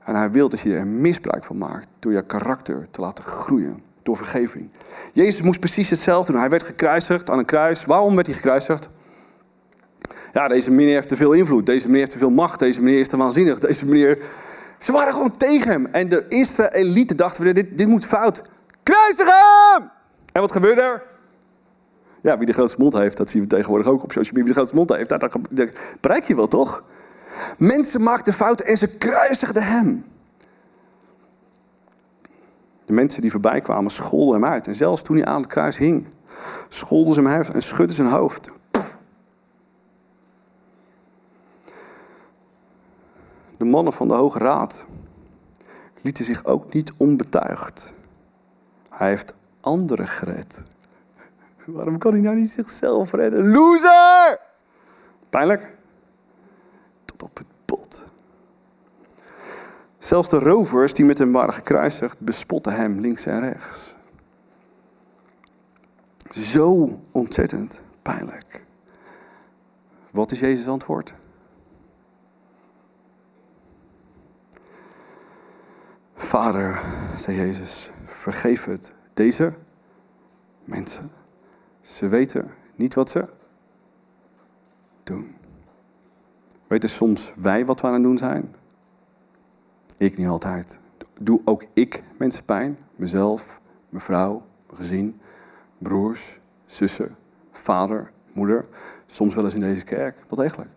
En 0.07 0.15
hij 0.15 0.31
wil 0.31 0.49
dat 0.49 0.61
je 0.61 0.77
er 0.77 0.87
misbruik 0.87 1.45
van 1.45 1.59
maakt 1.59 1.89
door 1.99 2.13
je 2.13 2.27
karakter 2.27 2.87
te 2.91 3.01
laten 3.01 3.25
groeien. 3.25 3.83
Door 4.03 4.17
vergeving. 4.17 4.71
Jezus 5.13 5.43
moest 5.43 5.61
precies 5.61 5.91
hetzelfde 5.91 6.33
doen. 6.33 6.41
Hij 6.41 6.51
werd 6.51 6.63
gekruisigd 6.63 7.31
aan 7.31 7.39
een 7.39 7.45
kruis. 7.45 7.85
Waarom 7.85 8.15
werd 8.15 8.27
hij 8.27 8.37
gekruisigd? 8.37 8.89
Ja, 10.33 10.49
deze 10.49 10.71
meneer 10.71 10.95
heeft 10.95 11.09
te 11.09 11.17
veel 11.17 11.33
invloed. 11.33 11.67
Deze 11.67 11.85
meneer 11.85 12.01
heeft 12.01 12.13
te 12.13 12.19
veel 12.19 12.31
macht. 12.31 12.59
Deze 12.59 12.81
meneer 12.81 13.01
is 13.01 13.09
te 13.09 13.17
waanzinnig. 13.17 13.59
Deze 13.59 13.87
meneer... 13.87 14.23
Ze 14.79 14.93
waren 14.93 15.13
gewoon 15.13 15.37
tegen 15.37 15.71
hem. 15.71 15.87
En 15.87 16.09
de 16.09 16.27
elite 16.71 17.15
dachten, 17.15 17.55
dit, 17.55 17.79
dit 17.79 17.89
moet 17.89 18.07
fout. 18.07 18.43
Kruisig 18.83 19.27
hem! 19.27 19.96
En 20.37 20.43
wat 20.43 20.53
gebeurde 20.53 20.81
er? 20.81 21.03
Ja, 22.23 22.39
wie 22.39 22.47
de 22.47 22.53
grootste 22.53 22.81
mond 22.81 22.95
heeft, 22.95 23.17
dat 23.17 23.31
zien 23.31 23.43
we 23.43 23.49
tegenwoordig 23.49 23.87
ook 23.87 24.03
op 24.03 24.13
social 24.13 24.35
media. 24.35 24.43
Wie 24.43 24.53
de 24.53 24.53
grootste 24.53 24.77
mond 24.77 24.97
heeft, 24.97 25.09
dat 25.09 25.37
bereik 26.01 26.25
je 26.25 26.37
wel, 26.37 26.49
toch? 26.49 26.85
Mensen 27.59 28.03
maakten 28.03 28.33
fouten 28.33 28.67
en 28.67 28.77
ze 28.77 28.97
kruisigden 28.97 29.63
hem. 29.63 30.05
De 32.85 32.93
mensen 32.93 33.21
die 33.21 33.31
voorbij 33.31 33.61
kwamen 33.61 33.91
scholden 33.91 34.41
hem 34.41 34.51
uit. 34.51 34.67
En 34.67 34.75
zelfs 34.75 35.03
toen 35.03 35.17
hij 35.17 35.25
aan 35.25 35.41
het 35.41 35.51
kruis 35.51 35.77
hing, 35.77 36.07
scholden 36.69 37.15
ze 37.15 37.21
hem 37.21 37.29
uit 37.29 37.49
en 37.49 37.63
schudden 37.63 37.97
zijn 37.97 38.09
hoofd. 38.09 38.49
De 43.57 43.65
mannen 43.65 43.93
van 43.93 44.09
de 44.09 44.15
Hoge 44.15 44.39
Raad 44.39 44.85
lieten 46.01 46.25
zich 46.25 46.45
ook 46.45 46.73
niet 46.73 46.93
onbetuigd. 46.97 47.93
Hij 48.91 49.09
heeft 49.09 49.35
anderen 49.67 50.09
gered. 50.09 50.63
Waarom 51.65 51.99
kan 51.99 52.13
hij 52.13 52.21
nou 52.21 52.37
niet 52.37 52.51
zichzelf 52.51 53.13
redden? 53.13 53.51
Loser! 53.51 54.39
Pijnlijk 55.31 55.75
op 57.23 57.37
het 57.37 57.47
bot. 57.65 58.03
Zelfs 59.99 60.29
de 60.29 60.39
rovers 60.39 60.93
die 60.93 61.05
met 61.05 61.19
hem 61.19 61.33
waren 61.33 61.55
gekruisigd, 61.55 62.21
bespotten 62.21 62.73
hem 62.73 63.01
links 63.01 63.27
en 63.27 63.41
rechts. 63.41 63.95
Zo 66.31 66.99
ontzettend 67.13 67.81
pijnlijk. 68.03 68.65
Wat 70.11 70.31
is 70.31 70.41
Jezus' 70.41 70.69
antwoord? 70.69 71.15
Vader, 76.15 76.81
zei 77.17 77.37
Jezus, 77.37 77.91
vergeef 78.05 78.65
het 78.65 78.93
deze 79.17 79.55
mensen. 80.65 81.11
Ze 81.81 82.09
weten 82.09 82.51
niet 82.75 82.95
wat 82.95 83.11
ze 83.11 83.29
doen. 85.03 85.35
Weten 86.67 86.89
soms 86.89 87.33
wij 87.37 87.65
wat 87.65 87.81
we 87.81 87.87
aan 87.87 87.93
het 87.93 88.03
doen 88.03 88.19
zijn? 88.19 88.55
Ik 89.97 90.17
niet 90.17 90.27
altijd. 90.27 90.79
Doe 91.21 91.41
ook 91.45 91.65
ik 91.73 92.03
mensen 92.19 92.45
pijn? 92.45 92.79
Mezelf, 92.97 93.61
mijn 93.89 94.05
vrouw, 94.05 94.47
mijn 94.67 94.79
gezin, 94.79 95.21
broers, 95.79 96.39
zussen, 96.67 97.17
vader, 97.51 98.13
moeder. 98.33 98.67
Soms 99.07 99.35
wel 99.35 99.45
eens 99.45 99.55
in 99.55 99.61
deze 99.61 99.85
kerk. 99.85 100.17
Wat 100.29 100.39
eigenlijk? 100.39 100.71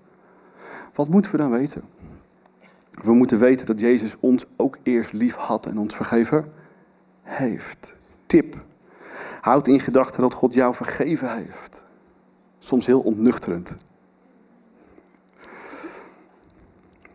Wat 0.94 1.10
moeten 1.10 1.32
we 1.32 1.38
dan 1.38 1.52
weten? 1.52 1.84
We 2.90 3.14
moeten 3.14 3.40
weten 3.40 3.66
dat 3.66 3.80
Jezus 3.80 4.20
ons 4.20 4.46
ook 4.58 4.78
eerst 4.84 5.14
lief 5.14 5.36
had 5.36 5.66
en 5.66 5.78
ons 5.78 5.96
vergeven 5.96 6.54
heeft. 7.22 7.98
Tip. 8.30 8.56
Houd 9.42 9.68
in 9.68 9.80
gedachten 9.80 10.22
dat 10.22 10.34
God 10.34 10.54
jou 10.54 10.76
vergeven 10.76 11.36
heeft. 11.36 11.84
Soms 12.60 12.86
heel 12.86 13.02
ontnuchterend. 13.02 13.78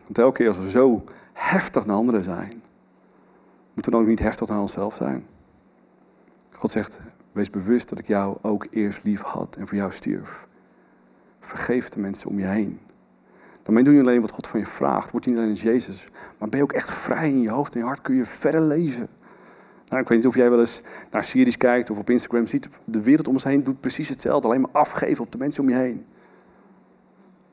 Want 0.03 0.17
elke 0.17 0.37
keer 0.37 0.47
als 0.47 0.57
we 0.57 0.69
zo 0.69 1.03
heftig 1.33 1.85
naar 1.85 1.95
anderen 1.95 2.23
zijn, 2.23 2.61
moeten 3.73 3.91
we 3.91 3.91
dan 3.91 4.01
ook 4.01 4.07
niet 4.07 4.19
heftig 4.19 4.47
naar 4.47 4.59
onszelf 4.59 4.95
zijn. 4.95 5.25
God 6.51 6.71
zegt, 6.71 6.97
wees 7.31 7.49
bewust 7.49 7.89
dat 7.89 7.99
ik 7.99 8.07
jou 8.07 8.37
ook 8.41 8.67
eerst 8.71 9.03
lief 9.03 9.21
had 9.21 9.55
en 9.55 9.67
voor 9.67 9.77
jou 9.77 9.91
stierf. 9.91 10.47
Vergeef 11.39 11.89
de 11.89 11.99
mensen 11.99 12.29
om 12.29 12.39
je 12.39 12.45
heen. 12.45 12.79
Daarmee 13.63 13.83
doe 13.83 13.93
je 13.93 13.99
alleen 13.99 14.21
wat 14.21 14.31
God 14.31 14.47
van 14.47 14.59
je 14.59 14.65
vraagt. 14.65 15.11
Word 15.11 15.23
je 15.23 15.29
niet 15.29 15.39
alleen 15.39 15.51
als 15.51 15.61
Jezus, 15.61 16.07
maar 16.37 16.49
ben 16.49 16.57
je 16.57 16.63
ook 16.63 16.73
echt 16.73 16.91
vrij 16.91 17.29
in 17.29 17.41
je 17.41 17.49
hoofd 17.49 17.73
en 17.73 17.79
je 17.79 17.85
hart. 17.85 18.01
Kun 18.01 18.15
je 18.15 18.25
verder 18.25 18.61
leven. 18.61 19.09
Nou, 19.87 20.01
ik 20.01 20.07
weet 20.07 20.17
niet 20.17 20.27
of 20.27 20.35
jij 20.35 20.49
wel 20.49 20.59
eens 20.59 20.81
naar 21.11 21.23
series 21.23 21.57
kijkt 21.57 21.89
of 21.89 21.97
op 21.97 22.09
Instagram 22.09 22.47
ziet. 22.47 22.67
De 22.85 23.01
wereld 23.01 23.27
om 23.27 23.33
ons 23.33 23.43
heen 23.43 23.63
doet 23.63 23.79
precies 23.79 24.09
hetzelfde. 24.09 24.47
Alleen 24.47 24.61
maar 24.61 24.71
afgeven 24.71 25.23
op 25.23 25.31
de 25.31 25.37
mensen 25.37 25.63
om 25.63 25.69
je 25.69 25.75
heen. 25.75 26.05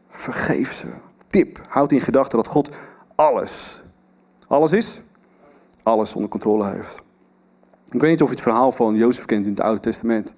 Vergeef 0.09 0.73
ze. 0.73 0.87
Tip. 1.27 1.61
Houd 1.69 1.93
in 1.93 2.01
gedachten 2.01 2.39
dat 2.39 2.47
God 2.47 2.71
alles, 3.15 3.83
alles 4.47 4.73
is, 4.73 5.01
alles 5.83 6.15
onder 6.15 6.31
controle 6.31 6.71
heeft. 6.71 7.03
Ik 7.91 8.01
weet 8.01 8.11
niet 8.11 8.23
of 8.23 8.29
je 8.29 8.35
het 8.35 8.43
verhaal 8.43 8.73
van 8.73 8.95
Jozef 8.95 9.25
kent 9.25 9.45
in 9.45 9.51
het 9.51 9.61
Oude 9.61 9.81
Testament. 9.81 10.35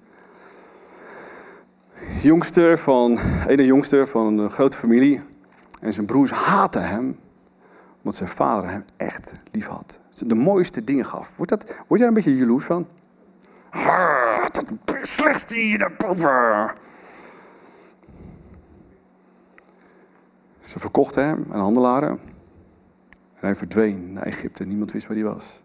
Jongste 2.21 2.73
van, 2.77 3.19
ene 3.47 3.65
jongste 3.65 4.07
van 4.07 4.37
een 4.37 4.49
grote 4.49 4.77
familie. 4.77 5.19
En 5.81 5.93
zijn 5.93 6.05
broers 6.05 6.31
haatten 6.31 6.87
hem, 6.87 7.19
omdat 7.97 8.15
zijn 8.15 8.29
vader 8.29 8.69
hem 8.69 8.85
echt 8.97 9.31
lief 9.51 9.65
had. 9.65 9.97
De 10.17 10.35
mooiste 10.35 10.83
dingen 10.83 11.05
gaf. 11.05 11.31
Word, 11.35 11.49
dat, 11.49 11.63
word 11.87 11.99
jij 11.99 11.99
er 11.99 12.07
een 12.07 12.13
beetje 12.13 12.37
jaloers 12.37 12.65
van? 12.65 12.87
Dat 14.51 14.73
slechtste 15.01 15.55
hier 15.55 15.77
naar 15.77 15.95
boven. 15.97 16.73
Ze 20.59 20.79
verkochten 20.79 21.25
hem 21.25 21.45
aan 21.51 21.59
handelaren. 21.59 22.19
En 23.33 23.41
hij 23.41 23.55
verdween 23.55 24.13
naar 24.13 24.23
Egypte. 24.23 24.65
Niemand 24.65 24.91
wist 24.91 25.07
waar 25.07 25.17
hij 25.17 25.25
was. 25.25 25.61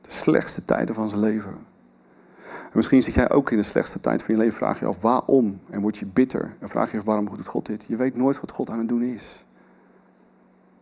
De 0.00 0.10
slechtste 0.10 0.64
tijden 0.64 0.94
van 0.94 1.08
zijn 1.08 1.20
leven. 1.20 1.56
En 2.42 2.72
misschien 2.72 3.02
zit 3.02 3.14
jij 3.14 3.30
ook 3.30 3.50
in 3.50 3.56
de 3.56 3.62
slechtste 3.62 4.00
tijd 4.00 4.22
van 4.22 4.34
je 4.34 4.40
leven. 4.40 4.56
Vraag 4.56 4.80
je 4.80 4.86
af 4.86 5.00
waarom. 5.00 5.60
En 5.70 5.80
word 5.80 5.96
je 5.96 6.06
bitter. 6.06 6.56
En 6.60 6.68
vraag 6.68 6.92
je 6.92 6.98
af 6.98 7.04
waarom 7.04 7.28
doet 7.34 7.46
God 7.46 7.66
dit. 7.66 7.84
Je 7.88 7.96
weet 7.96 8.16
nooit 8.16 8.40
wat 8.40 8.50
God 8.50 8.70
aan 8.70 8.78
het 8.78 8.88
doen 8.88 9.02
is. 9.02 9.44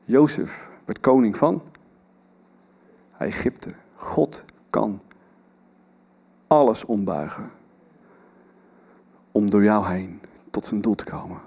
Jozef 0.05 0.71
werd 0.85 1.01
koning 1.01 1.37
van 1.37 1.63
Egypte. 3.25 3.75
God 3.95 4.43
kan 4.70 5.03
alles 6.47 6.85
ombuigen 6.85 7.51
om 9.33 9.51
door 9.51 9.64
jou 9.64 9.87
heen 9.87 10.20
tot 10.51 10.64
zijn 10.64 10.81
doel 10.81 10.95
te 10.95 11.05
komen. 11.05 11.41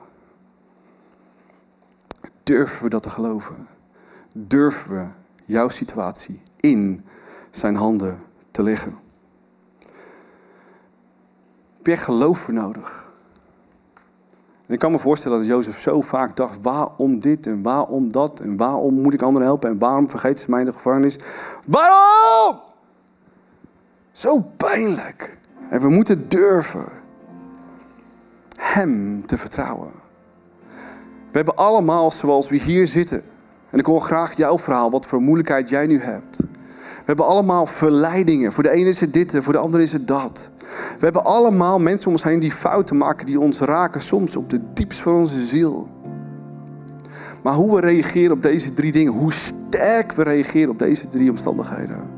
Durven 2.44 2.84
we 2.84 2.90
dat 2.90 3.04
te 3.04 3.10
geloven? 3.10 3.68
Durven 4.32 4.96
we 4.96 5.08
jouw 5.46 5.70
situatie 5.70 6.42
in 6.60 7.06
zijn 7.52 7.76
handen 7.76 8.20
te 8.52 8.64
leggen? 8.64 8.98
Heb 11.78 11.86
je 11.86 11.98
geloof 11.98 12.38
voor 12.38 12.54
nodig? 12.54 13.07
En 14.68 14.74
ik 14.74 14.80
kan 14.80 14.92
me 14.92 15.00
voorstellen 15.00 15.38
dat 15.38 15.48
Jozef 15.48 15.80
zo 15.80 16.02
vaak 16.02 16.36
dacht: 16.36 16.58
waarom 16.62 17.20
dit 17.20 17.48
en 17.48 17.62
waarom 17.62 18.12
dat 18.12 18.40
en 18.40 18.58
waarom 18.58 19.02
moet 19.02 19.14
ik 19.14 19.22
anderen 19.22 19.48
helpen 19.48 19.70
en 19.70 19.80
waarom 19.80 20.10
vergeet 20.10 20.40
ze 20.40 20.46
mij 20.50 20.60
in 20.60 20.66
de 20.66 20.74
gevangenis? 20.74 21.16
Waarom? 21.68 22.60
Zo 24.12 24.40
pijnlijk. 24.58 25.38
En 25.70 25.82
we 25.82 25.90
moeten 25.90 26.30
durven 26.30 26.86
Hem 28.58 29.26
te 29.26 29.38
vertrouwen. 29.38 29.92
We 31.32 31.44
hebben 31.44 31.56
allemaal, 31.56 32.12
zoals 32.12 32.50
we 32.50 32.58
hier 32.58 32.88
zitten, 32.88 33.24
en 33.70 33.80
ik 33.80 33.86
hoor 33.86 34.02
graag 34.02 34.38
jouw 34.38 34.60
verhaal, 34.60 34.92
wat 34.92 35.06
voor 35.06 35.22
moeilijkheid 35.22 35.70
jij 35.70 35.88
nu 35.88 36.00
hebt. 36.00 36.38
We 36.38 37.14
hebben 37.14 37.26
allemaal 37.26 37.66
verleidingen. 37.66 38.54
Voor 38.54 38.64
de 38.64 38.70
ene 38.70 38.90
is 38.90 39.00
het 39.00 39.14
dit 39.14 39.34
en 39.34 39.44
voor 39.44 39.54
de 39.54 39.60
ander 39.60 39.80
is 39.80 39.92
het 39.92 40.08
dat. 40.08 40.50
We 40.98 41.04
hebben 41.04 41.26
allemaal 41.26 41.80
mensen 41.80 42.08
om 42.08 42.14
ons 42.14 42.24
heen 42.24 42.40
die 42.40 42.52
fouten 42.52 42.98
maken, 42.98 43.26
die 43.26 43.40
ons 43.40 43.60
raken, 43.60 44.02
soms 44.02 44.36
op 44.36 44.50
de 44.50 44.60
diepst 44.74 45.00
van 45.00 45.14
onze 45.14 45.46
ziel. 45.46 45.88
Maar 47.44 47.54
hoe 47.54 47.76
we 47.76 47.82
reageren 47.82 48.32
op 48.32 48.42
deze 48.42 48.74
drie 48.74 48.92
dingen, 48.92 49.14
hoe 49.14 49.34
sterk 49.34 50.12
we 50.12 50.24
reageren 50.24 50.70
op 50.70 50.80
deze 50.80 51.08
drie 51.08 51.30
omstandigheden, 51.30 52.10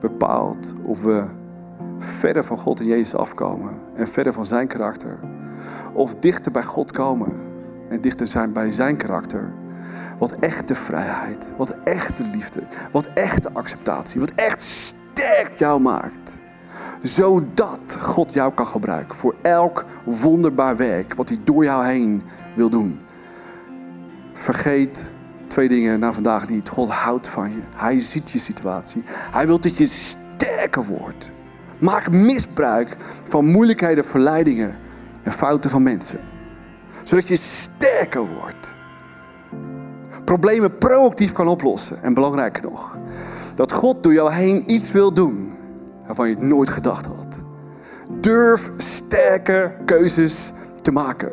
bepaalt 0.00 0.72
of 0.82 1.02
we 1.02 1.24
verder 1.98 2.44
van 2.44 2.58
God 2.58 2.80
en 2.80 2.86
Jezus 2.86 3.14
afkomen 3.14 3.72
en 3.94 4.08
verder 4.08 4.32
van 4.32 4.46
zijn 4.46 4.66
karakter. 4.66 5.18
Of 5.92 6.14
dichter 6.14 6.52
bij 6.52 6.62
God 6.62 6.92
komen 6.92 7.32
en 7.88 8.00
dichter 8.00 8.26
zijn 8.26 8.52
bij 8.52 8.70
zijn 8.70 8.96
karakter. 8.96 9.52
Wat 10.18 10.32
echte 10.32 10.74
vrijheid, 10.74 11.52
wat 11.56 11.76
echte 11.84 12.22
liefde, 12.22 12.62
wat 12.92 13.06
echte 13.14 13.50
acceptatie, 13.52 14.20
wat 14.20 14.30
echt 14.30 14.94
sterk 15.14 15.58
jou 15.58 15.80
maakt. 15.80 16.36
Zodat 17.02 17.96
God 18.00 18.32
jou 18.32 18.52
kan 18.54 18.66
gebruiken 18.66 19.18
voor 19.18 19.34
elk 19.42 19.84
wonderbaar 20.04 20.76
werk 20.76 21.14
wat 21.14 21.28
hij 21.28 21.38
door 21.44 21.64
jou 21.64 21.86
heen 21.86 22.22
wil 22.56 22.70
doen. 22.70 23.00
Vergeet 24.32 25.04
twee 25.46 25.68
dingen 25.68 25.98
na 25.98 26.12
vandaag 26.12 26.48
niet. 26.48 26.68
God 26.68 26.90
houdt 26.90 27.28
van 27.28 27.50
je. 27.50 27.60
Hij 27.76 28.00
ziet 28.00 28.30
je 28.30 28.38
situatie. 28.38 29.02
Hij 29.06 29.46
wil 29.46 29.60
dat 29.60 29.78
je 29.78 29.86
sterker 29.86 30.84
wordt. 30.84 31.30
Maak 31.78 32.10
misbruik 32.10 32.96
van 33.28 33.46
moeilijkheden, 33.46 34.04
verleidingen 34.04 34.76
en 35.22 35.32
fouten 35.32 35.70
van 35.70 35.82
mensen. 35.82 36.20
Zodat 37.02 37.28
je 37.28 37.36
sterker 37.36 38.26
wordt. 38.26 38.74
Problemen 40.24 40.78
proactief 40.78 41.32
kan 41.32 41.48
oplossen. 41.48 42.02
En 42.02 42.14
belangrijker 42.14 42.62
nog, 42.62 42.96
dat 43.54 43.72
God 43.72 44.02
door 44.02 44.12
jou 44.12 44.32
heen 44.32 44.62
iets 44.66 44.92
wil 44.92 45.12
doen 45.12 45.52
waarvan 46.06 46.28
je 46.28 46.34
het 46.34 46.44
nooit 46.44 46.68
gedacht 46.68 47.06
had. 47.06 47.38
Durf 48.20 48.70
sterke 48.76 49.76
keuzes 49.84 50.52
te 50.82 50.90
maken. 50.90 51.28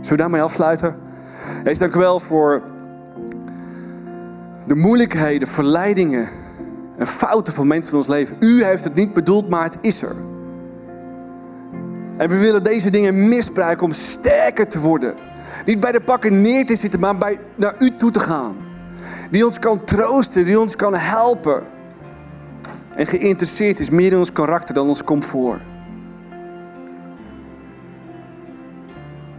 Zullen 0.00 0.10
we 0.10 0.16
daarmee 0.16 0.42
afsluiten? 0.42 0.96
Hees, 1.64 1.78
dank 1.78 1.94
u 1.94 1.98
wel 1.98 2.20
voor 2.20 2.62
de 4.66 4.74
moeilijkheden, 4.74 5.48
verleidingen 5.48 6.28
en 6.96 7.06
fouten 7.06 7.52
van 7.52 7.66
mensen 7.66 7.90
in 7.90 7.96
ons 7.96 8.06
leven. 8.06 8.36
U 8.40 8.64
heeft 8.64 8.84
het 8.84 8.94
niet 8.94 9.12
bedoeld, 9.12 9.48
maar 9.48 9.64
het 9.64 9.78
is 9.80 10.02
er. 10.02 10.14
En 12.16 12.28
we 12.28 12.38
willen 12.38 12.62
deze 12.62 12.90
dingen 12.90 13.28
misbruiken 13.28 13.86
om 13.86 13.92
sterker 13.92 14.68
te 14.68 14.80
worden. 14.80 15.14
Niet 15.66 15.80
bij 15.80 15.92
de 15.92 16.00
pakken 16.00 16.40
neer 16.40 16.66
te 16.66 16.76
zitten, 16.76 17.00
maar 17.00 17.16
bij, 17.16 17.38
naar 17.54 17.74
u 17.78 17.96
toe 17.96 18.10
te 18.10 18.20
gaan. 18.20 18.56
Die 19.30 19.46
ons 19.46 19.58
kan 19.58 19.84
troosten, 19.84 20.44
die 20.44 20.60
ons 20.60 20.76
kan 20.76 20.94
helpen. 20.94 21.62
En 22.94 23.06
geïnteresseerd 23.06 23.78
is 23.78 23.90
meer 23.90 24.12
in 24.12 24.18
ons 24.18 24.32
karakter 24.32 24.74
dan 24.74 24.88
ons 24.88 25.04
comfort. 25.04 25.60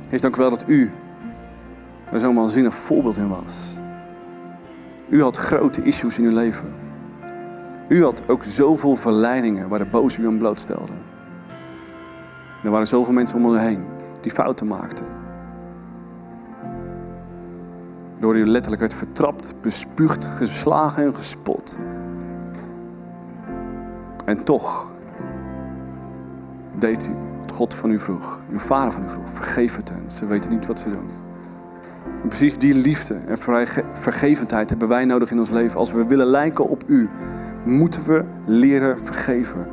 Heer, 0.09 0.21
dank 0.21 0.35
u 0.35 0.39
wel 0.39 0.49
dat 0.49 0.63
u 0.67 0.91
er 2.11 2.19
zo'n 2.19 2.35
waanzinnig 2.35 2.75
voorbeeld 2.75 3.17
in 3.17 3.29
was. 3.29 3.53
U 5.09 5.21
had 5.21 5.37
grote 5.37 5.83
issues 5.83 6.17
in 6.17 6.23
uw 6.23 6.33
leven. 6.33 6.73
U 7.87 8.03
had 8.03 8.23
ook 8.27 8.43
zoveel 8.43 8.95
verleidingen 8.95 9.69
waar 9.69 9.79
de 9.79 9.85
boze 9.85 10.21
u 10.21 10.27
aan 10.27 10.37
blootstelde. 10.37 10.93
Er 12.63 12.69
waren 12.69 12.87
zoveel 12.87 13.13
mensen 13.13 13.43
om 13.43 13.53
u 13.53 13.59
heen 13.59 13.85
die 14.21 14.31
fouten 14.31 14.67
maakten. 14.67 15.16
Door 18.19 18.37
u 18.37 18.45
letterlijk 18.45 18.81
werd 18.81 18.93
vertrapt, 18.93 19.53
bespuugd, 19.61 20.25
geslagen 20.25 21.03
en 21.03 21.15
gespot. 21.15 21.75
En 24.25 24.43
toch 24.43 24.93
deed 26.77 27.05
u 27.05 27.11
wat 27.41 27.51
God 27.51 27.75
van 27.75 27.91
u 27.91 27.99
vroeg, 27.99 28.39
uw 28.51 28.59
vader 28.59 28.91
van 28.91 29.03
u 29.03 29.09
vroeg, 29.09 29.29
vergeef 29.29 29.75
het 29.75 29.89
hen. 29.89 30.11
Ze 30.11 30.25
weten 30.25 30.49
niet 30.49 30.65
wat 30.65 30.79
ze 30.79 30.89
doen. 30.89 31.09
En 32.21 32.27
precies 32.27 32.57
die 32.57 32.73
liefde 32.73 33.13
en 33.13 33.37
vergevendheid 33.93 34.69
hebben 34.69 34.87
wij 34.87 35.05
nodig 35.05 35.31
in 35.31 35.39
ons 35.39 35.49
leven. 35.49 35.77
Als 35.77 35.91
we 35.91 36.05
willen 36.05 36.25
lijken 36.25 36.69
op 36.69 36.83
u, 36.87 37.09
moeten 37.63 38.03
we 38.05 38.23
leren 38.45 39.05
vergeven. 39.05 39.67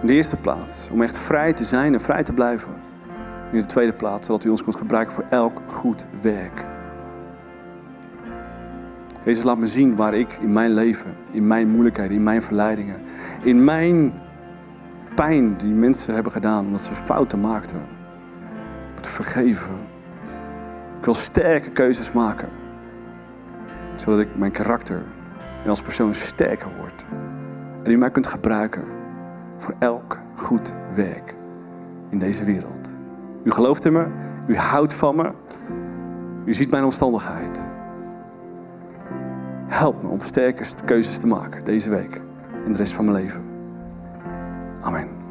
In 0.00 0.06
de 0.06 0.12
eerste 0.12 0.36
plaats, 0.36 0.88
om 0.90 1.02
echt 1.02 1.18
vrij 1.18 1.52
te 1.52 1.64
zijn 1.64 1.94
en 1.94 2.00
vrij 2.00 2.22
te 2.22 2.32
blijven. 2.32 2.72
In 3.52 3.60
de 3.60 3.66
tweede 3.66 3.92
plaats, 3.92 4.26
zodat 4.26 4.44
u 4.44 4.48
ons 4.48 4.62
kunt 4.62 4.76
gebruiken 4.76 5.14
voor 5.14 5.24
elk 5.30 5.60
goed 5.66 6.04
werk. 6.20 6.70
Jezus, 9.24 9.44
laat 9.44 9.58
me 9.58 9.66
zien 9.66 9.96
waar 9.96 10.14
ik 10.14 10.32
in 10.40 10.52
mijn 10.52 10.74
leven, 10.74 11.16
in 11.30 11.46
mijn 11.46 11.68
moeilijkheden, 11.68 12.16
in 12.16 12.22
mijn 12.22 12.42
verleidingen, 12.42 13.00
in 13.42 13.64
mijn 13.64 14.12
pijn 15.14 15.56
die 15.56 15.72
mensen 15.72 16.14
hebben 16.14 16.32
gedaan 16.32 16.66
omdat 16.66 16.80
ze 16.80 16.94
fouten 16.94 17.40
maakten, 17.40 17.80
te 19.00 19.10
vergeven. 19.10 19.74
Ik 20.98 21.04
wil 21.04 21.14
sterke 21.14 21.70
keuzes 21.70 22.12
maken, 22.12 22.48
zodat 23.96 24.20
ik 24.20 24.36
mijn 24.36 24.52
karakter 24.52 25.02
en 25.64 25.68
als 25.68 25.82
persoon 25.82 26.14
sterker 26.14 26.68
word. 26.78 27.04
En 27.82 27.90
u 27.90 27.96
mij 27.96 28.10
kunt 28.10 28.26
gebruiken 28.26 28.84
voor 29.58 29.74
elk 29.78 30.18
goed 30.34 30.72
werk 30.94 31.34
in 32.10 32.18
deze 32.18 32.44
wereld. 32.44 32.92
U 33.44 33.50
gelooft 33.50 33.84
in 33.84 33.92
me, 33.92 34.06
u 34.46 34.56
houdt 34.56 34.94
van 34.94 35.16
me, 35.16 35.30
u 36.44 36.54
ziet 36.54 36.70
mijn 36.70 36.84
omstandigheid. 36.84 37.71
Help 39.72 40.02
me 40.02 40.08
om 40.08 40.20
sterke 40.20 40.64
keuzes 40.84 41.18
te 41.18 41.26
maken 41.26 41.64
deze 41.64 41.88
week 41.88 42.20
en 42.64 42.72
de 42.72 42.78
rest 42.78 42.92
van 42.92 43.04
mijn 43.04 43.16
leven. 43.16 43.42
Amen. 44.80 45.21